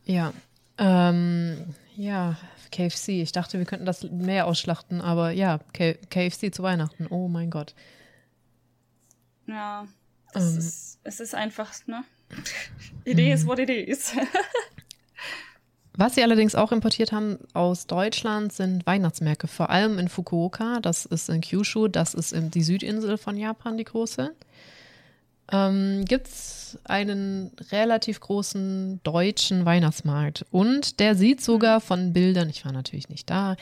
ja. 0.03 0.33
Ähm, 0.77 1.75
ja, 1.95 2.37
KFC. 2.71 3.09
Ich 3.09 3.31
dachte, 3.31 3.59
wir 3.59 3.65
könnten 3.65 3.85
das 3.85 4.03
mehr 4.03 4.47
ausschlachten, 4.47 5.01
aber 5.01 5.31
ja, 5.31 5.59
K 5.73 5.93
KFC 6.09 6.53
zu 6.53 6.63
Weihnachten. 6.63 7.07
Oh 7.09 7.27
mein 7.27 7.51
Gott. 7.51 7.75
Ja. 9.47 9.87
Es, 10.33 10.53
Ähm. 10.53 10.57
ist, 10.59 10.99
es 11.03 11.19
ist 11.19 11.35
einfach, 11.35 11.73
ne? 11.87 12.03
It 13.05 13.19
is 13.19 13.45
what 13.45 13.59
it 13.59 13.69
is. 13.69 14.13
Was 15.99 16.15
sie 16.15 16.23
allerdings 16.23 16.55
auch 16.55 16.71
importiert 16.71 17.11
haben 17.11 17.39
aus 17.53 17.85
Deutschland 17.85 18.53
sind 18.53 18.85
Weihnachtsmärkte, 18.85 19.47
vor 19.47 19.69
allem 19.69 19.99
in 19.99 20.07
Fukuoka, 20.07 20.79
das 20.79 21.05
ist 21.05 21.27
in 21.27 21.41
Kyushu, 21.41 21.89
das 21.89 22.13
ist 22.13 22.31
in 22.31 22.51
die 22.51 22.63
Südinsel 22.63 23.17
von 23.17 23.35
Japan, 23.35 23.75
die 23.75 23.83
große. 23.83 24.33
ähm, 25.51 26.05
gibt 26.05 26.27
es 26.27 26.79
einen 26.85 27.51
relativ 27.73 28.21
großen 28.21 29.01
deutschen 29.03 29.65
Weihnachtsmarkt. 29.65 30.45
Und 30.51 31.01
der 31.01 31.15
sieht 31.15 31.41
sogar 31.41 31.81
von 31.81 32.13
Bildern, 32.13 32.49
ich 32.49 32.63
war 32.63 32.71
natürlich 32.71 33.09
nicht 33.09 33.29
da, 33.29 33.57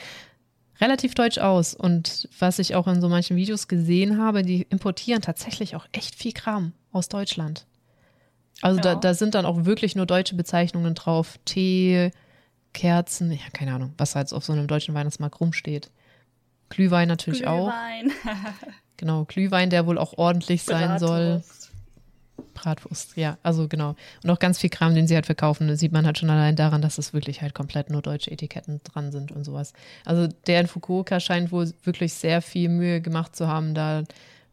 relativ 0.80 1.16
deutsch 1.16 1.38
aus. 1.38 1.74
Und 1.74 2.28
was 2.38 2.60
ich 2.60 2.76
auch 2.76 2.86
in 2.86 3.00
so 3.00 3.08
manchen 3.08 3.36
Videos 3.36 3.66
gesehen 3.66 4.16
habe, 4.16 4.44
die 4.44 4.62
importieren 4.70 5.22
tatsächlich 5.22 5.74
auch 5.74 5.86
echt 5.90 6.14
viel 6.14 6.32
Kram 6.32 6.72
aus 6.92 7.08
Deutschland. 7.08 7.66
Also 8.62 8.76
ja. 8.76 8.82
da, 8.82 8.94
da 8.94 9.14
sind 9.14 9.34
dann 9.34 9.44
auch 9.44 9.64
wirklich 9.64 9.96
nur 9.96 10.06
deutsche 10.06 10.36
Bezeichnungen 10.36 10.94
drauf. 10.94 11.40
Tee, 11.44 12.12
Kerzen, 12.72 13.32
ja, 13.32 13.38
keine 13.52 13.74
Ahnung, 13.74 13.94
was 13.98 14.14
halt 14.14 14.32
auf 14.32 14.44
so 14.44 14.52
einem 14.52 14.66
deutschen 14.66 14.94
Weihnachtsmarkt 14.94 15.40
rumsteht. 15.40 15.90
Glühwein 16.68 17.08
natürlich 17.08 17.42
Glühwein. 17.42 18.10
auch. 18.10 18.36
genau, 18.96 19.24
Glühwein, 19.24 19.70
der 19.70 19.86
wohl 19.86 19.98
auch 19.98 20.16
ordentlich 20.16 20.62
sein 20.62 20.88
Bratwurst. 20.98 21.62
soll. 21.62 21.72
Bratwurst, 22.54 23.16
ja, 23.16 23.38
also 23.42 23.68
genau. 23.68 23.94
Und 24.22 24.30
auch 24.30 24.38
ganz 24.38 24.58
viel 24.58 24.70
Kram, 24.70 24.94
den 24.94 25.06
sie 25.06 25.14
halt 25.14 25.26
verkaufen, 25.26 25.74
sieht 25.76 25.92
man 25.92 26.06
halt 26.06 26.18
schon 26.18 26.30
allein 26.30 26.56
daran, 26.56 26.82
dass 26.82 26.98
es 26.98 27.12
wirklich 27.12 27.42
halt 27.42 27.54
komplett 27.54 27.90
nur 27.90 28.02
deutsche 28.02 28.30
Etiketten 28.30 28.80
dran 28.84 29.12
sind 29.12 29.32
und 29.32 29.44
sowas. 29.44 29.72
Also 30.04 30.28
der 30.46 30.60
in 30.60 30.66
Fukuoka 30.66 31.20
scheint 31.20 31.52
wohl 31.52 31.72
wirklich 31.84 32.14
sehr 32.14 32.42
viel 32.42 32.68
Mühe 32.68 33.00
gemacht 33.00 33.34
zu 33.34 33.48
haben, 33.48 33.74
da 33.74 34.04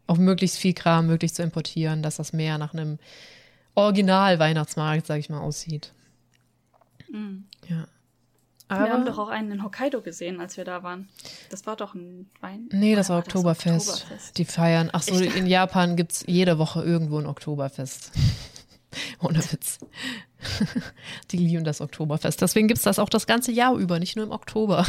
auch 0.08 0.18
möglichst 0.18 0.58
viel 0.58 0.74
Kram 0.74 1.08
möglich 1.08 1.34
zu 1.34 1.42
importieren, 1.44 2.04
dass 2.04 2.18
das 2.18 2.32
mehr 2.32 2.58
nach 2.58 2.74
einem 2.74 3.00
Original-Weihnachtsmarkt, 3.76 5.08
sag 5.08 5.20
ich 5.20 5.30
mal, 5.30 5.42
aussieht. 5.42 5.92
Mhm. 7.12 7.46
Ja. 7.68 7.88
Aber 8.68 8.86
wir 8.86 8.94
haben 8.94 9.06
doch 9.06 9.20
auch 9.20 9.30
einen 9.30 9.52
in 9.52 9.64
Hokkaido 9.64 10.02
gesehen, 10.02 10.40
als 10.40 10.58
wir 10.58 10.66
da 10.66 10.82
waren. 10.82 11.08
Das 11.52 11.68
war 11.68 11.76
doch 11.76 11.94
ein 11.94 12.30
Wein. 12.42 12.68
Nee, 12.72 12.96
das 12.96 13.10
war, 13.10 13.18
war 13.18 13.24
Oktoberfest. 13.24 13.88
das 13.88 14.02
Oktoberfest. 14.02 14.38
Die 14.38 14.46
feiern. 14.46 14.90
Ach 14.92 15.04
so, 15.04 15.14
in 15.20 15.46
Japan 15.46 15.96
gibt 15.96 16.14
es 16.14 16.24
jede 16.28 16.58
Woche 16.58 16.84
irgendwo 16.84 17.20
ein 17.20 17.28
Oktoberfest. 17.28 18.12
Ohne 19.20 19.40
Witz. 19.52 19.80
Die 21.32 21.38
lieben 21.38 21.64
das 21.64 21.82
Oktoberfest. 21.82 22.42
Deswegen 22.42 22.68
gibt 22.68 22.80
es 22.80 22.84
das 22.84 22.98
auch 22.98 23.10
das 23.10 23.28
ganze 23.28 23.52
Jahr 23.52 23.76
über, 23.76 24.00
nicht 24.00 24.16
nur 24.16 24.26
im 24.26 24.32
Oktober. 24.32 24.86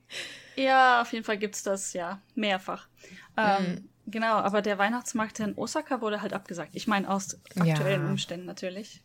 ja, 0.56 1.02
auf 1.02 1.12
jeden 1.12 1.24
Fall 1.24 1.38
gibt 1.38 1.54
es 1.54 1.62
das, 1.62 1.92
ja, 1.92 2.20
mehrfach. 2.34 2.88
Ähm, 3.36 3.62
mhm. 3.62 3.88
Genau, 4.06 4.34
aber 4.34 4.62
der 4.62 4.78
Weihnachtsmarkt 4.78 5.38
in 5.40 5.56
Osaka 5.56 6.00
wurde 6.00 6.22
halt 6.22 6.32
abgesagt. 6.32 6.74
Ich 6.74 6.88
meine, 6.88 7.08
aus 7.08 7.38
aktuellen 7.56 8.04
ja. 8.04 8.10
Umständen 8.10 8.46
natürlich. 8.46 9.02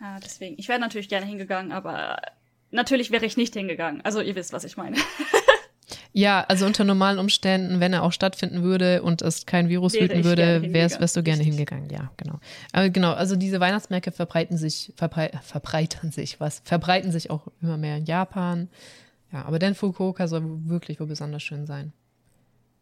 Äh, 0.00 0.20
deswegen, 0.22 0.58
ich 0.58 0.68
wäre 0.68 0.78
natürlich 0.78 1.08
gerne 1.08 1.26
hingegangen, 1.26 1.72
aber 1.72 2.20
natürlich 2.72 3.10
wäre 3.10 3.24
ich 3.24 3.36
nicht 3.36 3.54
hingegangen. 3.54 4.00
Also 4.02 4.20
ihr 4.20 4.34
wisst, 4.34 4.52
was 4.52 4.64
ich 4.64 4.76
meine. 4.76 4.96
ja, 6.12 6.44
also 6.48 6.66
unter 6.66 6.84
normalen 6.84 7.18
Umständen, 7.18 7.80
wenn 7.80 7.92
er 7.92 8.02
auch 8.02 8.12
stattfinden 8.12 8.62
würde 8.62 9.02
und 9.02 9.22
es 9.22 9.46
kein 9.46 9.68
Virus 9.68 9.94
wäre 9.94 10.04
wüten 10.04 10.24
würde, 10.24 10.72
wärst, 10.72 11.00
wärst 11.00 11.16
du 11.16 11.22
gerne 11.22 11.42
hingegangen. 11.42 11.88
Ja, 11.90 12.10
genau. 12.16 12.40
Aber 12.72 12.90
genau, 12.90 13.12
also 13.12 13.36
diese 13.36 13.60
Weihnachtsmärkte 13.60 14.10
verbreiten 14.10 14.56
sich, 14.56 14.92
verbrei 14.96 15.30
verbreitern 15.42 16.10
sich, 16.10 16.40
was? 16.40 16.62
Verbreiten 16.64 17.12
sich 17.12 17.30
auch 17.30 17.46
immer 17.60 17.76
mehr 17.76 17.96
in 17.96 18.04
Japan. 18.04 18.68
Ja, 19.32 19.44
aber 19.44 19.58
denn 19.58 19.74
Fukuoka 19.74 20.28
soll 20.28 20.42
wirklich 20.68 21.00
wohl 21.00 21.06
besonders 21.06 21.42
schön 21.42 21.66
sein. 21.66 21.92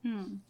Hm. 0.03 0.41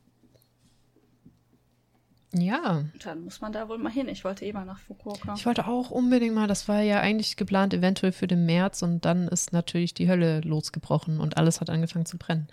Ja. 2.32 2.84
Dann 3.02 3.24
muss 3.24 3.40
man 3.40 3.52
da 3.52 3.68
wohl 3.68 3.78
mal 3.78 3.90
hin. 3.90 4.08
Ich 4.08 4.24
wollte 4.24 4.44
eh 4.44 4.52
mal 4.52 4.64
nach 4.64 4.78
Fukuoka. 4.78 5.34
Ich 5.34 5.46
wollte 5.46 5.66
auch 5.66 5.90
unbedingt 5.90 6.34
mal. 6.34 6.46
Das 6.46 6.68
war 6.68 6.80
ja 6.80 7.00
eigentlich 7.00 7.36
geplant, 7.36 7.74
eventuell 7.74 8.12
für 8.12 8.28
den 8.28 8.46
März. 8.46 8.82
Und 8.82 9.04
dann 9.04 9.26
ist 9.26 9.52
natürlich 9.52 9.94
die 9.94 10.08
Hölle 10.08 10.40
losgebrochen 10.42 11.18
und 11.18 11.36
alles 11.36 11.60
hat 11.60 11.70
angefangen 11.70 12.06
zu 12.06 12.18
brennen. 12.18 12.48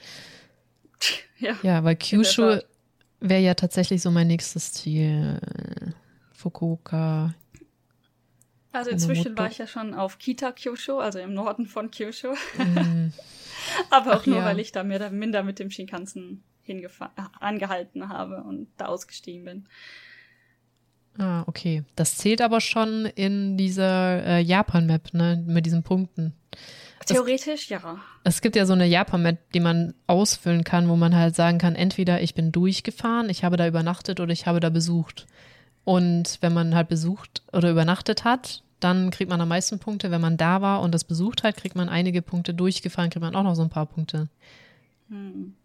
Ja, 1.39 1.55
ja 1.61 1.83
weil 1.83 1.95
Kyushu 1.95 2.61
wäre 3.19 3.41
ja 3.41 3.53
tatsächlich 3.53 4.01
so 4.01 4.09
mein 4.09 4.25
nächstes 4.25 4.73
Ziel. 4.73 5.39
Fukuoka. 6.31 7.35
Also 8.71 8.91
inzwischen 8.91 9.37
war 9.37 9.47
ich 9.47 9.57
ja 9.57 9.67
schon 9.67 9.93
auf 9.93 10.19
Kita 10.19 10.51
Kyushu, 10.51 10.97
also 10.97 11.19
im 11.19 11.33
Norden 11.33 11.65
von 11.65 11.91
Kyushu. 11.91 12.33
Mm. 12.57 13.11
Aber 13.89 14.15
auch 14.15 14.21
Ach, 14.21 14.25
nur, 14.25 14.37
ja. 14.37 14.45
weil 14.45 14.59
ich 14.59 14.71
da 14.71 14.83
mehr 14.83 14.97
oder 14.97 15.09
minder 15.09 15.43
mit 15.43 15.59
dem 15.59 15.71
Shinkansen 15.71 16.43
angehalten 17.39 18.09
habe 18.09 18.43
und 18.43 18.67
da 18.77 18.85
ausgestiegen 18.85 19.45
bin. 19.45 19.67
Ah, 21.17 21.43
okay. 21.47 21.83
Das 21.95 22.17
zählt 22.17 22.41
aber 22.41 22.61
schon 22.61 23.05
in 23.05 23.57
dieser 23.57 24.23
äh, 24.23 24.39
Japan-Map, 24.41 25.13
ne, 25.13 25.43
mit 25.47 25.65
diesen 25.65 25.83
Punkten. 25.83 26.33
Theoretisch, 27.05 27.63
es, 27.63 27.69
ja. 27.69 27.97
Es 28.23 28.41
gibt 28.41 28.55
ja 28.55 28.65
so 28.65 28.73
eine 28.73 28.85
Japan-Map, 28.85 29.51
die 29.53 29.59
man 29.59 29.93
ausfüllen 30.07 30.63
kann, 30.63 30.89
wo 30.89 30.95
man 30.95 31.15
halt 31.15 31.35
sagen 31.35 31.57
kann, 31.57 31.75
entweder 31.75 32.21
ich 32.21 32.35
bin 32.35 32.51
durchgefahren, 32.51 33.29
ich 33.29 33.43
habe 33.43 33.57
da 33.57 33.67
übernachtet 33.67 34.19
oder 34.19 34.31
ich 34.31 34.45
habe 34.45 34.59
da 34.59 34.69
besucht. 34.69 35.25
Und 35.85 36.37
wenn 36.41 36.53
man 36.53 36.75
halt 36.75 36.89
besucht 36.89 37.43
oder 37.53 37.71
übernachtet 37.71 38.25
hat, 38.25 38.63
dann 38.79 39.09
kriegt 39.09 39.29
man 39.29 39.41
am 39.41 39.47
meisten 39.47 39.79
Punkte. 39.79 40.11
Wenn 40.11 40.21
man 40.21 40.37
da 40.37 40.61
war 40.61 40.81
und 40.81 40.93
das 40.93 41.05
besucht 41.05 41.43
hat, 41.43 41.55
kriegt 41.57 41.75
man 41.75 41.89
einige 41.89 42.21
Punkte. 42.21 42.53
Durchgefahren 42.53 43.09
kriegt 43.09 43.23
man 43.23 43.35
auch 43.35 43.43
noch 43.43 43.55
so 43.55 43.63
ein 43.63 43.69
paar 43.69 43.85
Punkte. 43.85 44.27
Hm. 45.09 45.55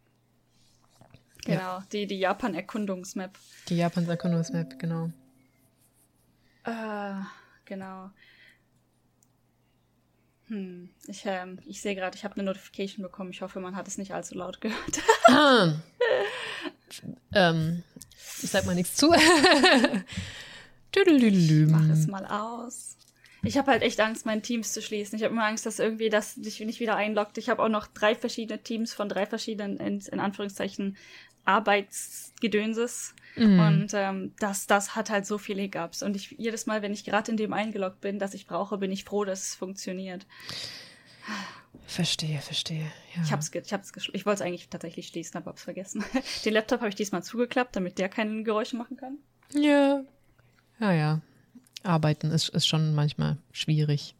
Genau, 1.45 1.61
ja. 1.61 1.86
die, 1.93 2.07
die 2.07 2.18
Japan-Erkundungsmap. 2.18 3.36
Die 3.68 3.76
Japans-Erkundungsmap, 3.76 4.78
genau. 4.78 5.11
Äh, 6.64 7.14
genau. 7.64 8.11
Hm, 10.47 10.90
ich, 11.07 11.22
ähm, 11.24 11.59
ich 11.66 11.80
sehe 11.80 11.95
gerade, 11.95 12.16
ich 12.16 12.24
habe 12.24 12.34
eine 12.34 12.45
Notification 12.45 13.03
bekommen. 13.03 13.30
Ich 13.30 13.43
hoffe, 13.43 13.59
man 13.59 13.74
hat 13.74 13.88
es 13.88 13.99
nicht 13.99 14.12
allzu 14.12 14.36
laut 14.36 14.61
gehört. 14.61 15.01
ah. 15.28 15.72
ähm, 17.34 17.82
ich 18.43 18.51
sag 18.51 18.66
mal 18.66 18.74
nichts 18.74 18.95
zu. 18.97 19.12
ich 20.95 21.66
mach 21.68 21.88
es 21.88 22.07
mal 22.07 22.26
aus. 22.26 22.97
Ich 23.45 23.59
habe 23.59 23.72
halt 23.72 23.82
echt 23.82 23.99
Angst, 23.99 24.24
meine 24.24 24.43
Teams 24.43 24.72
zu 24.72 24.80
schließen. 24.80 25.16
Ich 25.16 25.24
habe 25.24 25.34
immer 25.34 25.47
Angst, 25.47 25.66
dass 25.66 25.80
irgendwie 25.80 26.11
das 26.11 26.36
dich 26.36 26.61
nicht 26.61 26.78
wieder 26.78 26.95
einloggt. 26.95 27.38
Ich 27.38 27.49
habe 27.49 27.62
auch 27.62 27.68
noch 27.68 27.88
drei 27.88 28.14
verschiedene 28.14 28.62
Teams 28.62 28.95
von 28.95 29.09
drei 29.09 29.26
verschiedenen, 29.26 29.78
in, 29.78 29.99
in 30.01 30.20
Anführungszeichen, 30.20 30.97
Arbeitsgedönses. 31.45 33.14
Mhm. 33.36 33.61
Und 33.61 33.95
ähm, 33.95 34.34
das, 34.38 34.66
das 34.66 34.95
hat 34.95 35.11
halt 35.11 35.26
so 35.26 35.38
viele 35.38 35.62
Hiccups. 35.62 36.03
Und 36.03 36.16
ich 36.16 36.32
jedes 36.38 36.66
Mal, 36.66 36.82
wenn 36.82 36.93
ich 36.93 37.05
gerade 37.05 37.30
in 37.30 37.36
dem 37.36 37.53
eingeloggt 37.53 38.01
bin, 38.01 38.18
das 38.18 38.34
ich 38.34 38.47
brauche, 38.47 38.78
bin 38.78 38.93
ich 38.93 39.05
froh, 39.05 39.24
dass 39.24 39.43
es 39.49 39.55
funktioniert. 39.55 40.26
Verstehe, 41.86 42.40
verstehe. 42.40 42.90
Ja. 43.16 43.22
Ich 43.22 43.32
hab's, 43.32 43.51
ich 43.53 43.72
hab's 43.72 43.93
Ich 44.12 44.26
wollte 44.26 44.43
es 44.43 44.47
eigentlich 44.47 44.68
tatsächlich 44.68 45.09
schließen, 45.09 45.36
aber 45.36 45.51
hab's 45.51 45.62
vergessen. 45.62 46.05
Den 46.45 46.55
Laptop 46.55 46.80
habe 46.80 46.88
ich 46.88 46.95
diesmal 46.95 47.22
zugeklappt, 47.22 47.76
damit 47.76 47.99
der 47.99 48.09
keine 48.09 48.43
Geräusche 48.43 48.76
machen 48.76 48.97
kann. 48.97 49.18
Ja. 49.55 50.03
Ja, 50.78 50.93
ja. 50.93 51.20
Arbeiten 51.82 52.30
ist, 52.30 52.49
ist 52.51 52.66
schon 52.66 52.95
manchmal 52.95 53.38
schwierig. 53.53 54.14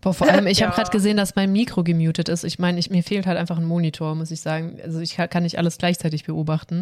Boah, 0.00 0.14
vor 0.14 0.28
allem, 0.28 0.46
ich 0.46 0.60
ja. 0.60 0.66
habe 0.66 0.76
gerade 0.76 0.90
gesehen, 0.90 1.16
dass 1.16 1.36
mein 1.36 1.52
Mikro 1.52 1.82
gemutet 1.84 2.28
ist. 2.28 2.44
Ich 2.44 2.58
meine, 2.58 2.80
mir 2.90 3.02
fehlt 3.02 3.26
halt 3.26 3.38
einfach 3.38 3.58
ein 3.58 3.64
Monitor, 3.64 4.14
muss 4.14 4.30
ich 4.30 4.40
sagen. 4.40 4.78
Also 4.82 5.00
ich 5.00 5.16
kann 5.16 5.42
nicht 5.42 5.58
alles 5.58 5.78
gleichzeitig 5.78 6.24
beobachten. 6.24 6.80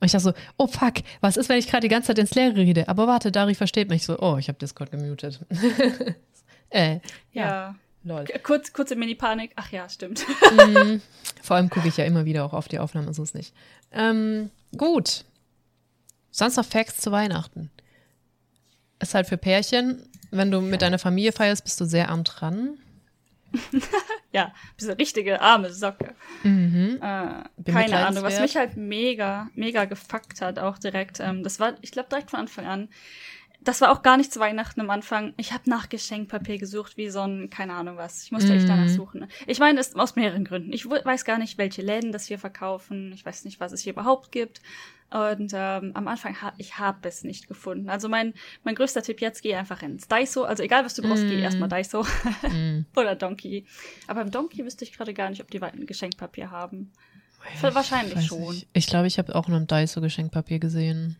Und 0.00 0.06
ich 0.06 0.12
dachte 0.12 0.24
so, 0.24 0.32
oh 0.56 0.66
fuck, 0.66 0.94
was 1.20 1.36
ist, 1.36 1.48
wenn 1.48 1.58
ich 1.58 1.68
gerade 1.68 1.82
die 1.82 1.88
ganze 1.88 2.08
Zeit 2.08 2.18
ins 2.18 2.34
Leere 2.34 2.56
rede? 2.56 2.88
Aber 2.88 3.06
warte, 3.06 3.32
Dari 3.32 3.54
versteht 3.54 3.88
mich 3.88 4.04
so, 4.04 4.18
oh, 4.18 4.36
ich 4.38 4.48
habe 4.48 4.58
Discord 4.58 4.90
gemutet. 4.90 5.40
äh, 6.70 6.94
ja. 6.94 7.00
ja. 7.32 7.74
Lol. 8.04 8.26
Kurz, 8.42 8.72
kurze 8.72 8.96
Mini-Panik. 8.96 9.52
Ach 9.56 9.72
ja, 9.72 9.88
stimmt. 9.88 10.26
mm, 10.52 11.00
vor 11.42 11.56
allem 11.56 11.70
gucke 11.70 11.88
ich 11.88 11.96
ja 11.96 12.04
immer 12.04 12.26
wieder 12.26 12.44
auch 12.44 12.52
auf 12.52 12.68
die 12.68 12.78
Aufnahme, 12.78 13.14
so 13.14 13.22
ist 13.22 13.34
nicht. 13.34 13.54
Ähm, 13.92 14.50
gut. 14.76 15.24
Sonst 16.30 16.56
noch 16.56 16.66
Facts 16.66 16.98
zu 17.00 17.12
Weihnachten. 17.12 17.70
Ist 19.00 19.14
halt 19.14 19.26
für 19.26 19.38
Pärchen 19.38 20.02
wenn 20.30 20.50
du 20.50 20.60
mit 20.60 20.82
deiner 20.82 20.98
Familie 20.98 21.32
feierst, 21.32 21.64
bist 21.64 21.80
du 21.80 21.84
sehr 21.84 22.08
arm 22.08 22.24
dran. 22.24 22.78
ja, 24.32 24.52
bist 24.76 24.88
eine 24.88 24.98
richtige 24.98 25.40
arme 25.40 25.72
Socke. 25.72 26.14
Mhm. 26.42 26.98
Äh, 27.00 27.70
keine 27.70 28.06
Ahnung, 28.06 28.22
was 28.22 28.40
mich 28.40 28.56
halt 28.56 28.76
mega, 28.76 29.48
mega 29.54 29.84
gefuckt 29.84 30.40
hat, 30.40 30.58
auch 30.58 30.78
direkt. 30.78 31.20
Ähm, 31.20 31.42
das 31.42 31.60
war, 31.60 31.74
ich 31.80 31.92
glaube, 31.92 32.08
direkt 32.08 32.30
von 32.30 32.40
Anfang 32.40 32.66
an. 32.66 32.88
Das 33.60 33.80
war 33.80 33.92
auch 33.92 34.02
gar 34.02 34.18
nicht 34.18 34.30
zu 34.30 34.40
Weihnachten 34.40 34.80
am 34.82 34.90
Anfang. 34.90 35.32
Ich 35.38 35.52
habe 35.52 35.70
nach 35.70 35.88
Geschenkpapier 35.88 36.58
gesucht, 36.58 36.98
wie 36.98 37.08
so 37.08 37.20
ein, 37.20 37.48
keine 37.48 37.72
Ahnung 37.72 37.96
was. 37.96 38.24
Ich 38.24 38.30
musste 38.30 38.52
mhm. 38.52 38.58
echt 38.58 38.68
danach 38.68 38.88
suchen. 38.88 39.26
Ich 39.46 39.58
meine, 39.58 39.80
es 39.80 39.94
aus 39.94 40.16
mehreren 40.16 40.44
Gründen. 40.44 40.72
Ich 40.72 40.88
weiß 40.88 41.24
gar 41.24 41.38
nicht, 41.38 41.56
welche 41.56 41.80
Läden 41.80 42.12
das 42.12 42.26
hier 42.26 42.38
verkaufen. 42.38 43.12
Ich 43.14 43.24
weiß 43.24 43.44
nicht, 43.46 43.60
was 43.60 43.72
es 43.72 43.80
hier 43.80 43.94
überhaupt 43.94 44.32
gibt. 44.32 44.60
Und 45.14 45.52
ähm, 45.54 45.92
am 45.94 46.08
Anfang, 46.08 46.42
ha 46.42 46.52
ich 46.58 46.76
habe 46.80 47.06
es 47.06 47.22
nicht 47.22 47.46
gefunden. 47.46 47.88
Also 47.88 48.08
mein, 48.08 48.34
mein 48.64 48.74
größter 48.74 49.00
Tipp 49.00 49.20
jetzt, 49.20 49.42
geh 49.44 49.54
einfach 49.54 49.80
ins 49.82 50.08
Daiso. 50.08 50.42
Also 50.42 50.64
egal, 50.64 50.84
was 50.84 50.94
du 50.94 51.02
brauchst, 51.02 51.22
mm. 51.22 51.28
geh 51.28 51.40
erstmal 51.40 51.68
Daiso. 51.68 52.02
mm. 52.02 52.86
Oder 52.96 53.14
Donkey. 53.14 53.64
Aber 54.08 54.22
im 54.22 54.32
Donkey 54.32 54.64
wüsste 54.64 54.82
ich 54.82 54.92
gerade 54.92 55.14
gar 55.14 55.30
nicht, 55.30 55.40
ob 55.40 55.48
die 55.52 55.62
ein 55.62 55.86
Geschenkpapier 55.86 56.50
haben. 56.50 56.90
Ich 57.54 57.62
Wahrscheinlich 57.62 58.26
schon. 58.26 58.54
Nicht. 58.54 58.66
Ich 58.72 58.88
glaube, 58.88 59.06
ich 59.06 59.18
habe 59.18 59.36
auch 59.36 59.46
nur 59.46 59.56
im 59.56 59.68
Daiso 59.68 60.00
Geschenkpapier 60.00 60.58
gesehen. 60.58 61.14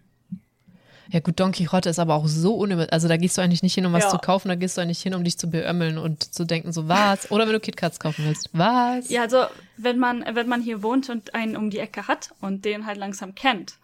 Ja 1.11 1.21
gut, 1.21 1.39
Don 1.39 1.53
Quixote 1.53 1.89
ist 1.89 2.01
aber 2.01 2.17
auch 2.17 2.27
so 2.27 2.57
unüber... 2.57 2.89
Also 2.91 3.07
da 3.07 3.17
gehst 3.17 3.39
du 3.39 3.43
eigentlich 3.43 3.63
nicht 3.63 3.75
hin, 3.75 3.87
um 3.87 3.93
was 3.93 4.05
ja. 4.05 4.11
zu 4.11 4.19
kaufen, 4.19 4.49
da 4.49 4.57
gehst 4.57 4.77
du 4.77 4.81
eigentlich 4.81 5.03
hin, 5.03 5.15
um 5.15 5.23
dich 5.23 5.39
zu 5.39 5.49
beömmeln 5.49 5.99
und 5.99 6.35
zu 6.35 6.45
denken, 6.45 6.73
so 6.73 6.89
was. 6.89 7.31
Oder 7.31 7.47
wenn 7.47 7.53
du 7.53 7.61
KitKats 7.61 8.01
kaufen 8.01 8.25
willst, 8.25 8.51
was? 8.55 9.09
Ja, 9.09 9.23
also 9.23 9.45
wenn 9.77 10.01
man, 10.01 10.25
wenn 10.33 10.49
man 10.49 10.63
hier 10.63 10.83
wohnt 10.83 11.11
und 11.11 11.33
einen 11.37 11.57
um 11.57 11.71
die 11.71 11.79
Ecke 11.79 12.09
hat 12.09 12.35
und 12.41 12.65
den 12.65 12.87
halt 12.87 12.99
langsam 12.99 13.37
kennt, 13.37 13.75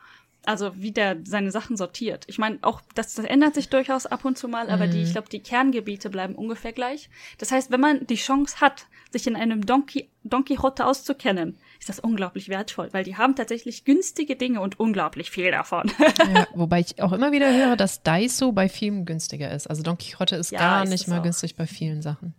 Also 0.46 0.72
wie 0.74 0.90
der 0.90 1.18
seine 1.24 1.50
Sachen 1.50 1.76
sortiert. 1.76 2.24
Ich 2.26 2.38
meine, 2.38 2.58
auch 2.62 2.80
das, 2.94 3.14
das 3.14 3.26
ändert 3.26 3.54
sich 3.54 3.68
durchaus 3.68 4.06
ab 4.06 4.24
und 4.24 4.38
zu 4.38 4.48
mal, 4.48 4.70
aber 4.70 4.86
die, 4.86 5.02
ich 5.02 5.12
glaube, 5.12 5.28
die 5.28 5.40
Kerngebiete 5.42 6.08
bleiben 6.08 6.34
ungefähr 6.34 6.72
gleich. 6.72 7.10
Das 7.36 7.52
heißt, 7.52 7.70
wenn 7.70 7.80
man 7.80 8.06
die 8.06 8.14
Chance 8.16 8.58
hat, 8.60 8.86
sich 9.10 9.26
in 9.26 9.36
einem 9.36 9.66
Donkey, 9.66 10.08
Don 10.24 10.44
Quixote 10.44 10.86
auszukennen, 10.86 11.58
ist 11.78 11.88
das 11.90 11.98
unglaublich 12.00 12.48
wertvoll, 12.48 12.88
weil 12.92 13.04
die 13.04 13.16
haben 13.16 13.34
tatsächlich 13.36 13.84
günstige 13.84 14.34
Dinge 14.36 14.60
und 14.62 14.80
unglaublich 14.80 15.30
viel 15.30 15.50
davon. 15.50 15.90
Ja, 16.32 16.46
wobei 16.54 16.80
ich 16.80 17.02
auch 17.02 17.12
immer 17.12 17.32
wieder 17.32 17.52
höre, 17.52 17.76
dass 17.76 18.02
Daiso 18.02 18.52
bei 18.52 18.68
vielen 18.70 19.04
günstiger 19.04 19.50
ist. 19.50 19.66
Also 19.66 19.82
Don 19.82 19.98
Quixote 19.98 20.36
ist 20.36 20.52
Ja, 20.52 20.58
gar 20.60 20.84
ist 20.84 20.90
nicht 20.90 21.06
mal 21.08 21.18
auch. 21.18 21.22
günstig 21.22 21.54
bei 21.56 21.66
vielen 21.66 22.00
Sachen. 22.02 22.34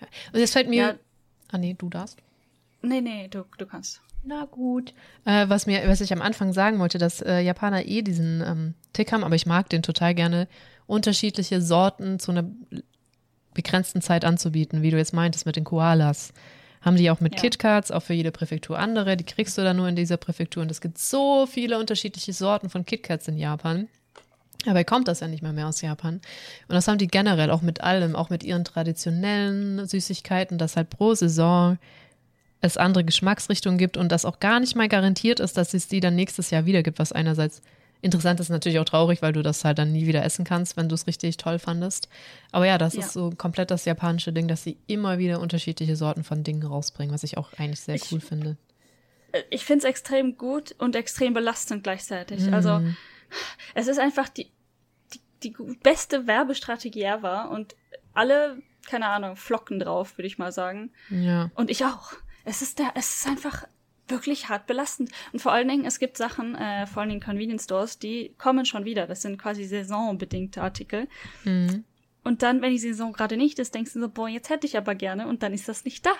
Ja. 0.00 0.06
Und 0.32 0.40
jetzt 0.40 0.54
fällt 0.54 0.68
mir. 0.68 0.82
Ja. 0.82 0.94
Ah 1.52 1.58
nee, 1.58 1.74
du 1.78 1.88
darfst. 1.88 2.18
nee, 2.82 3.00
nee, 3.00 3.28
du, 3.28 3.44
du 3.58 3.66
kannst. 3.66 4.00
Na 4.26 4.46
gut. 4.46 4.94
Äh, 5.24 5.48
was 5.48 5.66
mir, 5.66 5.82
was 5.86 6.00
ich 6.00 6.12
am 6.12 6.22
Anfang 6.22 6.52
sagen 6.52 6.78
wollte, 6.78 6.98
dass 6.98 7.20
äh, 7.20 7.40
Japaner 7.40 7.86
eh 7.86 8.02
diesen 8.02 8.42
ähm, 8.42 8.74
Tick 8.92 9.12
haben, 9.12 9.24
aber 9.24 9.34
ich 9.34 9.46
mag 9.46 9.68
den 9.68 9.82
total 9.82 10.14
gerne, 10.14 10.48
unterschiedliche 10.86 11.60
Sorten 11.60 12.18
zu 12.18 12.30
einer 12.30 12.44
begrenzten 13.54 14.02
Zeit 14.02 14.24
anzubieten, 14.24 14.82
wie 14.82 14.90
du 14.90 14.96
jetzt 14.96 15.12
meintest 15.12 15.46
mit 15.46 15.56
den 15.56 15.64
Koalas. 15.64 16.32
Haben 16.82 16.96
die 16.96 17.10
auch 17.10 17.20
mit 17.20 17.34
Ja. 17.34 17.40
KitKats, 17.40 17.90
auch 17.90 18.02
für 18.02 18.12
jede 18.12 18.30
Präfektur 18.30 18.78
andere. 18.78 19.16
Die 19.16 19.24
kriegst 19.24 19.56
du 19.56 19.62
dann 19.62 19.76
nur 19.76 19.88
in 19.88 19.96
dieser 19.96 20.18
Präfektur. 20.18 20.62
Und 20.62 20.70
es 20.70 20.82
gibt 20.82 20.98
so 20.98 21.46
viele 21.46 21.78
unterschiedliche 21.78 22.34
Sorten 22.34 22.68
von 22.68 22.84
KitKats 22.84 23.28
in 23.28 23.38
Japan. 23.38 23.88
Dabei 24.66 24.84
kommt 24.84 25.08
das 25.08 25.20
ja 25.20 25.28
nicht 25.28 25.42
mehr 25.42 25.52
mehr 25.52 25.68
aus 25.68 25.80
Japan. 25.80 26.16
Und 26.16 26.74
das 26.74 26.88
haben 26.88 26.98
die 26.98 27.06
generell 27.06 27.50
auch 27.50 27.62
mit 27.62 27.80
allem, 27.82 28.16
auch 28.16 28.28
mit 28.28 28.44
ihren 28.44 28.64
traditionellen 28.64 29.86
Süßigkeiten, 29.86 30.58
dass 30.58 30.76
halt 30.76 30.90
pro 30.90 31.14
Saison 31.14 31.78
es 32.64 32.76
andere 32.76 33.04
Geschmacksrichtungen 33.04 33.78
gibt 33.78 33.96
und 33.96 34.10
das 34.10 34.24
auch 34.24 34.40
gar 34.40 34.60
nicht 34.60 34.74
mal 34.76 34.88
garantiert 34.88 35.40
ist, 35.40 35.56
dass 35.56 35.74
es 35.74 35.88
die 35.88 36.00
dann 36.00 36.14
nächstes 36.16 36.50
Jahr 36.50 36.66
wieder 36.66 36.82
gibt, 36.82 36.98
was 36.98 37.12
einerseits 37.12 37.62
interessant 38.02 38.38
ist, 38.40 38.50
natürlich 38.50 38.78
auch 38.78 38.84
traurig, 38.84 39.22
weil 39.22 39.32
du 39.32 39.42
das 39.42 39.64
halt 39.64 39.78
dann 39.78 39.92
nie 39.92 40.06
wieder 40.06 40.22
essen 40.24 40.44
kannst, 40.44 40.76
wenn 40.76 40.88
du 40.90 40.94
es 40.94 41.06
richtig 41.06 41.38
toll 41.38 41.58
fandest. 41.58 42.08
Aber 42.52 42.66
ja, 42.66 42.76
das 42.76 42.94
Ja. 42.94 43.00
ist 43.00 43.12
so 43.14 43.30
komplett 43.30 43.70
das 43.70 43.86
japanische 43.86 44.30
Ding, 44.32 44.46
dass 44.46 44.62
sie 44.62 44.76
immer 44.86 45.16
wieder 45.18 45.40
unterschiedliche 45.40 45.96
Sorten 45.96 46.22
von 46.22 46.42
Dingen 46.44 46.62
rausbringen, 46.64 47.14
was 47.14 47.22
ich 47.22 47.38
auch 47.38 47.52
eigentlich 47.56 47.80
sehr 47.80 47.94
Ich- 47.94 48.12
cool 48.12 48.20
finde. 48.20 48.56
Äh, 49.32 49.42
Ich 49.50 49.64
finde 49.64 49.78
es 49.78 49.90
extrem 49.90 50.36
gut 50.36 50.74
und 50.78 50.96
extrem 50.96 51.32
belastend 51.32 51.82
gleichzeitig. 51.82 52.52
Also 52.52 52.82
es 53.74 53.86
ist 53.86 53.98
einfach 53.98 54.28
die, 54.28 54.50
die, 55.14 55.20
die 55.42 55.56
beste 55.82 56.26
Werbestrategie 56.26 57.02
ever 57.04 57.50
und 57.50 57.74
alle, 58.12 58.58
keine 58.86 59.06
Ahnung, 59.08 59.34
flocken 59.36 59.80
drauf, 59.80 60.18
würde 60.18 60.26
ich 60.26 60.36
mal 60.38 60.52
sagen. 60.52 60.90
Ja. 61.08 61.50
Und 61.54 61.70
ich 61.70 61.84
auch. 61.86 62.12
Es 62.44 62.62
ist 62.62 62.78
der, 62.78 62.92
es 62.94 63.16
ist 63.16 63.26
einfach 63.26 63.66
wirklich 64.08 64.48
hart 64.48 64.66
belastend. 64.66 65.10
Und 65.32 65.40
vor 65.40 65.52
allen 65.52 65.66
Dingen, 65.68 65.84
es 65.86 65.98
gibt 65.98 66.16
Sachen, 66.18 66.54
äh, 66.56 66.86
vor 66.86 67.00
allen 67.00 67.08
Dingen 67.08 67.22
Convenience 67.22 67.64
Stores, 67.64 67.98
die 67.98 68.34
kommen 68.38 68.66
schon 68.66 68.84
wieder. 68.84 69.06
Das 69.06 69.22
sind 69.22 69.38
quasi 69.38 69.64
saisonbedingte 69.64 70.60
Artikel. 70.62 71.08
Mhm. 71.44 71.84
Und 72.22 72.42
dann, 72.42 72.62
wenn 72.62 72.70
die 72.70 72.78
Saison 72.78 73.12
gerade 73.12 73.36
nicht 73.36 73.58
ist, 73.58 73.74
denkst 73.74 73.92
du 73.94 74.00
so, 74.00 74.08
boah, 74.08 74.28
jetzt 74.28 74.48
hätte 74.48 74.66
ich 74.66 74.76
aber 74.78 74.94
gerne 74.94 75.26
und 75.26 75.42
dann 75.42 75.52
ist 75.52 75.68
das 75.68 75.84
nicht 75.84 76.06
da. 76.06 76.12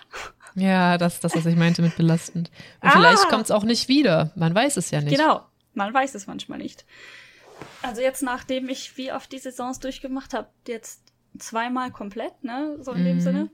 Ja, 0.55 0.99
das 0.99 1.15
ist 1.15 1.25
das, 1.25 1.35
was 1.35 1.47
ich 1.47 1.57
meinte 1.57 1.81
mit 1.83 1.97
belastend. 1.97 2.51
Und 2.83 2.89
Ah! 2.89 2.93
vielleicht 2.93 3.29
kommt 3.29 3.45
es 3.45 3.51
auch 3.51 3.65
nicht 3.65 3.89
wieder. 3.89 4.31
Man 4.37 4.55
weiß 4.55 4.77
es 4.77 4.91
ja 4.91 5.01
nicht. 5.01 5.17
Genau. 5.17 5.47
Man 5.73 5.93
weiß 5.93 6.15
es 6.15 6.27
manchmal 6.27 6.59
nicht. 6.59 6.85
Also 7.83 8.01
jetzt, 8.03 8.23
nachdem 8.23 8.69
ich 8.69 8.97
wie 8.99 9.13
oft 9.13 9.33
die 9.33 9.39
Saisons 9.39 9.79
durchgemacht 9.81 10.35
habe, 10.35 10.49
jetzt 10.69 11.03
zweimal 11.39 11.91
komplett, 11.91 12.45
ne, 12.45 12.77
so 12.81 12.93
in 12.93 13.05
dem 13.05 13.17
Mhm. 13.17 13.21
Sinne, 13.21 13.51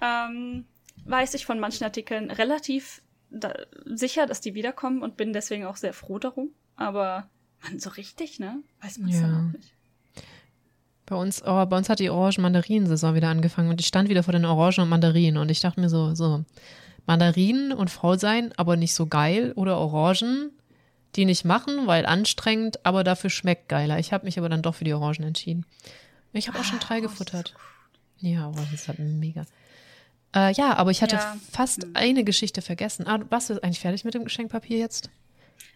ähm, 0.00 0.64
weiß 1.04 1.34
ich 1.34 1.46
von 1.46 1.58
manchen 1.60 1.84
Artikeln 1.84 2.30
relativ 2.30 3.02
da, 3.30 3.54
sicher, 3.84 4.26
dass 4.26 4.40
die 4.40 4.54
wiederkommen 4.54 5.02
und 5.02 5.16
bin 5.16 5.32
deswegen 5.32 5.64
auch 5.66 5.76
sehr 5.76 5.94
froh 5.94 6.18
darum. 6.18 6.50
Aber 6.76 7.28
man, 7.62 7.78
so 7.78 7.90
richtig, 7.90 8.38
ne, 8.38 8.62
weiß 8.80 8.98
man 8.98 9.10
es 9.10 9.20
Ja. 9.20 9.26
auch 9.26 9.52
nicht. 9.52 9.74
Bei 11.06 11.16
uns, 11.16 11.42
oh, 11.44 11.66
bei 11.66 11.76
uns 11.76 11.88
hat 11.88 11.98
die 11.98 12.10
Orangen-Mandarinen-Saison 12.10 13.14
wieder 13.14 13.28
angefangen 13.28 13.68
und 13.70 13.80
ich 13.80 13.86
stand 13.86 14.08
wieder 14.08 14.22
vor 14.22 14.32
den 14.32 14.44
Orangen 14.44 14.80
und 14.80 14.88
Mandarinen 14.88 15.36
und 15.36 15.50
ich 15.50 15.60
dachte 15.60 15.80
mir 15.80 15.88
so, 15.88 16.14
so, 16.14 16.44
Mandarinen 17.06 17.72
und 17.72 17.90
faul 17.90 18.18
sein, 18.18 18.52
aber 18.56 18.76
nicht 18.76 18.94
so 18.94 19.06
geil 19.06 19.52
oder 19.56 19.78
Orangen, 19.78 20.50
die 21.16 21.24
nicht 21.24 21.44
machen, 21.44 21.86
weil 21.86 22.06
anstrengend, 22.06 22.86
aber 22.86 23.04
dafür 23.04 23.28
schmeckt 23.30 23.68
geiler. 23.68 23.98
Ich 23.98 24.12
habe 24.12 24.24
mich 24.24 24.38
aber 24.38 24.48
dann 24.48 24.62
doch 24.62 24.76
für 24.76 24.84
die 24.84 24.94
Orangen 24.94 25.24
entschieden. 25.24 25.66
Ich 26.32 26.48
habe 26.48 26.58
auch 26.58 26.64
schon 26.64 26.78
drei 26.78 26.94
Orangen 26.96 27.08
gefuttert. 27.08 27.54
Ja, 28.18 28.46
Orangen 28.48 28.72
ist 28.72 28.88
halt 28.88 28.98
mega. 29.00 29.44
Äh, 30.34 30.52
ja, 30.52 30.74
aber 30.76 30.90
ich 30.90 31.02
hatte 31.02 31.16
Ja. 31.16 31.36
fast 31.50 31.86
eine 31.94 32.24
Geschichte 32.24 32.62
vergessen. 32.62 33.06
Ah, 33.06 33.20
warst 33.30 33.50
du 33.50 33.62
eigentlich 33.62 33.80
fertig 33.80 34.04
mit 34.04 34.14
dem 34.14 34.24
Geschenkpapier 34.24 34.78
jetzt? 34.78 35.10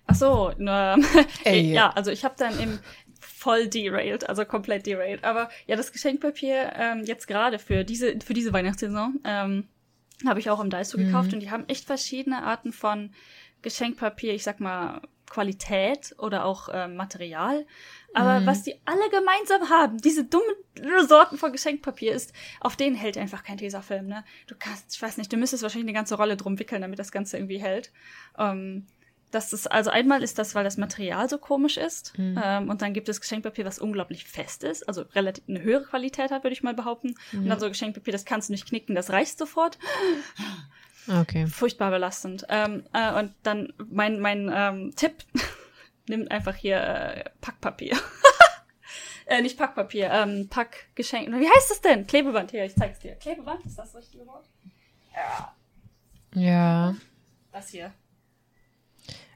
Ach 0.07 0.15
so, 0.15 0.53
nur, 0.57 0.97
Ey. 1.45 1.73
ja, 1.73 1.91
also 1.91 2.11
ich 2.11 2.25
habe 2.25 2.35
dann 2.39 2.59
eben 2.61 2.79
voll 3.21 3.69
derailed, 3.69 4.29
also 4.29 4.45
komplett 4.45 4.87
derailed. 4.87 5.25
Aber 5.25 5.49
ja, 5.67 5.77
das 5.77 5.93
Geschenkpapier 5.93 6.73
ähm, 6.77 7.03
jetzt 7.05 7.27
gerade 7.27 7.59
für 7.59 7.85
diese 7.85 8.19
für 8.25 8.33
diese 8.35 8.53
Weihnachtssaison 8.53 9.21
ähm, 9.25 9.65
habe 10.27 10.41
ich 10.41 10.49
auch 10.49 10.61
im 10.61 10.71
Daiso 10.71 10.97
gekauft 10.97 11.35
und 11.35 11.41
die 11.41 11.51
haben 11.51 11.69
echt 11.69 11.85
verschiedene 11.85 12.43
Arten 12.45 12.73
von 12.73 13.11
Geschenkpapier, 13.63 14.33
ich 14.33 14.45
sag 14.45 14.61
mal 14.61 15.01
Qualität 15.31 16.15
oder 16.19 16.45
auch 16.45 16.69
ähm, 16.73 16.97
Material. 16.97 17.67
Aber 18.15 18.47
was 18.47 18.63
die 18.63 18.75
alle 18.87 19.11
gemeinsam 19.11 19.69
haben, 19.69 19.99
diese 19.99 20.25
dummen 20.25 20.55
Sorten 21.07 21.37
von 21.37 21.53
Geschenkpapier 21.53 22.15
ist, 22.15 22.33
auf 22.61 22.75
denen 22.75 22.97
hält 22.97 23.19
einfach 23.19 23.45
kein 23.45 23.59
Tesafilm, 23.59 24.07
ne? 24.07 24.25
Du 24.47 24.55
kannst, 24.59 24.95
ich 24.95 25.03
weiß 25.03 25.19
nicht, 25.19 25.31
du 25.31 25.37
müsstest 25.37 25.63
wahrscheinlich 25.63 25.89
eine 25.89 25.99
ganze 25.99 26.15
Rolle 26.15 26.39
drum 26.39 26.59
wickeln, 26.59 26.81
damit 26.81 26.99
das 26.99 27.13
Ganze 27.13 27.37
irgendwie 27.37 27.59
hält. 27.59 27.93
Ähm, 28.39 28.87
das 29.33 29.53
ist, 29.53 29.71
also 29.71 29.91
einmal 29.91 30.23
ist 30.23 30.39
das, 30.39 30.55
weil 30.55 30.65
das 30.65 30.79
Material 30.79 31.29
so 31.29 31.37
komisch 31.37 31.77
ist. 31.77 32.15
Ähm, 32.43 32.71
und 32.71 32.81
dann 32.81 32.95
gibt 32.95 33.09
es 33.11 33.21
Geschenkpapier, 33.21 33.67
was 33.67 33.79
unglaublich 33.79 34.25
fest 34.25 34.65
ist, 34.65 34.89
also 34.89 35.03
relativ 35.15 35.45
eine 35.49 35.61
höhere 35.63 35.85
Qualität 35.85 36.31
hat, 36.31 36.43
würde 36.43 36.55
ich 36.55 36.63
mal 36.63 36.75
behaupten. 36.75 37.17
Und 37.43 37.49
dann 37.49 37.61
so 37.61 37.69
Geschenkpapier, 37.69 38.13
das 38.13 38.25
kannst 38.25 38.49
du 38.49 38.53
nicht 38.55 38.67
knicken, 38.69 38.95
das 38.95 39.11
reißt 39.11 39.37
sofort. 39.39 39.79
Okay. 41.09 41.47
Furchtbar 41.47 41.91
belastend. 41.91 42.45
Ähm, 42.49 42.85
äh, 42.93 43.13
und 43.19 43.35
dann 43.43 43.73
mein, 43.91 44.21
mein 44.21 44.51
ähm, 44.55 44.93
Tipp, 44.97 45.25
nimm 46.09 46.27
einfach 46.29 46.55
hier 46.55 46.77
äh, 46.79 47.25
Packpapier. 47.41 47.97
äh, 49.27 49.43
nicht 49.43 49.57
Packpapier, 49.59 50.11
ähm, 50.11 50.49
Packgeschenk. 50.49 51.29
Wie 51.29 51.49
heißt 51.49 51.71
das 51.71 51.81
denn? 51.81 52.07
Klebeband. 52.07 52.51
Hier, 52.51 52.65
ich 52.65 52.75
zeig's 52.75 52.99
dir. 52.99 53.15
Klebeband, 53.17 53.65
ist 53.65 53.79
das 53.79 53.93
das 53.93 54.03
richtige 54.03 54.27
Wort? 54.27 54.47
Ja, 55.15 55.55
Ja. 56.35 56.97
das 57.53 57.69
hier. 57.71 57.93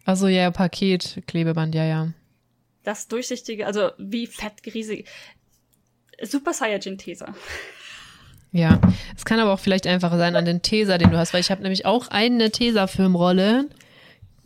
Also 0.04 0.26
ja, 0.28 0.50
Paket, 0.50 1.22
Klebeband, 1.26 1.74
ja, 1.74 1.84
ja. 1.84 2.12
Das 2.82 3.06
durchsichtige, 3.08 3.66
also 3.66 3.90
wie 3.98 4.26
fett, 4.26 4.62
riesig. 4.66 5.08
Super 6.22 6.52
Saiyajin 6.52 6.98
Taser. 6.98 7.34
Ja, 8.52 8.80
es 9.16 9.24
kann 9.24 9.38
aber 9.38 9.52
auch 9.52 9.60
vielleicht 9.60 9.86
einfacher 9.86 10.18
sein 10.18 10.34
an 10.34 10.44
den 10.44 10.62
Tesa, 10.62 10.98
den 10.98 11.10
du 11.10 11.18
hast, 11.18 11.32
weil 11.32 11.40
ich 11.40 11.50
habe 11.50 11.62
nämlich 11.62 11.86
auch 11.86 12.08
eine 12.08 12.50
Tesa-Filmrolle, 12.50 13.68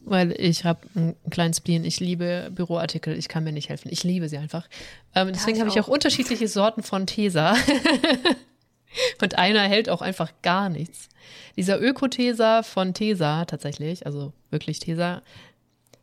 weil 0.00 0.32
ich 0.38 0.64
habe 0.64 0.80
einen 0.94 1.16
kleinen 1.30 1.54
Spleen. 1.54 1.84
Ich 1.84 2.00
liebe 2.00 2.50
Büroartikel, 2.52 3.16
ich 3.16 3.28
kann 3.28 3.44
mir 3.44 3.52
nicht 3.52 3.70
helfen. 3.70 3.88
Ich 3.90 4.04
liebe 4.04 4.28
sie 4.28 4.36
einfach. 4.36 4.68
Ähm, 5.14 5.30
deswegen 5.32 5.58
habe 5.60 5.70
ich 5.70 5.80
auch 5.80 5.88
unterschiedliche 5.88 6.48
Sorten 6.48 6.82
von 6.82 7.06
Tesa. 7.06 7.56
Und 9.22 9.38
einer 9.38 9.62
hält 9.62 9.88
auch 9.88 10.02
einfach 10.02 10.32
gar 10.42 10.68
nichts. 10.68 11.08
Dieser 11.56 11.80
Öko-Tesa 11.80 12.62
von 12.62 12.94
Tesa 12.94 13.44
tatsächlich, 13.44 14.06
also 14.06 14.32
wirklich 14.50 14.78
Tesa, 14.78 15.22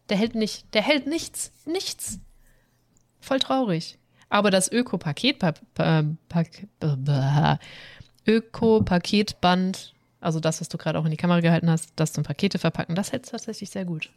der 0.09 0.17
hält 0.17 0.35
nicht, 0.35 0.73
der 0.73 0.81
hält 0.81 1.07
nichts, 1.07 1.51
nichts. 1.65 2.19
Voll 3.21 3.39
traurig. 3.39 3.97
Aber 4.31 4.49
das 4.49 4.71
blah. 6.95 7.59
Öko-Paketband, 8.25 9.93
also 10.21 10.39
das, 10.39 10.61
was 10.61 10.69
du 10.69 10.77
gerade 10.77 10.97
auch 10.97 11.05
in 11.05 11.11
die 11.11 11.17
Kamera 11.17 11.41
gehalten 11.41 11.69
hast, 11.69 11.91
das 11.97 12.13
zum 12.13 12.23
Pakete 12.23 12.57
verpacken, 12.57 12.95
das 12.95 13.11
hält 13.11 13.27
tatsächlich 13.29 13.69
sehr 13.69 13.83
gut. 13.83 14.09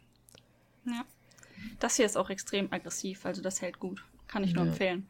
Ja. 0.85 1.03
Das 1.79 1.97
hier 1.97 2.05
ist 2.05 2.15
auch 2.17 2.29
extrem 2.29 2.71
aggressiv, 2.71 3.25
also 3.25 3.41
das 3.41 3.61
hält 3.61 3.79
gut. 3.79 4.05
Kann 4.27 4.43
ich 4.45 4.53
nur 4.53 4.63
Ja. 4.63 4.71
empfehlen. 4.71 5.05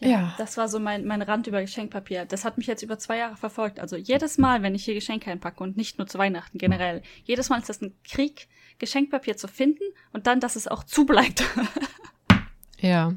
Ja. 0.00 0.34
Das 0.38 0.56
war 0.56 0.68
so 0.68 0.78
mein, 0.78 1.06
mein 1.06 1.22
Rand 1.22 1.46
über 1.46 1.60
Geschenkpapier. 1.60 2.24
Das 2.26 2.44
hat 2.44 2.58
mich 2.58 2.66
jetzt 2.66 2.82
über 2.82 2.98
zwei 2.98 3.18
Jahre 3.18 3.36
verfolgt. 3.36 3.80
Also 3.80 3.96
jedes 3.96 4.38
Mal, 4.38 4.62
wenn 4.62 4.74
ich 4.74 4.84
hier 4.84 4.94
Geschenke 4.94 5.30
einpacke 5.30 5.62
und 5.62 5.76
nicht 5.76 5.98
nur 5.98 6.06
zu 6.06 6.18
Weihnachten 6.18 6.58
generell, 6.58 7.02
jedes 7.24 7.48
Mal 7.48 7.58
ist 7.60 7.68
das 7.68 7.80
ein 7.82 7.94
Krieg, 8.04 8.48
Geschenkpapier 8.78 9.36
zu 9.36 9.46
finden 9.46 9.84
und 10.12 10.26
dann, 10.26 10.40
dass 10.40 10.56
es 10.56 10.68
auch 10.68 10.84
zubleibt. 10.84 11.44
Ja. 12.80 13.14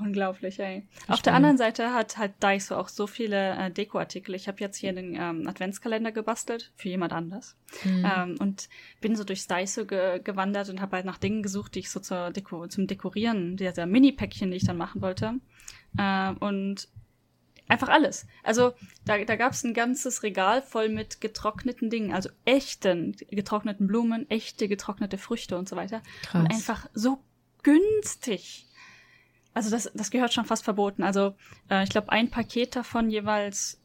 Unglaublich, 0.00 0.58
ey. 0.60 0.78
Auf 0.78 1.06
Verstehe. 1.06 1.24
der 1.24 1.34
anderen 1.34 1.58
Seite 1.58 1.92
hat 1.92 2.16
halt 2.16 2.32
Daiso 2.40 2.76
auch 2.76 2.88
so 2.88 3.06
viele 3.06 3.50
äh, 3.56 3.70
Dekoartikel. 3.70 4.34
Ich 4.34 4.48
habe 4.48 4.58
jetzt 4.60 4.78
hier 4.78 4.94
den 4.94 5.14
ähm, 5.14 5.46
Adventskalender 5.46 6.10
gebastelt 6.10 6.72
für 6.74 6.88
jemand 6.88 7.12
anders 7.12 7.56
ähm, 7.84 8.36
und 8.38 8.70
bin 9.02 9.14
so 9.14 9.24
durchs 9.24 9.46
Daiso 9.46 9.84
ge 9.84 10.20
gewandert 10.24 10.70
und 10.70 10.80
habe 10.80 10.96
halt 10.96 11.06
nach 11.06 11.18
Dingen 11.18 11.42
gesucht, 11.42 11.74
die 11.74 11.80
ich 11.80 11.90
so 11.90 12.00
zur 12.00 12.30
Deko 12.30 12.66
zum 12.68 12.86
Dekorieren, 12.86 13.58
dieser 13.58 13.84
Mini-Päckchen, 13.84 14.50
die 14.50 14.56
ich 14.56 14.64
dann 14.64 14.78
machen 14.78 15.02
wollte. 15.02 15.34
Ähm, 15.98 16.36
und 16.38 16.88
Einfach 17.70 17.88
alles. 17.88 18.26
Also 18.42 18.72
da, 19.04 19.22
da 19.24 19.36
gab 19.36 19.52
es 19.52 19.62
ein 19.62 19.74
ganzes 19.74 20.24
Regal 20.24 20.60
voll 20.60 20.88
mit 20.88 21.20
getrockneten 21.20 21.88
Dingen, 21.88 22.12
also 22.12 22.28
echten 22.44 23.14
getrockneten 23.30 23.86
Blumen, 23.86 24.28
echte 24.28 24.66
getrocknete 24.66 25.18
Früchte 25.18 25.56
und 25.56 25.68
so 25.68 25.76
weiter. 25.76 26.02
Krass. 26.22 26.40
Und 26.42 26.50
einfach 26.50 26.88
so 26.94 27.22
günstig. 27.62 28.66
Also 29.54 29.70
das, 29.70 29.90
das 29.94 30.10
gehört 30.10 30.32
schon 30.32 30.44
fast 30.44 30.64
verboten. 30.64 31.02
Also 31.02 31.34
äh, 31.70 31.82
ich 31.84 31.90
glaube, 31.90 32.10
ein 32.10 32.30
Paket 32.30 32.76
davon 32.76 33.10
jeweils 33.10 33.80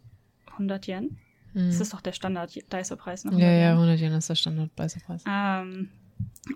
100 0.52 0.88
Yen. 0.88 1.18
Mhm. 1.54 1.68
Das 1.68 1.80
ist 1.80 1.94
doch 1.94 2.02
der 2.02 2.12
Standard-Daiso-Preis. 2.12 3.26
Ne? 3.26 3.40
Ja, 3.40 3.52
ja, 3.52 3.72
100 3.74 4.00
Yen 4.00 4.14
ist 4.14 4.30
der 4.30 4.36
Standard-Daiso-Preis. 4.36 5.24
Ähm, 5.28 5.90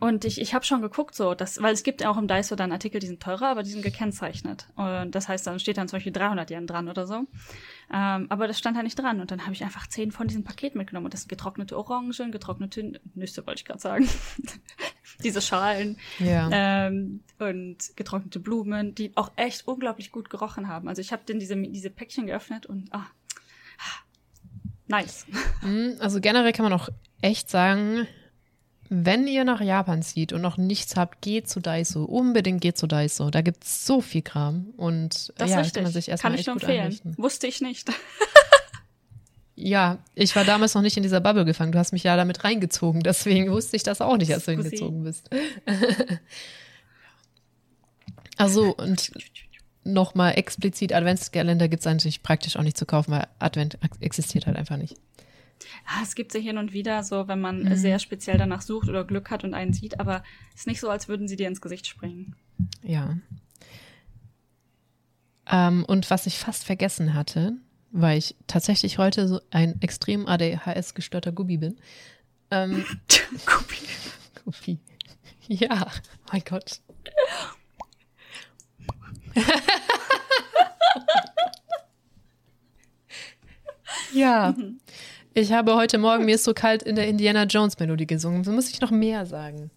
und 0.02 0.24
ich, 0.24 0.40
ich 0.40 0.54
habe 0.54 0.64
schon 0.64 0.82
geguckt, 0.82 1.16
so, 1.16 1.34
dass, 1.34 1.62
weil 1.62 1.74
es 1.74 1.82
gibt 1.82 2.02
ja 2.02 2.12
auch 2.12 2.18
im 2.18 2.28
Daiso 2.28 2.56
dann 2.56 2.72
Artikel, 2.72 3.00
die 3.00 3.08
sind 3.08 3.22
teurer, 3.24 3.48
aber 3.48 3.64
die 3.64 3.72
sind 3.72 3.82
gekennzeichnet. 3.82 4.68
Und 4.76 5.16
das 5.16 5.28
heißt, 5.28 5.48
dann 5.48 5.60
steht 5.60 5.78
dann 5.78 5.88
zum 5.88 5.98
Beispiel 5.98 6.12
300 6.12 6.52
Yen 6.52 6.68
dran 6.68 6.88
oder 6.88 7.08
so. 7.08 7.26
Ähm, 7.92 8.28
aber 8.30 8.48
das 8.48 8.60
stand 8.60 8.78
da 8.78 8.84
nicht 8.84 9.00
dran. 9.00 9.20
Und 9.20 9.32
dann 9.32 9.42
habe 9.42 9.54
ich 9.54 9.64
einfach 9.64 9.88
zehn 9.88 10.12
von 10.12 10.28
diesen 10.28 10.44
Paketen 10.44 10.78
mitgenommen. 10.78 11.06
Und 11.06 11.14
das 11.16 11.22
sind 11.22 11.30
getrocknete 11.30 11.76
Orangen, 11.76 12.32
getrocknete 12.32 13.02
Nüsse, 13.16 13.48
wollte 13.48 13.62
ich 13.62 13.66
gerade 13.66 13.80
sagen. 13.80 14.08
Diese 15.24 15.42
Schalen. 15.42 15.98
Ja. 16.20 16.50
Ähm, 16.52 17.24
und 17.40 17.78
getrocknete 17.96 18.40
Blumen, 18.40 18.94
die 18.94 19.12
auch 19.18 19.32
echt 19.38 19.68
unglaublich 19.68 20.12
gut 20.12 20.30
gerochen 20.30 20.68
haben. 20.68 20.88
Also 20.88 21.02
ich 21.02 21.12
habe 21.12 21.24
dann 21.26 21.40
diese, 21.40 21.58
diese 21.58 21.90
Päckchen 21.90 22.28
geöffnet 22.28 22.68
und 22.68 22.94
ah, 22.94 23.08
nice. 24.88 25.26
Mhm, 25.64 25.96
also 26.00 26.22
generell 26.22 26.54
kann 26.54 26.64
man 26.64 26.74
auch 26.74 26.90
echt 27.22 27.50
sagen, 27.50 28.08
wenn 28.90 29.28
ihr 29.28 29.44
nach 29.44 29.62
Japan 29.62 30.02
zieht 30.02 30.34
und 30.34 30.42
noch 30.42 30.58
nichts 30.58 30.96
habt, 30.96 31.22
geht 31.22 31.48
zu 31.48 31.60
Daiso. 31.60 32.06
Unbedingt 32.06 32.60
geht 32.60 32.78
zu 32.78 32.88
Daiso. 32.88 33.30
Da 33.30 33.42
gibt 33.42 33.64
es 33.64 33.86
so 33.86 34.02
viel 34.02 34.24
Kram. 34.24 34.74
Und 34.78 35.32
das 35.38 35.52
ja, 35.52 35.62
kann 35.62 35.84
man 35.84 35.92
sich 35.92 36.10
erstmal 36.10 36.34
echt 36.34 36.48
gut 36.48 36.64
empfehlen. 36.64 36.82
einrichten. 36.82 37.18
Wusste 37.18 37.46
ich 37.46 37.62
nicht. 37.62 37.92
ja, 39.56 40.00
ich 40.16 40.36
war 40.36 40.44
damals 40.44 40.74
noch 40.74 40.82
nicht 40.82 40.98
in 40.98 41.04
dieser 41.04 41.22
Bubble 41.22 41.46
gefangen. 41.46 41.72
Du 41.72 41.78
hast 41.78 41.92
mich 41.92 42.04
ja 42.04 42.18
damit 42.18 42.44
reingezogen. 42.44 43.02
Deswegen 43.02 43.52
wusste 43.52 43.76
ich 43.76 43.84
das 43.84 44.02
auch 44.02 44.18
nicht, 44.18 44.34
als 44.34 44.46
du 44.46 44.54
hingezogen 44.54 45.04
bist. 45.04 45.30
also, 48.38 48.76
und 48.76 49.12
nochmal 49.84 50.36
explizit 50.36 50.94
Adventskalender 50.94 51.68
gibt 51.68 51.82
es 51.82 51.88
eigentlich 51.88 52.24
praktisch 52.24 52.58
auch 52.58 52.64
nicht 52.64 52.78
zu 52.78 52.88
kaufen, 52.88 53.12
weil 53.12 53.28
Advent 53.38 53.78
existiert 54.00 54.48
halt 54.48 54.58
einfach 54.58 54.78
nicht. 54.78 54.98
Ah, 55.86 56.02
es 56.04 56.16
gibt 56.16 56.32
sie 56.32 56.42
hin 56.42 56.58
und 56.58 56.74
wieder 56.74 57.04
so, 57.04 57.28
wenn 57.28 57.42
man 57.42 57.64
mhm. 57.64 57.76
sehr 57.76 58.00
speziell 58.00 58.38
danach 58.38 58.62
sucht 58.62 58.90
oder 58.90 59.04
Glück 59.04 59.30
hat 59.30 59.44
und 59.44 59.54
einen 59.54 59.74
sieht, 59.74 60.00
aber 60.00 60.24
es 60.54 60.62
ist 60.62 60.68
nicht 60.68 60.80
so, 60.80 60.90
als 60.90 61.08
würden 61.08 61.28
sie 61.28 61.36
dir 61.36 61.48
ins 61.48 61.62
Gesicht 61.62 61.88
springen. 61.88 62.36
Ja. 62.82 63.18
Ähm, 65.48 65.86
und 65.86 66.10
was 66.10 66.28
ich 66.28 66.38
fast 66.38 66.64
vergessen 66.64 67.14
hatte, 67.14 67.58
weil 67.92 68.18
ich 68.18 68.36
tatsächlich 68.48 68.98
heute 68.98 69.28
so 69.28 69.42
ein 69.52 69.82
extrem 69.82 70.28
ADHS-gestörter 70.28 71.32
Gubbi 71.32 71.58
bin. 71.58 71.78
Ähm, 72.52 72.86
Gubbi. 73.46 73.76
Gubbi. 74.44 74.80
Ja, 75.48 75.88
mein 76.32 76.44
Gott. 76.48 76.82
ja. 84.14 84.56
Ich 85.36 85.54
habe 85.54 85.76
heute 85.76 86.00
Morgen 86.00 86.26
Mir 86.26 86.36
ist 86.36 86.44
so 86.44 86.54
kalt 86.54 86.82
in 86.82 86.96
der 86.96 87.08
Indiana 87.08 87.44
Jones 87.44 87.78
Melodie 87.78 88.08
gesungen. 88.08 88.44
So 88.44 88.52
muss 88.52 88.70
ich 88.70 88.82
noch 88.82 88.92
mehr 88.92 89.26
sagen. 89.26 89.70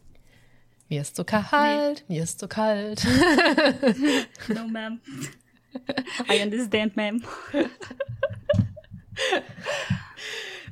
Mir 0.88 1.02
ist 1.02 1.16
so 1.16 1.24
kalt, 1.24 2.04
nee. 2.08 2.16
mir 2.16 2.22
ist 2.24 2.40
so 2.40 2.48
kalt. 2.48 3.04
no, 4.48 4.62
ma'am. 4.66 4.98
I 6.30 6.42
understand, 6.42 6.96
ma'am. 6.96 7.22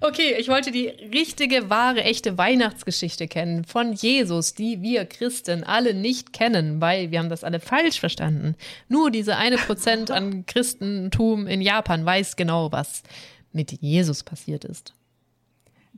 Okay, 0.02 0.34
ich 0.38 0.48
wollte 0.48 0.70
die 0.70 0.86
richtige, 0.88 1.68
wahre, 1.68 2.02
echte 2.02 2.38
Weihnachtsgeschichte 2.38 3.28
kennen 3.28 3.64
von 3.64 3.92
Jesus, 3.92 4.54
die 4.54 4.80
wir 4.80 5.04
Christen 5.04 5.62
alle 5.62 5.92
nicht 5.92 6.32
kennen, 6.32 6.80
weil 6.80 7.10
wir 7.10 7.18
haben 7.18 7.28
das 7.28 7.44
alle 7.44 7.60
falsch 7.60 8.00
verstanden. 8.00 8.56
Nur 8.88 9.10
diese 9.10 9.36
eine 9.36 9.58
Prozent 9.58 10.10
an 10.10 10.46
Christentum 10.46 11.46
in 11.46 11.60
Japan 11.60 12.06
weiß 12.06 12.36
genau, 12.36 12.72
was 12.72 13.02
mit 13.52 13.72
Jesus 13.80 14.22
passiert 14.22 14.64
ist. 14.64 14.94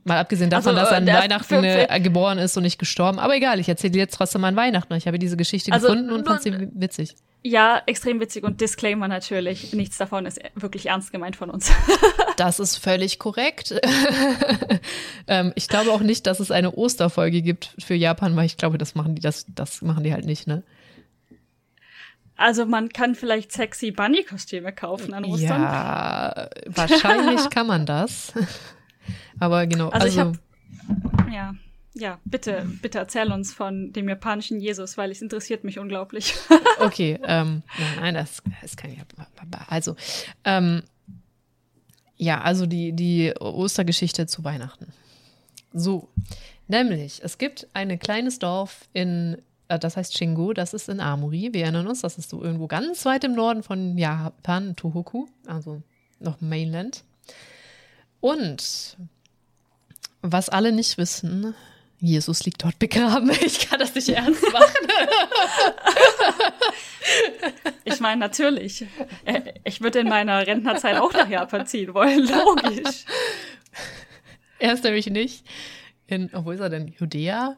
Mal 0.05 0.17
abgesehen 0.17 0.49
davon, 0.49 0.77
also, 0.77 0.81
dass 0.81 0.91
er 0.91 0.97
an 0.97 1.07
Weihnachten 1.07 1.63
äh, 1.63 1.99
geboren 2.01 2.37
ist 2.37 2.57
und 2.57 2.63
nicht 2.63 2.77
gestorben. 2.77 3.19
Aber 3.19 3.35
egal, 3.35 3.59
ich 3.59 3.69
erzähle 3.69 3.97
jetzt 3.97 4.15
trotzdem 4.15 4.43
an 4.43 4.55
Weihnachten. 4.55 4.93
Ich 4.95 5.07
habe 5.07 5.17
diese 5.17 5.37
Geschichte 5.37 5.71
also, 5.71 5.87
gefunden 5.87 6.11
und 6.11 6.27
fand 6.27 6.41
sie 6.41 6.53
witzig. 6.73 7.15
Ja, 7.41 7.81
extrem 7.85 8.19
witzig 8.19 8.43
und 8.43 8.59
Disclaimer 8.59 9.07
natürlich. 9.07 9.73
Nichts 9.73 9.97
davon 9.97 10.25
ist 10.25 10.39
wirklich 10.55 10.87
ernst 10.87 11.11
gemeint 11.11 11.35
von 11.35 11.49
uns. 11.49 11.71
das 12.37 12.59
ist 12.59 12.77
völlig 12.77 13.19
korrekt. 13.19 13.75
ähm, 15.27 15.53
ich 15.55 15.67
glaube 15.67 15.91
auch 15.91 15.99
nicht, 16.01 16.25
dass 16.25 16.39
es 16.39 16.51
eine 16.51 16.71
Osterfolge 16.71 17.41
gibt 17.41 17.75
für 17.79 17.95
Japan, 17.95 18.35
weil 18.35 18.45
ich 18.45 18.57
glaube, 18.57 18.77
das 18.77 18.95
machen 18.95 19.15
die, 19.15 19.21
das, 19.21 19.45
das 19.53 19.81
machen 19.81 20.03
die 20.03 20.13
halt 20.13 20.25
nicht, 20.25 20.47
ne? 20.47 20.63
Also 22.35 22.65
man 22.65 22.89
kann 22.89 23.15
vielleicht 23.15 23.51
sexy 23.51 23.91
Bunny-Kostüme 23.91 24.73
kaufen 24.73 25.13
an 25.13 25.25
Ostern. 25.25 25.61
Ja, 25.61 26.49
wahrscheinlich 26.67 27.49
kann 27.49 27.67
man 27.67 27.85
das. 27.85 28.33
Aber 29.39 29.67
genau. 29.67 29.89
Also, 29.89 30.05
also 30.05 30.07
ich 30.07 30.19
habe 30.19 30.39
ja, 31.33 31.55
ja, 31.93 32.19
bitte, 32.25 32.67
bitte 32.81 32.97
erzähl 32.97 33.31
uns 33.31 33.53
von 33.53 33.93
dem 33.93 34.09
japanischen 34.09 34.59
Jesus, 34.59 34.97
weil 34.97 35.11
es 35.11 35.21
interessiert 35.21 35.63
mich 35.63 35.79
unglaublich. 35.79 36.33
okay, 36.79 37.19
ähm, 37.23 37.63
nein, 37.99 38.15
das, 38.15 38.41
kann 38.75 38.91
ja. 38.91 39.03
Also, 39.67 39.95
ähm, 40.43 40.83
ja, 42.17 42.41
also 42.41 42.65
die, 42.65 42.93
die 42.93 43.33
Ostergeschichte 43.39 44.27
zu 44.27 44.43
Weihnachten. 44.43 44.93
So, 45.73 46.09
nämlich, 46.67 47.21
es 47.23 47.37
gibt 47.37 47.67
ein 47.73 47.97
kleines 47.99 48.39
Dorf 48.39 48.87
in 48.93 49.37
das 49.67 49.97
heißt 49.97 50.17
Shingu, 50.17 50.53
das 50.53 50.73
ist 50.73 50.89
in 50.89 50.99
Amuri. 50.99 51.49
Wir 51.53 51.63
erinnern 51.63 51.87
uns, 51.87 52.01
das 52.01 52.17
ist 52.17 52.29
so 52.29 52.43
irgendwo 52.43 52.67
ganz 52.67 53.05
weit 53.05 53.23
im 53.23 53.33
Norden 53.33 53.63
von 53.63 53.97
Japan, 53.97 54.75
Tohoku, 54.75 55.27
also 55.47 55.81
noch 56.19 56.41
Mainland. 56.41 57.03
Und 58.19 58.97
was 60.21 60.49
alle 60.49 60.71
nicht 60.71 60.97
wissen, 60.97 61.55
Jesus 61.99 62.43
liegt 62.45 62.63
dort 62.63 62.79
begraben. 62.79 63.31
Ich 63.45 63.69
kann 63.69 63.79
das 63.79 63.95
nicht 63.95 64.09
ernst 64.09 64.43
machen. 64.51 64.87
Ich 67.85 67.99
meine, 67.99 68.19
natürlich. 68.21 68.85
Äh, 69.25 69.53
ich 69.65 69.81
würde 69.81 69.99
in 69.99 70.07
meiner 70.07 70.47
Rentnerzeit 70.47 70.97
auch 70.97 71.11
nach 71.11 71.27
Japan 71.27 71.67
ziehen 71.67 71.93
wollen, 71.93 72.25
logisch. 72.27 73.03
Er 74.57 74.73
ist 74.73 74.85
nämlich 74.85 75.07
nicht 75.07 75.45
in, 76.07 76.29
wo 76.33 76.51
ist 76.51 76.61
er 76.61 76.69
denn? 76.69 76.93
Judäa? 76.97 77.57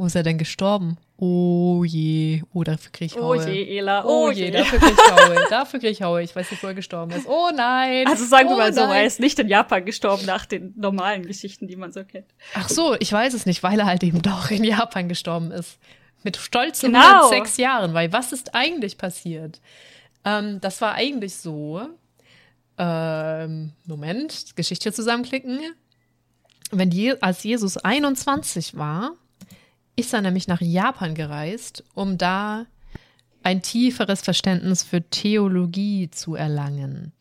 Wo 0.00 0.06
ist 0.06 0.14
er 0.14 0.22
denn 0.22 0.38
gestorben? 0.38 0.96
Oh 1.18 1.84
je, 1.84 2.40
oh, 2.54 2.64
dafür 2.64 2.90
krieg 2.90 3.12
ich 3.12 3.20
Haue. 3.20 3.36
Oh 3.36 3.46
je, 3.46 3.76
Ela, 3.76 4.02
oh, 4.02 4.28
oh 4.28 4.30
je, 4.30 4.46
je, 4.46 4.50
dafür 4.50 4.78
krieg 4.78 4.94
ich 4.94 5.12
Haue. 5.12 5.46
dafür 5.50 5.78
krieg 5.78 5.90
ich 5.90 6.02
Haue. 6.02 6.22
Ich 6.22 6.34
weiß 6.34 6.50
nicht, 6.50 6.62
wo 6.62 6.68
er 6.68 6.72
gestorben 6.72 7.12
ist. 7.12 7.26
Oh 7.28 7.50
nein. 7.54 8.06
Also 8.06 8.24
sagen 8.24 8.48
wir 8.48 8.54
oh 8.54 8.58
mal 8.58 8.72
so, 8.72 8.80
nein. 8.80 8.96
er 8.96 9.04
ist 9.04 9.20
nicht 9.20 9.38
in 9.38 9.48
Japan 9.48 9.84
gestorben 9.84 10.24
nach 10.24 10.46
den 10.46 10.72
normalen 10.74 11.26
Geschichten, 11.26 11.66
die 11.68 11.76
man 11.76 11.92
so 11.92 12.02
kennt. 12.02 12.24
Ach 12.54 12.70
so, 12.70 12.96
ich 12.98 13.12
weiß 13.12 13.34
es 13.34 13.44
nicht, 13.44 13.62
weil 13.62 13.78
er 13.78 13.84
halt 13.84 14.02
eben 14.02 14.22
doch 14.22 14.50
in 14.50 14.64
Japan 14.64 15.06
gestorben 15.10 15.50
ist. 15.50 15.78
Mit 16.22 16.38
stolzen 16.38 16.94
genau. 16.94 17.26
106 17.26 17.58
Jahren, 17.58 17.92
weil 17.92 18.10
was 18.10 18.32
ist 18.32 18.54
eigentlich 18.54 18.96
passiert? 18.96 19.60
Ähm, 20.24 20.62
das 20.62 20.80
war 20.80 20.94
eigentlich 20.94 21.36
so, 21.36 21.82
ähm, 22.78 23.72
Moment, 23.84 24.56
Geschichte 24.56 24.94
zusammenklicken. 24.94 25.60
Wenn 26.70 26.90
Je 26.90 27.16
als 27.20 27.44
Jesus 27.44 27.76
21 27.76 28.78
war, 28.78 29.12
ist 30.00 30.14
er 30.14 30.22
nämlich 30.22 30.48
nach 30.48 30.60
Japan 30.60 31.14
gereist, 31.14 31.84
um 31.94 32.18
da 32.18 32.66
ein 33.42 33.62
tieferes 33.62 34.20
Verständnis 34.22 34.82
für 34.82 35.02
Theologie 35.02 36.10
zu 36.10 36.34
erlangen. 36.34 37.12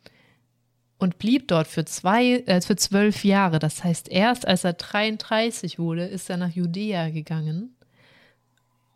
Und 0.97 1.17
blieb 1.17 1.47
dort 1.47 1.67
für, 1.67 1.85
zwei, 1.85 2.43
äh, 2.45 2.61
für 2.61 2.75
zwölf 2.75 3.23
Jahre. 3.23 3.59
Das 3.59 3.83
heißt, 3.83 4.09
erst 4.09 4.45
als 4.45 4.65
er 4.65 4.73
33 4.73 5.79
wurde, 5.79 6.05
ist 6.05 6.29
er 6.29 6.35
nach 6.35 6.49
Judäa 6.49 7.09
gegangen 7.09 7.73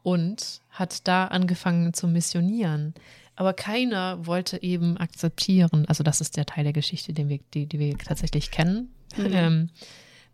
und 0.02 0.60
hat 0.70 1.08
da 1.08 1.28
angefangen 1.28 1.94
zu 1.94 2.08
missionieren. 2.08 2.94
Aber 3.36 3.54
keiner 3.54 4.26
wollte 4.26 4.62
eben 4.62 4.98
akzeptieren, 4.98 5.86
also 5.88 6.04
das 6.04 6.22
ist 6.22 6.36
der 6.36 6.46
Teil 6.46 6.66
der 6.66 6.74
Geschichte, 6.74 7.14
den 7.14 7.30
wir, 7.30 7.40
die, 7.54 7.66
die 7.66 7.80
wir 7.80 7.98
tatsächlich 7.98 8.52
kennen, 8.52 8.94
mhm. 9.16 9.26
ähm, 9.32 9.70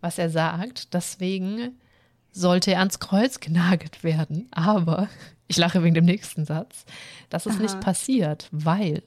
was 0.01 0.17
er 0.17 0.31
sagt. 0.31 0.93
Deswegen 0.93 1.77
sollte 2.31 2.71
er 2.71 2.79
ans 2.79 2.99
Kreuz 2.99 3.39
genagelt 3.39 4.03
werden. 4.03 4.47
Aber 4.51 5.09
ich 5.47 5.57
lache 5.57 5.83
wegen 5.83 5.95
dem 5.95 6.05
nächsten 6.05 6.45
Satz. 6.45 6.85
Das 7.29 7.45
ist 7.45 7.55
Aha. 7.55 7.63
nicht 7.63 7.79
passiert, 7.81 8.47
weil 8.51 9.03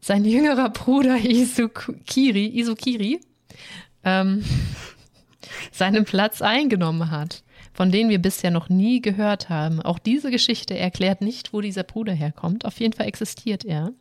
sein 0.00 0.24
jüngerer 0.24 0.68
Bruder 0.70 1.16
Isukiri, 1.16 2.46
Isukiri 2.58 3.20
ähm, 4.02 4.44
seinen 5.72 6.04
Platz 6.04 6.42
eingenommen 6.42 7.10
hat, 7.10 7.42
von 7.72 7.90
dem 7.90 8.08
wir 8.08 8.20
bisher 8.20 8.50
noch 8.50 8.68
nie 8.68 9.00
gehört 9.00 9.48
haben. 9.48 9.80
Auch 9.80 9.98
diese 9.98 10.30
Geschichte 10.30 10.76
erklärt 10.76 11.20
nicht, 11.20 11.52
wo 11.52 11.60
dieser 11.60 11.84
Bruder 11.84 12.12
herkommt. 12.12 12.64
Auf 12.64 12.80
jeden 12.80 12.92
Fall 12.92 13.06
existiert 13.06 13.64
er. 13.64 13.92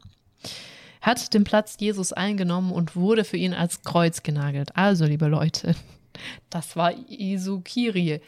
hat 1.02 1.34
den 1.34 1.44
Platz 1.44 1.76
Jesus 1.80 2.14
eingenommen 2.14 2.72
und 2.72 2.96
wurde 2.96 3.24
für 3.24 3.38
ihn 3.38 3.54
als 3.54 3.82
Kreuz 3.84 4.24
genagelt. 4.24 4.76
Also, 4.76 5.06
liebe 5.06 5.28
Leute, 5.28 5.76
das 6.50 6.76
war 6.76 6.94
Isokiri. 7.10 8.22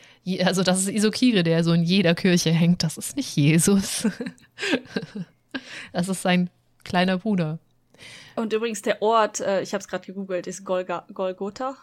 Also, 0.43 0.63
das 0.63 0.79
ist 0.79 0.89
Isokiri, 0.89 1.43
der 1.43 1.63
so 1.63 1.73
in 1.73 1.83
jeder 1.83 2.15
Kirche 2.15 2.51
hängt. 2.51 2.83
Das 2.83 2.97
ist 2.97 3.15
nicht 3.15 3.35
Jesus. 3.35 4.07
Das 5.93 6.09
ist 6.09 6.21
sein 6.21 6.49
kleiner 6.83 7.17
Bruder. 7.17 7.59
Und 8.35 8.51
übrigens 8.51 8.81
der 8.81 9.01
Ort, 9.01 9.39
äh, 9.39 9.61
ich 9.61 9.73
habe 9.73 9.81
es 9.81 9.87
gerade 9.87 10.05
gegoogelt, 10.05 10.47
ist 10.47 10.65
Golga 10.65 11.05
Golgotha. 11.13 11.77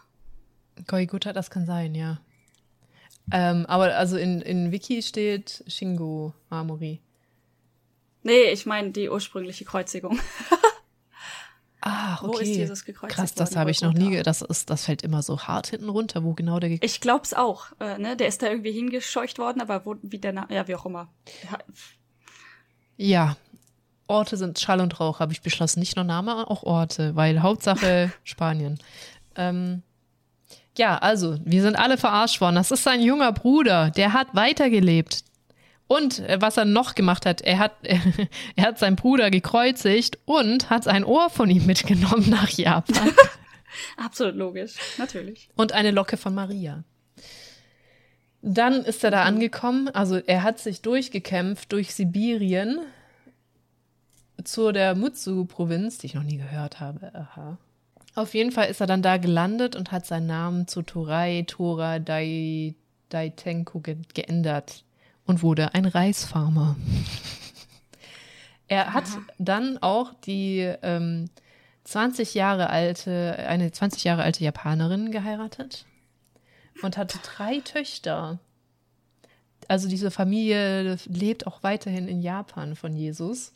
Golgotha, 0.87 1.33
das 1.33 1.49
kann 1.49 1.65
sein, 1.65 1.95
ja. 1.95 2.19
Ähm, 3.31 3.65
aber 3.67 3.95
also 3.95 4.17
in, 4.17 4.41
in 4.41 4.71
Wiki 4.71 5.01
steht 5.01 5.63
Shingo 5.67 6.33
Amori. 6.49 6.99
Nee, 8.23 8.51
ich 8.51 8.65
meine 8.65 8.91
die 8.91 9.09
ursprüngliche 9.09 9.65
Kreuzigung. 9.65 10.19
Ach, 11.85 12.23
okay. 12.23 12.33
Wo 12.33 12.37
ist 12.39 12.47
Jesus 12.55 12.85
gekreuzigt 12.85 13.19
Krass, 13.19 13.33
das 13.33 13.57
habe 13.57 13.69
ich 13.69 13.81
noch 13.81 13.91
nie, 13.91 14.23
das 14.23 14.41
ist, 14.41 14.69
das 14.69 14.85
fällt 14.85 15.01
immer 15.01 15.21
so 15.21 15.37
hart 15.41 15.67
hinten 15.67 15.89
runter, 15.89 16.23
wo 16.23 16.33
genau 16.33 16.59
der 16.59 16.69
ge 16.69 16.79
Ich 16.81 17.01
glaub's 17.01 17.33
auch. 17.33 17.65
Äh, 17.81 17.97
ne? 17.97 18.15
Der 18.15 18.29
ist 18.29 18.41
da 18.41 18.47
irgendwie 18.47 18.71
hingescheucht 18.71 19.37
worden, 19.37 19.59
aber 19.59 19.85
wo, 19.85 19.95
wie 20.01 20.17
der, 20.17 20.31
Na 20.31 20.47
ja, 20.49 20.65
wie 20.69 20.75
auch 20.75 20.85
immer. 20.85 21.09
Ja, 21.51 21.57
Ja. 22.95 23.37
Orte 24.07 24.37
sind 24.37 24.59
Schall 24.59 24.79
und 24.79 24.99
Rauch, 24.99 25.19
habe 25.19 25.33
ich 25.33 25.41
beschlossen. 25.41 25.79
Nicht 25.79 25.95
nur 25.95 26.05
Name, 26.05 26.49
auch 26.49 26.63
Orte, 26.63 27.15
weil 27.15 27.41
Hauptsache 27.41 28.13
Spanien. 28.23 28.79
Ähm, 29.35 29.81
ja, 30.77 30.97
also, 30.97 31.37
wir 31.43 31.61
sind 31.61 31.75
alle 31.75 31.97
verarscht 31.97 32.39
worden. 32.39 32.55
Das 32.55 32.71
ist 32.71 32.83
sein 32.83 33.01
junger 33.01 33.31
Bruder, 33.33 33.91
der 33.91 34.13
hat 34.13 34.27
weitergelebt. 34.33 35.23
Und 35.93 36.19
äh, 36.19 36.41
was 36.41 36.57
er 36.57 36.65
noch 36.65 36.95
gemacht 36.95 37.25
hat, 37.25 37.41
er 37.41 37.59
hat, 37.59 37.73
er 38.55 38.63
hat 38.63 38.79
seinen 38.79 38.95
Bruder 38.95 39.29
gekreuzigt 39.29 40.17
und 40.25 40.69
hat 40.69 40.87
ein 40.87 41.03
Ohr 41.03 41.29
von 41.29 41.49
ihm 41.49 41.65
mitgenommen 41.65 42.29
nach 42.29 42.49
Japan 42.49 43.11
absolut 43.97 44.35
logisch, 44.35 44.75
natürlich. 44.97 45.49
und 45.55 45.71
eine 45.73 45.91
Locke 45.91 46.17
von 46.17 46.33
Maria. 46.33 46.83
Dann 48.41 48.83
ist 48.83 49.03
er 49.03 49.11
da 49.11 49.23
angekommen, 49.23 49.87
also 49.89 50.17
er 50.17 50.43
hat 50.43 50.59
sich 50.59 50.81
durchgekämpft 50.81 51.71
durch 51.71 51.93
Sibirien 51.93 52.79
zu 54.43 54.71
der 54.71 54.95
Mutsu-Provinz, 54.95 55.99
die 55.99 56.07
ich 56.07 56.13
noch 56.15 56.23
nie 56.23 56.37
gehört 56.37 56.79
habe. 56.79 57.13
Aha. 57.13 57.57
Auf 58.15 58.33
jeden 58.33 58.51
Fall 58.51 58.67
ist 58.67 58.81
er 58.81 58.87
dann 58.87 59.01
da 59.01 59.17
gelandet 59.17 59.75
und 59.75 59.91
hat 59.91 60.05
seinen 60.05 60.27
Namen 60.27 60.67
zu 60.67 60.81
Torai 60.81 61.45
Tora 61.47 61.99
Dai, 61.99 62.75
Daitenko 63.09 63.79
ge 63.79 63.97
geändert 64.13 64.82
und 65.25 65.43
wurde 65.43 65.73
ein 65.73 65.85
Reisfarmer. 65.85 66.75
er 68.67 68.93
hat 68.93 69.05
dann 69.37 69.77
auch 69.79 70.13
die 70.25 70.59
ähm, 70.81 71.29
20 71.85 72.33
Jahre 72.33 72.69
alte, 72.69 73.37
eine 73.47 73.71
20 73.71 74.03
Jahre 74.03 74.23
alte 74.23 74.43
Japanerin 74.43 75.11
geheiratet 75.11 75.85
und 76.81 76.97
hatte 76.97 77.19
drei 77.19 77.59
Töchter. 77.59 78.39
Also 79.67 79.87
diese 79.87 80.11
Familie 80.11 80.97
lebt 81.05 81.47
auch 81.47 81.63
weiterhin 81.63 82.07
in 82.07 82.21
Japan 82.21 82.75
von 82.75 82.95
Jesus. 82.95 83.53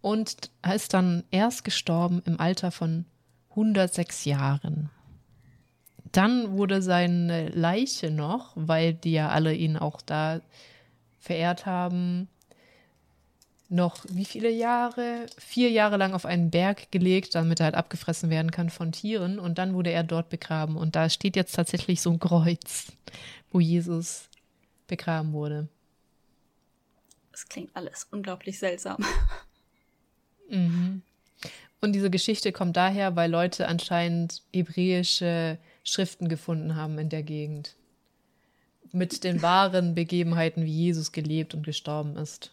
Und 0.00 0.50
ist 0.74 0.94
dann 0.94 1.24
erst 1.30 1.64
gestorben 1.64 2.22
im 2.24 2.40
Alter 2.40 2.70
von 2.70 3.04
106 3.50 4.24
Jahren. 4.24 4.90
Dann 6.12 6.52
wurde 6.52 6.82
seine 6.82 7.48
Leiche 7.48 8.10
noch, 8.10 8.52
weil 8.56 8.94
die 8.94 9.12
ja 9.12 9.28
alle 9.28 9.54
ihn 9.54 9.76
auch 9.76 10.02
da 10.02 10.40
verehrt 11.20 11.66
haben, 11.66 12.28
noch 13.70 14.04
wie 14.08 14.24
viele 14.24 14.50
Jahre? 14.50 15.26
Vier 15.38 15.70
Jahre 15.70 15.96
lang 15.96 16.12
auf 16.12 16.26
einen 16.26 16.50
Berg 16.50 16.90
gelegt, 16.90 17.36
damit 17.36 17.60
er 17.60 17.66
halt 17.66 17.76
abgefressen 17.76 18.28
werden 18.28 18.50
kann 18.50 18.68
von 18.68 18.90
Tieren. 18.90 19.38
Und 19.38 19.58
dann 19.58 19.74
wurde 19.74 19.90
er 19.90 20.02
dort 20.02 20.28
begraben. 20.28 20.76
Und 20.76 20.96
da 20.96 21.08
steht 21.08 21.36
jetzt 21.36 21.54
tatsächlich 21.54 22.00
so 22.00 22.10
ein 22.10 22.18
Kreuz, 22.18 22.92
wo 23.52 23.60
Jesus 23.60 24.28
begraben 24.88 25.32
wurde. 25.32 25.68
Das 27.30 27.48
klingt 27.48 27.70
alles 27.76 28.08
unglaublich 28.10 28.58
seltsam. 28.58 29.04
Und 30.50 31.92
diese 31.92 32.10
Geschichte 32.10 32.50
kommt 32.50 32.76
daher, 32.76 33.14
weil 33.14 33.30
Leute 33.30 33.68
anscheinend 33.68 34.42
hebräische 34.52 35.58
Schriften 35.90 36.28
gefunden 36.28 36.76
haben 36.76 36.98
in 36.98 37.08
der 37.08 37.22
Gegend. 37.22 37.76
Mit 38.92 39.22
den 39.24 39.40
wahren 39.42 39.94
Begebenheiten, 39.94 40.64
wie 40.64 40.72
Jesus 40.72 41.12
gelebt 41.12 41.54
und 41.54 41.64
gestorben 41.64 42.16
ist. 42.16 42.52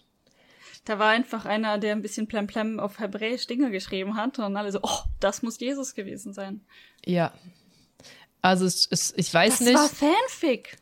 Da 0.85 0.99
war 0.99 1.09
einfach 1.09 1.45
einer, 1.45 1.77
der 1.79 1.93
ein 1.93 2.01
bisschen 2.01 2.27
plemplem 2.27 2.79
auf 2.79 2.99
Hebräisch 2.99 3.47
Dinge 3.47 3.71
geschrieben 3.71 4.15
hat 4.15 4.39
und 4.39 4.55
alle 4.55 4.71
so, 4.71 4.79
oh, 4.83 4.99
das 5.19 5.41
muss 5.41 5.59
Jesus 5.59 5.95
gewesen 5.95 6.33
sein. 6.33 6.61
Ja. 7.05 7.33
Also 8.41 8.65
es, 8.65 8.87
es, 8.89 9.13
ich 9.17 9.33
weiß 9.33 9.59
Das 9.59 9.67
nicht. 9.67 9.75
war 9.75 9.89
Fanfic. 9.89 10.77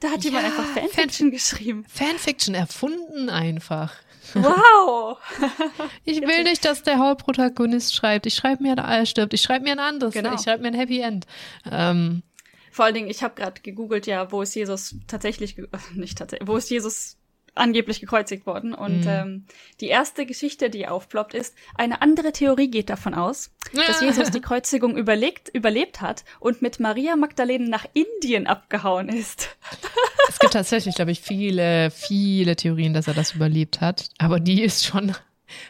Da 0.00 0.10
hat 0.10 0.24
jemand 0.24 0.44
Ja, 0.44 0.50
einfach 0.50 0.66
Fanfiction 0.66 1.30
geschrieben. 1.30 1.84
Fanfiction 1.88 2.54
erfunden 2.54 3.30
einfach. 3.30 3.94
Wow! 4.34 5.18
Ich 6.04 6.20
will 6.20 6.44
nicht, 6.44 6.64
dass 6.64 6.82
der 6.82 6.98
Hauptprotagonist 6.98 7.94
schreibt. 7.94 8.26
Ich 8.26 8.34
schreibe 8.34 8.62
mir, 8.62 8.76
er 8.76 9.06
stirbt. 9.06 9.34
Ich 9.34 9.42
schreibe 9.42 9.64
mir 9.64 9.72
ein 9.72 9.80
anderes. 9.80 10.14
Genau. 10.14 10.34
Ich 10.34 10.40
schreibe 10.42 10.62
mir 10.62 10.68
ein 10.68 10.74
Happy 10.74 11.00
End. 11.00 11.26
Ähm, 11.70 12.22
Vor 12.70 12.84
allen 12.84 12.94
Dingen, 12.94 13.08
ich 13.08 13.22
habe 13.22 13.34
gerade 13.34 13.60
gegoogelt, 13.60 14.06
ja, 14.06 14.30
wo 14.30 14.42
ist 14.42 14.54
Jesus 14.54 14.96
tatsächlich, 15.06 15.58
äh, 15.58 15.66
nicht 15.94 16.18
tatsächlich, 16.18 16.48
wo 16.48 16.56
ist 16.56 16.70
Jesus 16.70 17.15
angeblich 17.56 18.00
gekreuzigt 18.00 18.46
worden? 18.46 18.72
Und 18.74 19.00
Mhm. 19.00 19.08
ähm, 19.08 19.44
die 19.80 19.88
erste 19.88 20.26
Geschichte, 20.26 20.70
die 20.70 20.86
aufploppt, 20.86 21.34
ist, 21.34 21.54
eine 21.74 22.02
andere 22.02 22.32
Theorie 22.32 22.68
geht 22.70 22.88
davon 22.90 23.14
aus, 23.14 23.50
dass 23.86 24.00
Jesus 24.00 24.30
die 24.30 24.40
Kreuzigung 24.40 24.96
überlegt, 24.96 25.48
überlebt 25.48 26.00
hat 26.00 26.24
und 26.40 26.62
mit 26.62 26.78
Maria 26.80 27.16
Magdalene 27.16 27.68
nach 27.68 27.86
Indien 27.94 28.46
abgehauen 28.46 29.08
ist. 29.08 29.56
es 30.28 30.38
gibt 30.38 30.52
tatsächlich, 30.52 30.94
glaube 30.94 31.10
ich, 31.10 31.20
viele, 31.20 31.90
viele 31.90 32.56
Theorien, 32.56 32.94
dass 32.94 33.08
er 33.08 33.14
das 33.14 33.32
überlebt 33.34 33.80
hat. 33.80 34.10
Aber 34.18 34.38
die 34.40 34.62
ist 34.62 34.84
schon, 34.84 35.14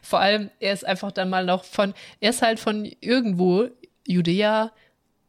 vor 0.03 0.21
allem, 0.21 0.51
er 0.61 0.73
ist 0.73 0.85
einfach 0.85 1.13
dann 1.13 1.31
mal 1.31 1.45
noch 1.45 1.65
von, 1.65 1.95
er 2.21 2.31
ist 2.31 2.43
halt 2.43 2.61
von 2.61 2.85
irgendwo, 3.01 3.69
Judäa, 4.07 4.73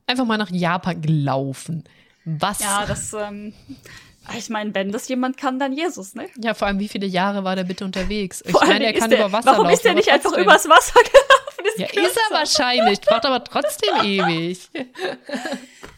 einfach 0.06 0.26
mal 0.26 0.38
nach 0.38 0.52
Japan 0.52 1.02
gelaufen. 1.02 1.84
Was? 2.26 2.60
Ja, 2.60 2.86
das, 2.86 3.14
ähm, 3.14 3.54
ich 4.38 4.50
meine, 4.50 4.74
wenn 4.76 4.92
das 4.92 5.08
jemand 5.08 5.38
kann, 5.38 5.60
dann 5.60 5.74
Jesus, 5.74 6.16
ne? 6.16 6.28
Ja, 6.38 6.54
vor 6.54 6.68
allem, 6.68 6.80
wie 6.80 6.88
viele 6.88 7.06
Jahre 7.06 7.44
war 7.44 7.56
der 7.56 7.64
bitte 7.64 7.86
unterwegs? 7.86 8.42
Ich 8.46 8.52
Vor 8.52 8.66
meine, 8.66 8.86
er 8.86 8.94
kann 8.94 9.04
ist 9.04 9.12
der, 9.12 9.20
über 9.20 9.32
Wasser 9.32 9.46
warum 9.52 9.64
laufen. 9.66 9.74
ist 9.76 9.86
er 9.86 9.92
aber 9.92 9.98
nicht 10.00 10.12
einfach 10.12 10.34
übers 10.38 10.68
Wasser 10.68 11.00
gelaufen? 11.04 11.66
Ist 11.66 11.78
Ja, 11.80 11.86
ist 11.88 11.94
kürzer. 11.94 12.20
er 12.30 12.36
wahrscheinlich. 12.38 13.02
Braucht 13.02 13.26
aber 13.26 13.44
trotzdem 13.44 13.96
ewig. 14.04 14.70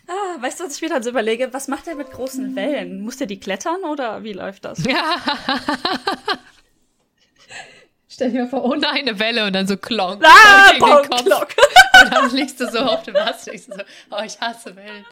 Ah, 0.08 0.42
weißt 0.42 0.60
du, 0.60 0.66
was 0.66 0.76
ich 0.76 0.82
mir 0.82 0.90
dann 0.90 1.04
so 1.04 1.10
überlege? 1.12 1.54
Was 1.54 1.68
macht 1.68 1.88
er 1.88 1.96
mit 1.96 2.12
großen 2.12 2.56
Wellen? 2.56 3.02
Muss 3.02 3.18
der 3.18 3.28
die 3.28 3.40
klettern 3.40 3.84
oder 3.84 4.24
wie 4.24 4.34
läuft 4.34 4.66
das? 4.66 4.80
Stell 8.12 8.32
dir 8.32 8.44
mal 8.44 8.50
vor, 8.50 8.64
ohne 8.66 8.90
eine 8.90 9.18
Welle 9.20 9.46
und 9.46 9.54
dann 9.54 9.68
so 9.68 9.78
klonk. 9.78 10.24
Ah, 10.26 10.72
gegen 10.72 10.84
den 10.86 10.90
Bonk, 10.94 11.10
Kopf. 11.10 11.24
Glock. 11.26 11.48
Und 12.04 12.12
dann 12.14 12.30
liegst 12.36 12.60
du 12.60 12.70
so 12.70 12.80
auf 12.80 13.04
dem 13.04 13.14
Wasser. 13.14 13.54
Ich 13.54 13.66
so, 13.66 13.74
oh, 14.12 14.22
ich 14.26 14.40
hasse 14.42 14.76
Wellen. 14.76 15.06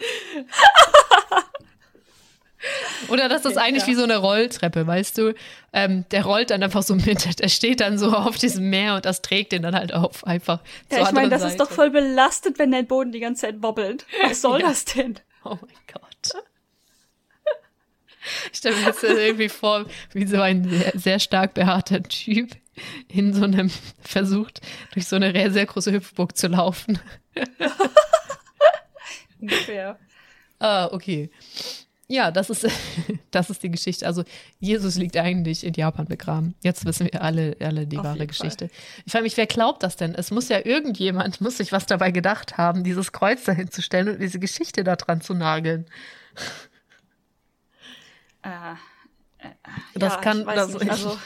Oder 3.10 3.30
das 3.30 3.46
ist 3.46 3.58
eigentlich 3.58 3.84
ja. 3.84 3.90
wie 3.90 3.96
so 3.96 4.04
eine 4.04 4.18
Rolltreppe, 4.18 4.86
weißt 4.88 5.18
du? 5.18 5.34
Ähm, 5.74 6.06
der 6.12 6.24
rollt 6.26 6.50
dann 6.50 6.64
einfach 6.64 6.84
so 6.84 6.96
mit. 6.96 7.40
Der 7.40 7.48
steht 7.50 7.80
dann 7.82 7.98
so 7.98 8.12
auf 8.14 8.38
diesem 8.38 8.70
Meer 8.70 8.96
und 8.96 9.06
das 9.06 9.22
trägt 9.22 9.52
den 9.52 9.62
dann 9.62 9.76
halt 9.76 9.94
auf. 9.94 10.26
Einfach 10.26 10.60
Ja, 10.92 11.04
ich 11.04 11.12
meine, 11.12 11.30
das 11.30 11.44
ist 11.44 11.60
doch 11.60 11.66
Seite. 11.66 11.76
voll 11.76 11.90
belastet, 11.92 12.58
wenn 12.60 12.72
der 12.72 12.84
Boden 12.84 13.12
die 13.12 13.20
ganze 13.20 13.42
Zeit 13.42 13.62
wobbelt. 13.62 14.06
Was 14.24 14.42
soll 14.42 14.62
Ja. 14.62 14.68
das 14.68 14.86
denn? 14.86 15.20
Oh 15.44 15.58
mein 15.62 15.76
Gott. 15.94 16.04
Ich 18.52 18.58
stelle 18.58 18.76
mir 18.76 18.88
jetzt 18.88 19.04
irgendwie 19.04 19.48
vor, 19.48 19.86
wie 20.12 20.28
so 20.28 20.42
ein 20.42 20.68
sehr, 20.70 20.92
sehr 20.96 21.20
stark 21.20 21.54
behaarter 21.54 22.04
Typ 22.04 22.52
in 23.08 23.34
so 23.34 23.46
einem 23.46 23.72
versucht, 24.02 24.60
durch 24.94 25.08
so 25.08 25.16
eine 25.16 25.32
sehr, 25.32 25.50
sehr 25.52 25.66
große 25.66 25.94
Hüpfburg 25.94 26.36
zu 26.36 26.48
laufen. 26.48 27.00
Ungefähr. 29.40 29.98
Ah, 30.60 30.90
okay. 30.92 31.30
Ja, 32.10 32.32
das 32.32 32.50
ist, 32.50 32.66
das 33.32 33.50
ist 33.50 33.64
die 33.64 33.70
Geschichte. 33.70 34.06
Also, 34.08 34.24
Jesus 34.60 34.96
liegt 34.96 35.18
eigentlich 35.18 35.66
in 35.66 35.74
Japan 35.74 36.06
begraben. 36.06 36.56
Jetzt 36.64 36.86
wissen 36.86 37.10
wir 37.12 37.22
alle, 37.22 37.58
alle 37.60 37.86
die 37.86 37.98
Auf 37.98 38.06
wahre 38.06 38.26
Geschichte. 38.28 38.70
Ich 39.06 39.12
frage 39.12 39.24
mich, 39.24 39.36
wer 39.36 39.46
glaubt 39.48 39.84
das 39.84 39.98
denn? 39.98 40.16
Es 40.16 40.32
muss 40.32 40.48
ja 40.48 40.66
irgendjemand, 40.66 41.42
muss 41.42 41.58
sich 41.58 41.72
was 41.72 41.86
dabei 41.86 42.12
gedacht 42.12 42.58
haben, 42.58 42.84
dieses 42.84 43.12
Kreuz 43.12 43.44
dahin 43.44 43.70
zu 43.72 43.82
stellen 43.82 44.08
und 44.10 44.22
diese 44.22 44.40
Geschichte 44.40 44.84
da 44.86 44.96
dran 44.96 45.20
zu 45.20 45.34
nageln. 45.34 45.86
Äh, 48.42 48.50
äh, 49.40 49.50
Das 49.96 50.14
ja, 50.14 50.22
kann, 50.22 50.46
das, 50.46 50.74
nicht. 50.74 50.90
Also, 50.90 51.18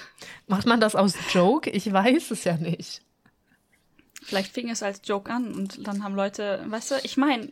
macht 0.48 0.66
man 0.66 0.82
das 0.82 0.96
aus 0.96 1.14
Joke? 1.32 1.70
Ich 1.70 1.92
weiß 1.92 2.32
es 2.32 2.44
ja 2.44 2.58
nicht. 2.58 3.04
vielleicht 4.24 4.52
fing 4.52 4.70
es 4.70 4.82
als 4.82 5.02
Joke 5.04 5.32
an 5.32 5.54
und 5.54 5.88
dann 5.88 6.04
haben 6.04 6.16
Leute, 6.16 6.64
weißt 6.66 6.92
du, 6.92 6.96
ich 7.04 7.18
meine, 7.18 7.52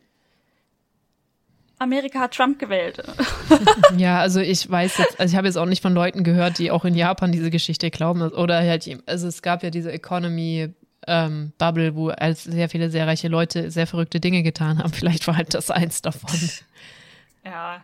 Amerika 1.79 2.19
hat 2.19 2.33
Trump 2.33 2.59
gewählt. 2.59 3.01
ja, 3.97 4.19
also 4.19 4.41
ich 4.41 4.69
weiß 4.69 4.97
jetzt, 4.97 5.19
also 5.19 5.31
ich 5.31 5.37
habe 5.37 5.47
jetzt 5.47 5.55
auch 5.55 5.65
nicht 5.65 5.81
von 5.81 5.93
Leuten 5.93 6.23
gehört, 6.23 6.59
die 6.59 6.71
auch 6.71 6.85
in 6.85 6.93
Japan 6.93 7.31
diese 7.31 7.49
Geschichte 7.49 7.89
glauben. 7.89 8.21
Oder 8.21 8.57
halt, 8.59 8.87
also 9.05 9.27
es 9.27 9.41
gab 9.41 9.63
ja 9.63 9.69
diese 9.69 9.91
Economy 9.91 10.73
ähm, 11.07 11.53
Bubble, 11.57 11.95
wo 11.95 12.09
als 12.09 12.43
sehr 12.43 12.69
viele 12.69 12.89
sehr 12.89 13.07
reiche 13.07 13.29
Leute 13.29 13.71
sehr 13.71 13.87
verrückte 13.87 14.19
Dinge 14.19 14.43
getan 14.43 14.79
haben. 14.79 14.93
Vielleicht 14.93 15.25
war 15.27 15.37
halt 15.37 15.53
das 15.53 15.71
eins 15.71 16.01
davon. 16.01 16.29
Ja, 17.45 17.83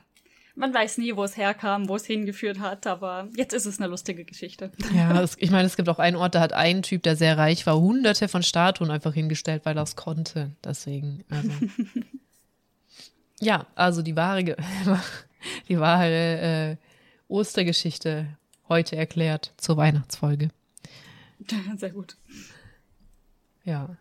man 0.55 0.73
weiß 0.73 0.97
nie, 0.97 1.15
wo 1.15 1.23
es 1.23 1.37
herkam, 1.37 1.87
wo 1.87 1.95
es 1.95 2.05
hingeführt 2.05 2.59
hat, 2.59 2.87
aber 2.87 3.29
jetzt 3.35 3.53
ist 3.53 3.65
es 3.65 3.79
eine 3.79 3.87
lustige 3.87 4.25
Geschichte. 4.25 4.71
Ja, 4.93 5.21
es, 5.21 5.37
ich 5.39 5.51
meine, 5.51 5.67
es 5.67 5.75
gibt 5.75 5.89
auch 5.89 5.99
einen 5.99 6.15
Ort, 6.15 6.35
da 6.35 6.41
hat 6.41 6.53
ein 6.53 6.81
Typ, 6.81 7.03
der 7.03 7.15
sehr 7.15 7.37
reich 7.37 7.65
war, 7.65 7.77
hunderte 7.77 8.27
von 8.27 8.43
Statuen 8.43 8.91
einfach 8.91 9.13
hingestellt, 9.13 9.65
weil 9.65 9.77
er 9.77 9.83
es 9.83 9.95
konnte. 9.95 10.51
Deswegen, 10.63 11.23
also. 11.29 11.51
ja, 13.39 13.67
also 13.75 14.01
die 14.01 14.15
wahre, 14.15 14.43
die 15.69 15.79
wahre 15.79 16.07
äh, 16.09 16.75
Ostergeschichte 17.27 18.27
heute 18.69 18.95
erklärt 18.95 19.53
zur 19.57 19.77
Weihnachtsfolge. 19.77 20.49
Sehr 21.77 21.91
gut. 21.91 22.17
Ja. 23.63 23.97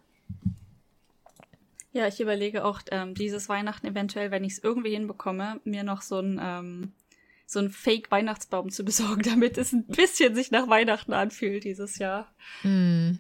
Ja, 1.93 2.09
ich 2.09 2.21
überlege 2.21 2.65
auch 2.65 2.81
ähm, 2.91 3.15
dieses 3.15 3.49
Weihnachten 3.49 3.87
eventuell, 3.87 4.31
wenn 4.31 4.45
ich 4.45 4.55
es 4.55 4.59
irgendwie 4.59 4.91
hinbekomme, 4.91 5.61
mir 5.65 5.85
noch 5.85 6.03
so 6.03 6.19
ein 6.19 6.41
ähm, 6.43 6.93
so 7.47 7.61
ein 7.61 7.71
Fake-Weihnachtsbaum 7.71 8.71
zu 8.71 8.85
besorgen, 8.85 9.23
damit 9.25 9.59
es 9.59 9.73
ein 9.73 9.85
bisschen 9.85 10.35
sich 10.35 10.51
nach 10.51 10.69
Weihnachten 10.69 11.13
anfühlt 11.13 11.65
dieses 11.65 11.99
Jahr. 11.99 12.33
Hm. 12.63 13.19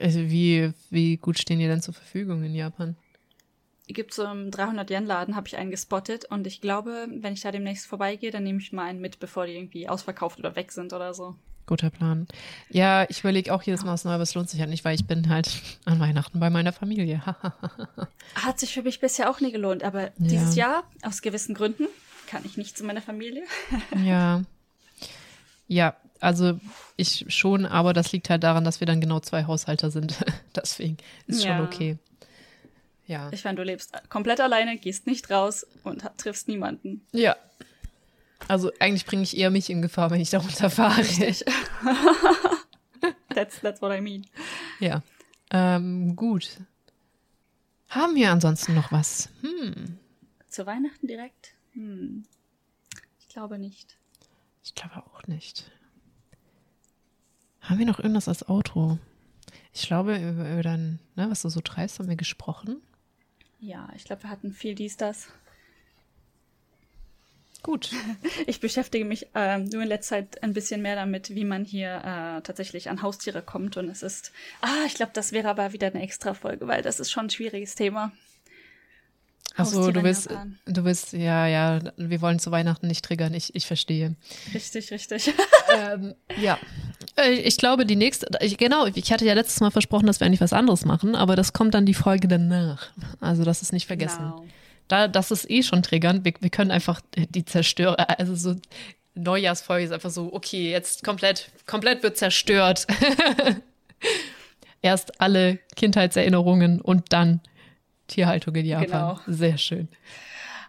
Also 0.00 0.20
wie, 0.30 0.72
wie 0.90 1.18
gut 1.18 1.38
stehen 1.38 1.58
die 1.58 1.66
denn 1.66 1.82
zur 1.82 1.92
Verfügung 1.92 2.42
in 2.42 2.54
Japan? 2.54 2.96
Gibt 3.86 4.14
so 4.14 4.24
im 4.24 4.50
300-Yen-Laden, 4.50 5.36
habe 5.36 5.46
ich 5.46 5.56
einen 5.56 5.70
gespottet 5.70 6.24
und 6.24 6.46
ich 6.46 6.60
glaube, 6.60 7.06
wenn 7.10 7.34
ich 7.34 7.42
da 7.42 7.52
demnächst 7.52 7.86
vorbeigehe, 7.86 8.30
dann 8.30 8.44
nehme 8.44 8.58
ich 8.58 8.72
mal 8.72 8.84
einen 8.84 9.00
mit, 9.00 9.20
bevor 9.20 9.46
die 9.46 9.52
irgendwie 9.52 9.88
ausverkauft 9.88 10.38
oder 10.38 10.56
weg 10.56 10.72
sind 10.72 10.92
oder 10.92 11.12
so. 11.12 11.36
Guter 11.66 11.90
Plan. 11.90 12.26
Ja, 12.68 13.06
ich 13.08 13.20
überlege 13.20 13.54
auch 13.54 13.62
jedes 13.62 13.84
Mal 13.84 13.94
aufs 13.94 14.04
Neue, 14.04 14.14
aber 14.14 14.22
es 14.22 14.34
lohnt 14.34 14.50
sich 14.50 14.60
halt 14.60 14.68
nicht, 14.68 14.84
weil 14.84 14.94
ich 14.94 15.06
bin 15.06 15.28
halt 15.28 15.50
an 15.84 16.00
Weihnachten 16.00 16.40
bei 16.40 16.50
meiner 16.50 16.72
Familie. 16.72 17.22
Hat 18.34 18.58
sich 18.58 18.72
für 18.72 18.82
mich 18.82 19.00
bisher 19.00 19.30
auch 19.30 19.40
nie 19.40 19.52
gelohnt, 19.52 19.82
aber 19.82 20.02
ja. 20.02 20.10
dieses 20.18 20.56
Jahr, 20.56 20.84
aus 21.02 21.22
gewissen 21.22 21.54
Gründen, 21.54 21.86
kann 22.26 22.42
ich 22.44 22.56
nicht 22.56 22.76
zu 22.76 22.84
meiner 22.84 23.02
Familie. 23.02 23.44
ja. 24.04 24.42
Ja, 25.66 25.96
also 26.20 26.58
ich 26.96 27.24
schon, 27.28 27.64
aber 27.64 27.94
das 27.94 28.12
liegt 28.12 28.28
halt 28.28 28.42
daran, 28.42 28.64
dass 28.64 28.80
wir 28.80 28.86
dann 28.86 29.00
genau 29.00 29.20
zwei 29.20 29.44
Haushalter 29.44 29.90
sind. 29.90 30.22
Deswegen 30.56 30.98
ist 31.26 31.44
ja. 31.44 31.56
schon 31.56 31.66
okay. 31.66 31.98
Ja. 33.06 33.30
Ich 33.32 33.44
meine, 33.44 33.56
du 33.56 33.62
lebst 33.62 33.92
komplett 34.08 34.40
alleine, 34.40 34.78
gehst 34.78 35.06
nicht 35.06 35.30
raus 35.30 35.66
und 35.82 36.04
triffst 36.16 36.48
niemanden. 36.48 37.06
Ja, 37.12 37.36
also 38.48 38.70
eigentlich 38.78 39.06
bringe 39.06 39.22
ich 39.22 39.36
eher 39.36 39.50
mich 39.50 39.70
in 39.70 39.82
Gefahr, 39.82 40.10
wenn 40.10 40.20
ich 40.20 40.30
darunter 40.30 40.70
fahre. 40.70 40.98
Richtig. 40.98 41.44
that's, 43.34 43.60
that's 43.60 43.80
what 43.80 43.96
I 43.96 44.00
mean. 44.00 44.26
Ja. 44.80 45.02
Ähm, 45.50 46.16
gut. 46.16 46.60
Haben 47.88 48.14
wir 48.16 48.30
ansonsten 48.30 48.74
noch 48.74 48.92
was? 48.92 49.30
Hm. 49.40 49.98
Zu 50.48 50.66
Weihnachten 50.66 51.06
direkt? 51.06 51.54
Hm. 51.72 52.24
Ich 53.20 53.28
glaube 53.28 53.58
nicht. 53.58 53.96
Ich 54.62 54.74
glaube 54.74 55.02
auch 55.06 55.26
nicht. 55.26 55.70
Haben 57.60 57.78
wir 57.78 57.86
noch 57.86 57.98
irgendwas 57.98 58.28
als 58.28 58.48
Outro? 58.48 58.98
Ich 59.72 59.86
glaube, 59.86 60.16
über, 60.16 60.52
über 60.52 60.62
dein, 60.62 61.00
ne, 61.16 61.30
was 61.30 61.42
du 61.42 61.48
so 61.48 61.60
treibst, 61.60 61.98
haben 61.98 62.08
wir 62.08 62.16
gesprochen. 62.16 62.82
Ja, 63.64 63.88
ich 63.96 64.04
glaube, 64.04 64.24
wir 64.24 64.30
hatten 64.30 64.52
viel 64.52 64.74
dies, 64.74 64.98
das. 64.98 65.28
Gut. 67.62 67.90
Ich 68.46 68.60
beschäftige 68.60 69.06
mich 69.06 69.28
äh, 69.34 69.58
nur 69.58 69.82
in 69.82 69.88
letzter 69.88 70.16
Zeit 70.16 70.42
ein 70.42 70.52
bisschen 70.52 70.82
mehr 70.82 70.96
damit, 70.96 71.34
wie 71.34 71.46
man 71.46 71.64
hier 71.64 71.96
äh, 71.96 72.42
tatsächlich 72.42 72.90
an 72.90 73.00
Haustiere 73.00 73.40
kommt. 73.40 73.78
Und 73.78 73.88
es 73.88 74.02
ist, 74.02 74.32
ah, 74.60 74.84
ich 74.86 74.94
glaube, 74.94 75.12
das 75.14 75.32
wäre 75.32 75.48
aber 75.48 75.72
wieder 75.72 75.86
eine 75.86 76.02
extra 76.02 76.34
Folge, 76.34 76.66
weil 76.66 76.82
das 76.82 77.00
ist 77.00 77.10
schon 77.10 77.26
ein 77.26 77.30
schwieriges 77.30 77.74
Thema. 77.74 78.12
Achso, 79.56 79.92
du 79.92 80.02
willst, 80.02 80.30
du 80.66 80.84
willst, 80.84 81.12
ja, 81.12 81.46
ja, 81.46 81.78
wir 81.96 82.20
wollen 82.20 82.38
zu 82.38 82.50
Weihnachten 82.50 82.88
nicht 82.88 83.04
triggern, 83.04 83.34
ich, 83.34 83.54
ich 83.54 83.66
verstehe. 83.66 84.16
Richtig, 84.52 84.90
richtig. 84.90 85.32
ähm, 85.76 86.14
ja. 86.40 86.58
Äh, 87.16 87.34
ich 87.34 87.56
glaube, 87.56 87.86
die 87.86 87.96
nächste, 87.96 88.26
ich, 88.40 88.56
genau, 88.58 88.86
ich 88.86 89.12
hatte 89.12 89.24
ja 89.24 89.34
letztes 89.34 89.60
Mal 89.60 89.70
versprochen, 89.70 90.06
dass 90.06 90.20
wir 90.20 90.26
eigentlich 90.26 90.40
was 90.40 90.52
anderes 90.52 90.84
machen, 90.84 91.14
aber 91.14 91.36
das 91.36 91.52
kommt 91.52 91.74
dann 91.74 91.86
die 91.86 91.94
Folge 91.94 92.26
danach. 92.26 92.88
Also, 93.20 93.44
das 93.44 93.62
ist 93.62 93.72
nicht 93.72 93.86
vergessen. 93.86 94.18
Genau 94.18 94.44
da, 94.88 95.08
das 95.08 95.30
ist 95.30 95.50
eh 95.50 95.62
schon 95.62 95.82
triggernd. 95.82 96.24
Wir, 96.24 96.34
wir 96.40 96.50
können 96.50 96.70
einfach 96.70 97.00
die 97.16 97.44
Zerstörer, 97.44 98.18
also 98.18 98.34
so 98.34 98.56
Neujahrsfolge 99.14 99.84
ist 99.84 99.92
einfach 99.92 100.10
so, 100.10 100.32
okay, 100.32 100.70
jetzt 100.70 101.04
komplett, 101.04 101.50
komplett 101.66 102.02
wird 102.02 102.16
zerstört. 102.16 102.86
Erst 104.82 105.20
alle 105.20 105.58
Kindheitserinnerungen 105.76 106.80
und 106.80 107.12
dann 107.12 107.40
Tierhaltung 108.06 108.54
in 108.54 108.66
Japan. 108.66 108.86
Genau. 108.86 109.20
Sehr 109.26 109.58
schön. 109.58 109.88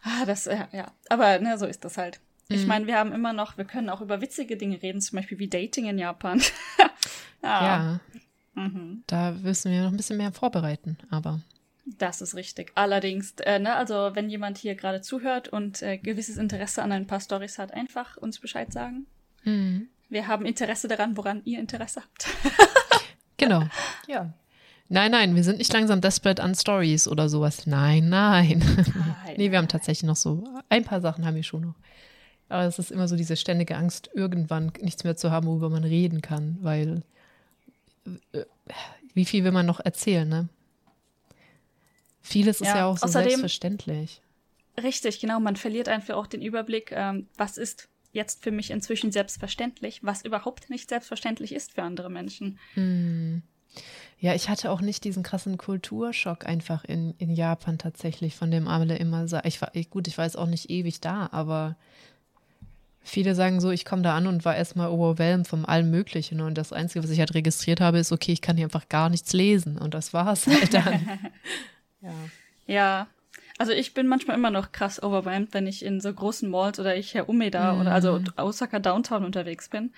Ah, 0.03 0.25
das, 0.25 0.45
ja, 0.45 0.67
ja. 0.71 0.91
Aber 1.09 1.39
ne, 1.39 1.57
so 1.57 1.65
ist 1.65 1.83
das 1.83 1.97
halt. 1.97 2.19
Ich 2.47 2.61
mhm. 2.61 2.67
meine, 2.67 2.87
wir 2.87 2.97
haben 2.97 3.11
immer 3.11 3.33
noch, 3.33 3.57
wir 3.57 3.65
können 3.65 3.89
auch 3.89 4.01
über 4.01 4.21
witzige 4.21 4.55
Dinge 4.55 4.81
reden, 4.81 5.01
zum 5.01 5.17
Beispiel 5.17 5.39
wie 5.39 5.47
Dating 5.47 5.85
in 5.85 5.97
Japan. 5.97 6.41
ah. 7.41 7.65
Ja. 7.65 7.99
Mhm. 8.53 9.03
Da 9.07 9.31
müssen 9.31 9.71
wir 9.71 9.81
noch 9.81 9.91
ein 9.91 9.97
bisschen 9.97 10.17
mehr 10.17 10.31
vorbereiten, 10.31 10.97
aber. 11.09 11.41
Das 11.85 12.21
ist 12.21 12.35
richtig. 12.35 12.71
Allerdings, 12.75 13.33
äh, 13.41 13.59
ne, 13.59 13.75
also 13.75 14.11
wenn 14.13 14.29
jemand 14.29 14.57
hier 14.57 14.75
gerade 14.75 15.01
zuhört 15.01 15.49
und 15.49 15.81
äh, 15.81 15.97
gewisses 15.97 16.37
Interesse 16.37 16.81
an 16.81 16.91
ein 16.91 17.05
paar 17.07 17.19
Stories 17.19 17.59
hat, 17.59 17.73
einfach 17.73 18.17
uns 18.17 18.39
Bescheid 18.39 18.71
sagen. 18.71 19.05
Mhm. 19.43 19.89
Wir 20.09 20.27
haben 20.27 20.45
Interesse 20.45 20.87
daran, 20.87 21.17
woran 21.17 21.41
ihr 21.45 21.59
Interesse 21.59 22.01
habt. 22.01 22.27
genau. 23.37 23.63
Ja. 24.07 24.33
Nein, 24.87 25.11
nein, 25.11 25.35
wir 25.35 25.43
sind 25.43 25.57
nicht 25.57 25.73
langsam 25.73 25.99
desperate 25.99 26.43
an 26.43 26.53
Stories 26.53 27.07
oder 27.07 27.27
sowas. 27.27 27.65
Nein, 27.65 28.09
nein. 28.09 28.59
nein 28.95 29.35
nee, 29.37 29.51
wir 29.51 29.57
haben 29.57 29.67
tatsächlich 29.67 30.07
noch 30.07 30.15
so 30.15 30.43
ein 30.69 30.83
paar 30.83 31.01
Sachen 31.01 31.25
haben 31.25 31.35
wir 31.35 31.43
schon 31.43 31.61
noch. 31.61 31.75
Aber 32.49 32.63
es 32.63 32.77
ist 32.77 32.91
immer 32.91 33.07
so 33.07 33.15
diese 33.15 33.35
ständige 33.35 33.75
Angst, 33.77 34.09
irgendwann 34.13 34.71
nichts 34.79 35.03
mehr 35.03 35.15
zu 35.15 35.31
haben, 35.31 35.47
worüber 35.47 35.69
man 35.69 35.83
reden 35.83 36.21
kann, 36.21 36.59
weil 36.61 37.01
äh, 38.33 38.45
wie 39.15 39.25
viel 39.25 39.43
will 39.43 39.51
man 39.51 39.65
noch 39.65 39.79
erzählen, 39.79 40.27
ne? 40.27 40.49
Vieles 42.21 42.61
ist 42.61 42.67
ja, 42.67 42.77
ja 42.77 42.85
auch 42.85 42.97
so 42.97 43.05
außerdem, 43.05 43.29
selbstverständlich. 43.29 44.21
Richtig, 44.81 45.19
genau. 45.19 45.39
Man 45.39 45.55
verliert 45.55 45.87
einfach 45.87 46.15
auch 46.15 46.27
den 46.27 46.41
Überblick, 46.41 46.91
ähm, 46.91 47.27
was 47.37 47.57
ist 47.57 47.87
jetzt 48.11 48.43
für 48.43 48.51
mich 48.51 48.71
inzwischen 48.71 49.11
selbstverständlich, 49.11 50.03
was 50.03 50.23
überhaupt 50.23 50.69
nicht 50.69 50.89
selbstverständlich 50.89 51.53
ist 51.53 51.73
für 51.73 51.83
andere 51.83 52.09
Menschen. 52.09 52.59
Hm. 52.73 53.43
Ja, 54.19 54.33
ich 54.33 54.49
hatte 54.49 54.71
auch 54.71 54.81
nicht 54.81 55.03
diesen 55.03 55.23
krassen 55.23 55.57
Kulturschock 55.57 56.45
einfach 56.45 56.83
in, 56.85 57.13
in 57.17 57.29
Japan 57.31 57.77
tatsächlich, 57.77 58.35
von 58.35 58.49
dem 58.49 58.67
alle 58.67 58.97
immer 58.97 59.27
sagen. 59.27 59.47
Ich 59.47 59.61
war, 59.61 59.69
ich, 59.73 59.89
gut, 59.89 60.07
ich 60.07 60.17
war 60.17 60.25
jetzt 60.25 60.37
auch 60.37 60.47
nicht 60.47 60.69
ewig 60.69 61.01
da, 61.01 61.29
aber 61.31 61.75
viele 63.01 63.35
sagen 63.35 63.61
so, 63.61 63.71
ich 63.71 63.85
komme 63.85 64.01
da 64.01 64.15
an 64.15 64.27
und 64.27 64.45
war 64.45 64.55
erstmal 64.55 64.89
overwhelmed 64.89 65.47
von 65.47 65.65
allem 65.65 65.91
Möglichen. 65.91 66.41
Und 66.41 66.57
das 66.57 66.73
Einzige, 66.73 67.03
was 67.03 67.11
ich 67.11 67.19
halt 67.19 67.33
registriert 67.35 67.81
habe, 67.81 67.99
ist, 67.99 68.11
okay, 68.11 68.31
ich 68.31 68.41
kann 68.41 68.57
hier 68.57 68.65
einfach 68.65 68.89
gar 68.89 69.09
nichts 69.09 69.31
lesen. 69.33 69.77
Und 69.77 69.93
das 69.93 70.13
war 70.13 70.31
es 70.33 70.47
halt 70.47 70.73
dann. 70.73 71.19
Ja. 72.01 72.11
Ja. 72.67 73.07
Also 73.57 73.71
ich 73.71 73.93
bin 73.93 74.07
manchmal 74.07 74.35
immer 74.35 74.49
noch 74.49 74.73
krass 74.73 75.01
overwhelmed, 75.01 75.53
wenn 75.53 75.65
ich 75.65 75.83
in 75.83 76.01
so 76.01 76.13
großen 76.13 76.49
Malls 76.49 76.77
oder 76.77 76.97
ich 76.97 77.13
Herr 77.13 77.29
Umeda 77.29 77.73
mhm. 77.73 77.81
oder 77.81 77.93
also 77.93 78.21
Osaka 78.35 78.79
Downtown 78.79 79.23
unterwegs 79.23 79.69
bin, 79.69 79.93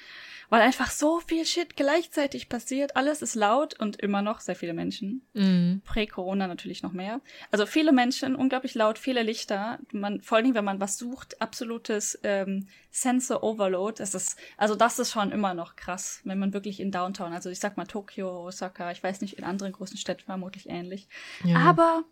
weil 0.49 0.61
einfach 0.61 0.91
so 0.91 1.19
viel 1.21 1.43
Shit 1.43 1.75
gleichzeitig 1.75 2.49
passiert. 2.49 2.95
Alles 2.95 3.23
ist 3.23 3.33
laut 3.33 3.79
und 3.79 3.99
immer 3.99 4.21
noch 4.21 4.41
sehr 4.41 4.55
viele 4.55 4.75
Menschen. 4.75 5.23
Mhm. 5.33 5.81
Prä-Corona 5.85 6.45
natürlich 6.45 6.83
noch 6.83 6.91
mehr. 6.91 7.19
Also 7.51 7.65
viele 7.65 7.93
Menschen, 7.93 8.35
unglaublich 8.35 8.75
laut, 8.75 8.99
viele 8.99 9.23
Lichter. 9.23 9.79
Man, 9.91 10.21
vor 10.21 10.37
allem, 10.37 10.53
wenn 10.53 10.65
man 10.65 10.79
was 10.79 10.99
sucht, 10.99 11.41
absolutes 11.41 12.19
ähm, 12.21 12.67
Sensor 12.91 13.43
Overload. 13.43 13.95
Das 13.97 14.13
ist, 14.13 14.37
also 14.55 14.75
das 14.75 14.99
ist 14.99 15.11
schon 15.11 15.31
immer 15.31 15.55
noch 15.55 15.75
krass, 15.75 16.21
wenn 16.25 16.37
man 16.37 16.53
wirklich 16.53 16.79
in 16.79 16.91
Downtown, 16.91 17.33
also 17.33 17.49
ich 17.49 17.59
sag 17.59 17.75
mal 17.75 17.85
Tokio, 17.85 18.45
Osaka, 18.45 18.91
ich 18.91 19.01
weiß 19.01 19.21
nicht, 19.21 19.33
in 19.39 19.43
anderen 19.43 19.73
großen 19.73 19.97
Städten 19.97 20.25
vermutlich 20.25 20.69
ähnlich. 20.69 21.07
Ja. 21.43 21.57
Aber 21.57 22.03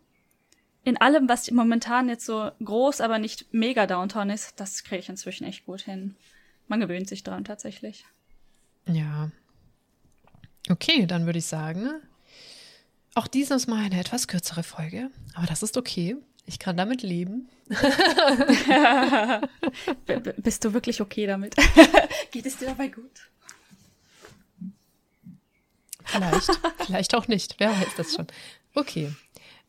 in 0.86 0.96
allem, 0.98 1.28
was 1.28 1.50
momentan 1.50 2.08
jetzt 2.08 2.24
so 2.24 2.52
groß, 2.64 3.00
aber 3.00 3.18
nicht 3.18 3.52
mega 3.52 3.88
Downtown 3.88 4.30
ist, 4.30 4.60
das 4.60 4.84
kriege 4.84 5.00
ich 5.00 5.08
inzwischen 5.08 5.44
echt 5.44 5.66
gut 5.66 5.80
hin. 5.80 6.14
Man 6.68 6.78
gewöhnt 6.78 7.08
sich 7.08 7.24
dran 7.24 7.44
tatsächlich. 7.44 8.04
Ja. 8.86 9.32
Okay, 10.70 11.06
dann 11.06 11.26
würde 11.26 11.40
ich 11.40 11.46
sagen, 11.46 11.90
auch 13.14 13.26
dieses 13.26 13.66
Mal 13.66 13.86
eine 13.86 13.98
etwas 13.98 14.28
kürzere 14.28 14.62
Folge, 14.62 15.10
aber 15.34 15.46
das 15.46 15.64
ist 15.64 15.76
okay. 15.76 16.16
Ich 16.44 16.60
kann 16.60 16.76
damit 16.76 17.02
leben. 17.02 17.48
Bist 20.36 20.64
du 20.64 20.72
wirklich 20.72 21.00
okay 21.00 21.26
damit? 21.26 21.56
Geht 22.30 22.46
es 22.46 22.58
dir 22.58 22.66
dabei 22.66 22.86
gut? 22.86 23.28
Vielleicht, 26.04 26.60
vielleicht 26.86 27.16
auch 27.16 27.26
nicht. 27.26 27.56
Wer 27.58 27.70
weiß 27.70 27.96
das 27.96 28.14
schon. 28.14 28.28
Okay. 28.74 29.12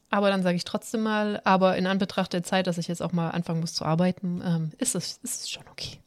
Aber 0.09 0.29
dann 0.29 0.41
sage 0.41 0.55
ich 0.55 0.63
trotzdem 0.63 1.01
mal, 1.01 1.41
aber 1.43 1.77
in 1.77 1.85
Anbetracht 1.85 2.31
der 2.33 2.43
Zeit, 2.43 2.67
dass 2.67 2.77
ich 2.77 2.87
jetzt 2.87 3.01
auch 3.01 3.11
mal 3.11 3.31
anfangen 3.31 3.59
muss 3.59 3.73
zu 3.73 3.83
arbeiten, 3.83 4.41
ähm, 4.43 4.71
ist, 4.77 4.95
es, 4.95 5.19
ist 5.23 5.41
es 5.41 5.49
schon 5.49 5.67
okay. 5.69 5.99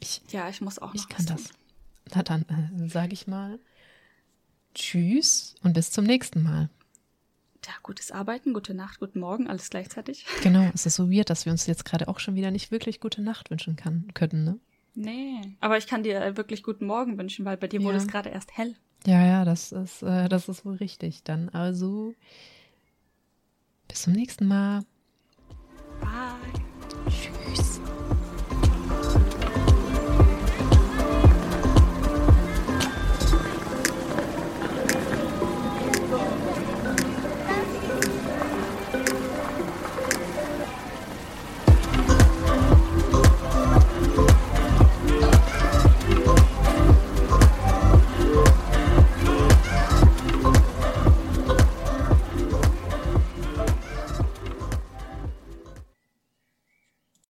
Ich, 0.00 0.22
ja, 0.30 0.48
ich 0.48 0.60
muss 0.60 0.78
auch 0.78 0.94
Ich 0.94 1.08
kann 1.08 1.26
das. 1.26 1.50
Na 2.14 2.22
dann 2.22 2.42
äh, 2.42 2.88
sage 2.88 3.12
ich 3.12 3.26
mal 3.26 3.58
Tschüss 4.74 5.54
und 5.62 5.72
bis 5.72 5.90
zum 5.92 6.04
nächsten 6.04 6.42
Mal. 6.42 6.68
Ja, 7.64 7.72
gutes 7.82 8.10
Arbeiten, 8.10 8.52
gute 8.52 8.74
Nacht, 8.74 9.00
guten 9.00 9.20
Morgen, 9.20 9.48
alles 9.48 9.70
gleichzeitig. 9.70 10.26
Genau, 10.42 10.70
es 10.74 10.84
ist 10.84 10.96
so 10.96 11.10
weird, 11.10 11.30
dass 11.30 11.46
wir 11.46 11.52
uns 11.52 11.66
jetzt 11.66 11.84
gerade 11.84 12.08
auch 12.08 12.18
schon 12.18 12.34
wieder 12.34 12.50
nicht 12.50 12.70
wirklich 12.70 13.00
gute 13.00 13.22
Nacht 13.22 13.50
wünschen 13.50 13.76
kann, 13.76 14.08
können, 14.14 14.44
ne? 14.44 14.58
Nee, 14.96 15.56
aber 15.60 15.76
ich 15.76 15.86
kann 15.86 16.04
dir 16.04 16.36
wirklich 16.36 16.62
guten 16.62 16.86
Morgen 16.86 17.18
wünschen, 17.18 17.44
weil 17.44 17.56
bei 17.56 17.66
dir 17.66 17.80
ja. 17.80 17.86
wurde 17.86 17.98
es 17.98 18.06
gerade 18.06 18.28
erst 18.28 18.56
hell. 18.56 18.76
Ja, 19.06 19.26
ja, 19.26 19.44
das 19.44 19.72
ist, 19.72 20.02
äh, 20.02 20.28
das 20.28 20.48
ist 20.48 20.64
wohl 20.64 20.76
richtig. 20.76 21.24
Dann 21.24 21.48
also 21.48 22.14
bis 23.94 24.02
zum 24.02 24.14
nächsten 24.14 24.48
Mal. 24.48 24.84
Bye. 26.00 26.63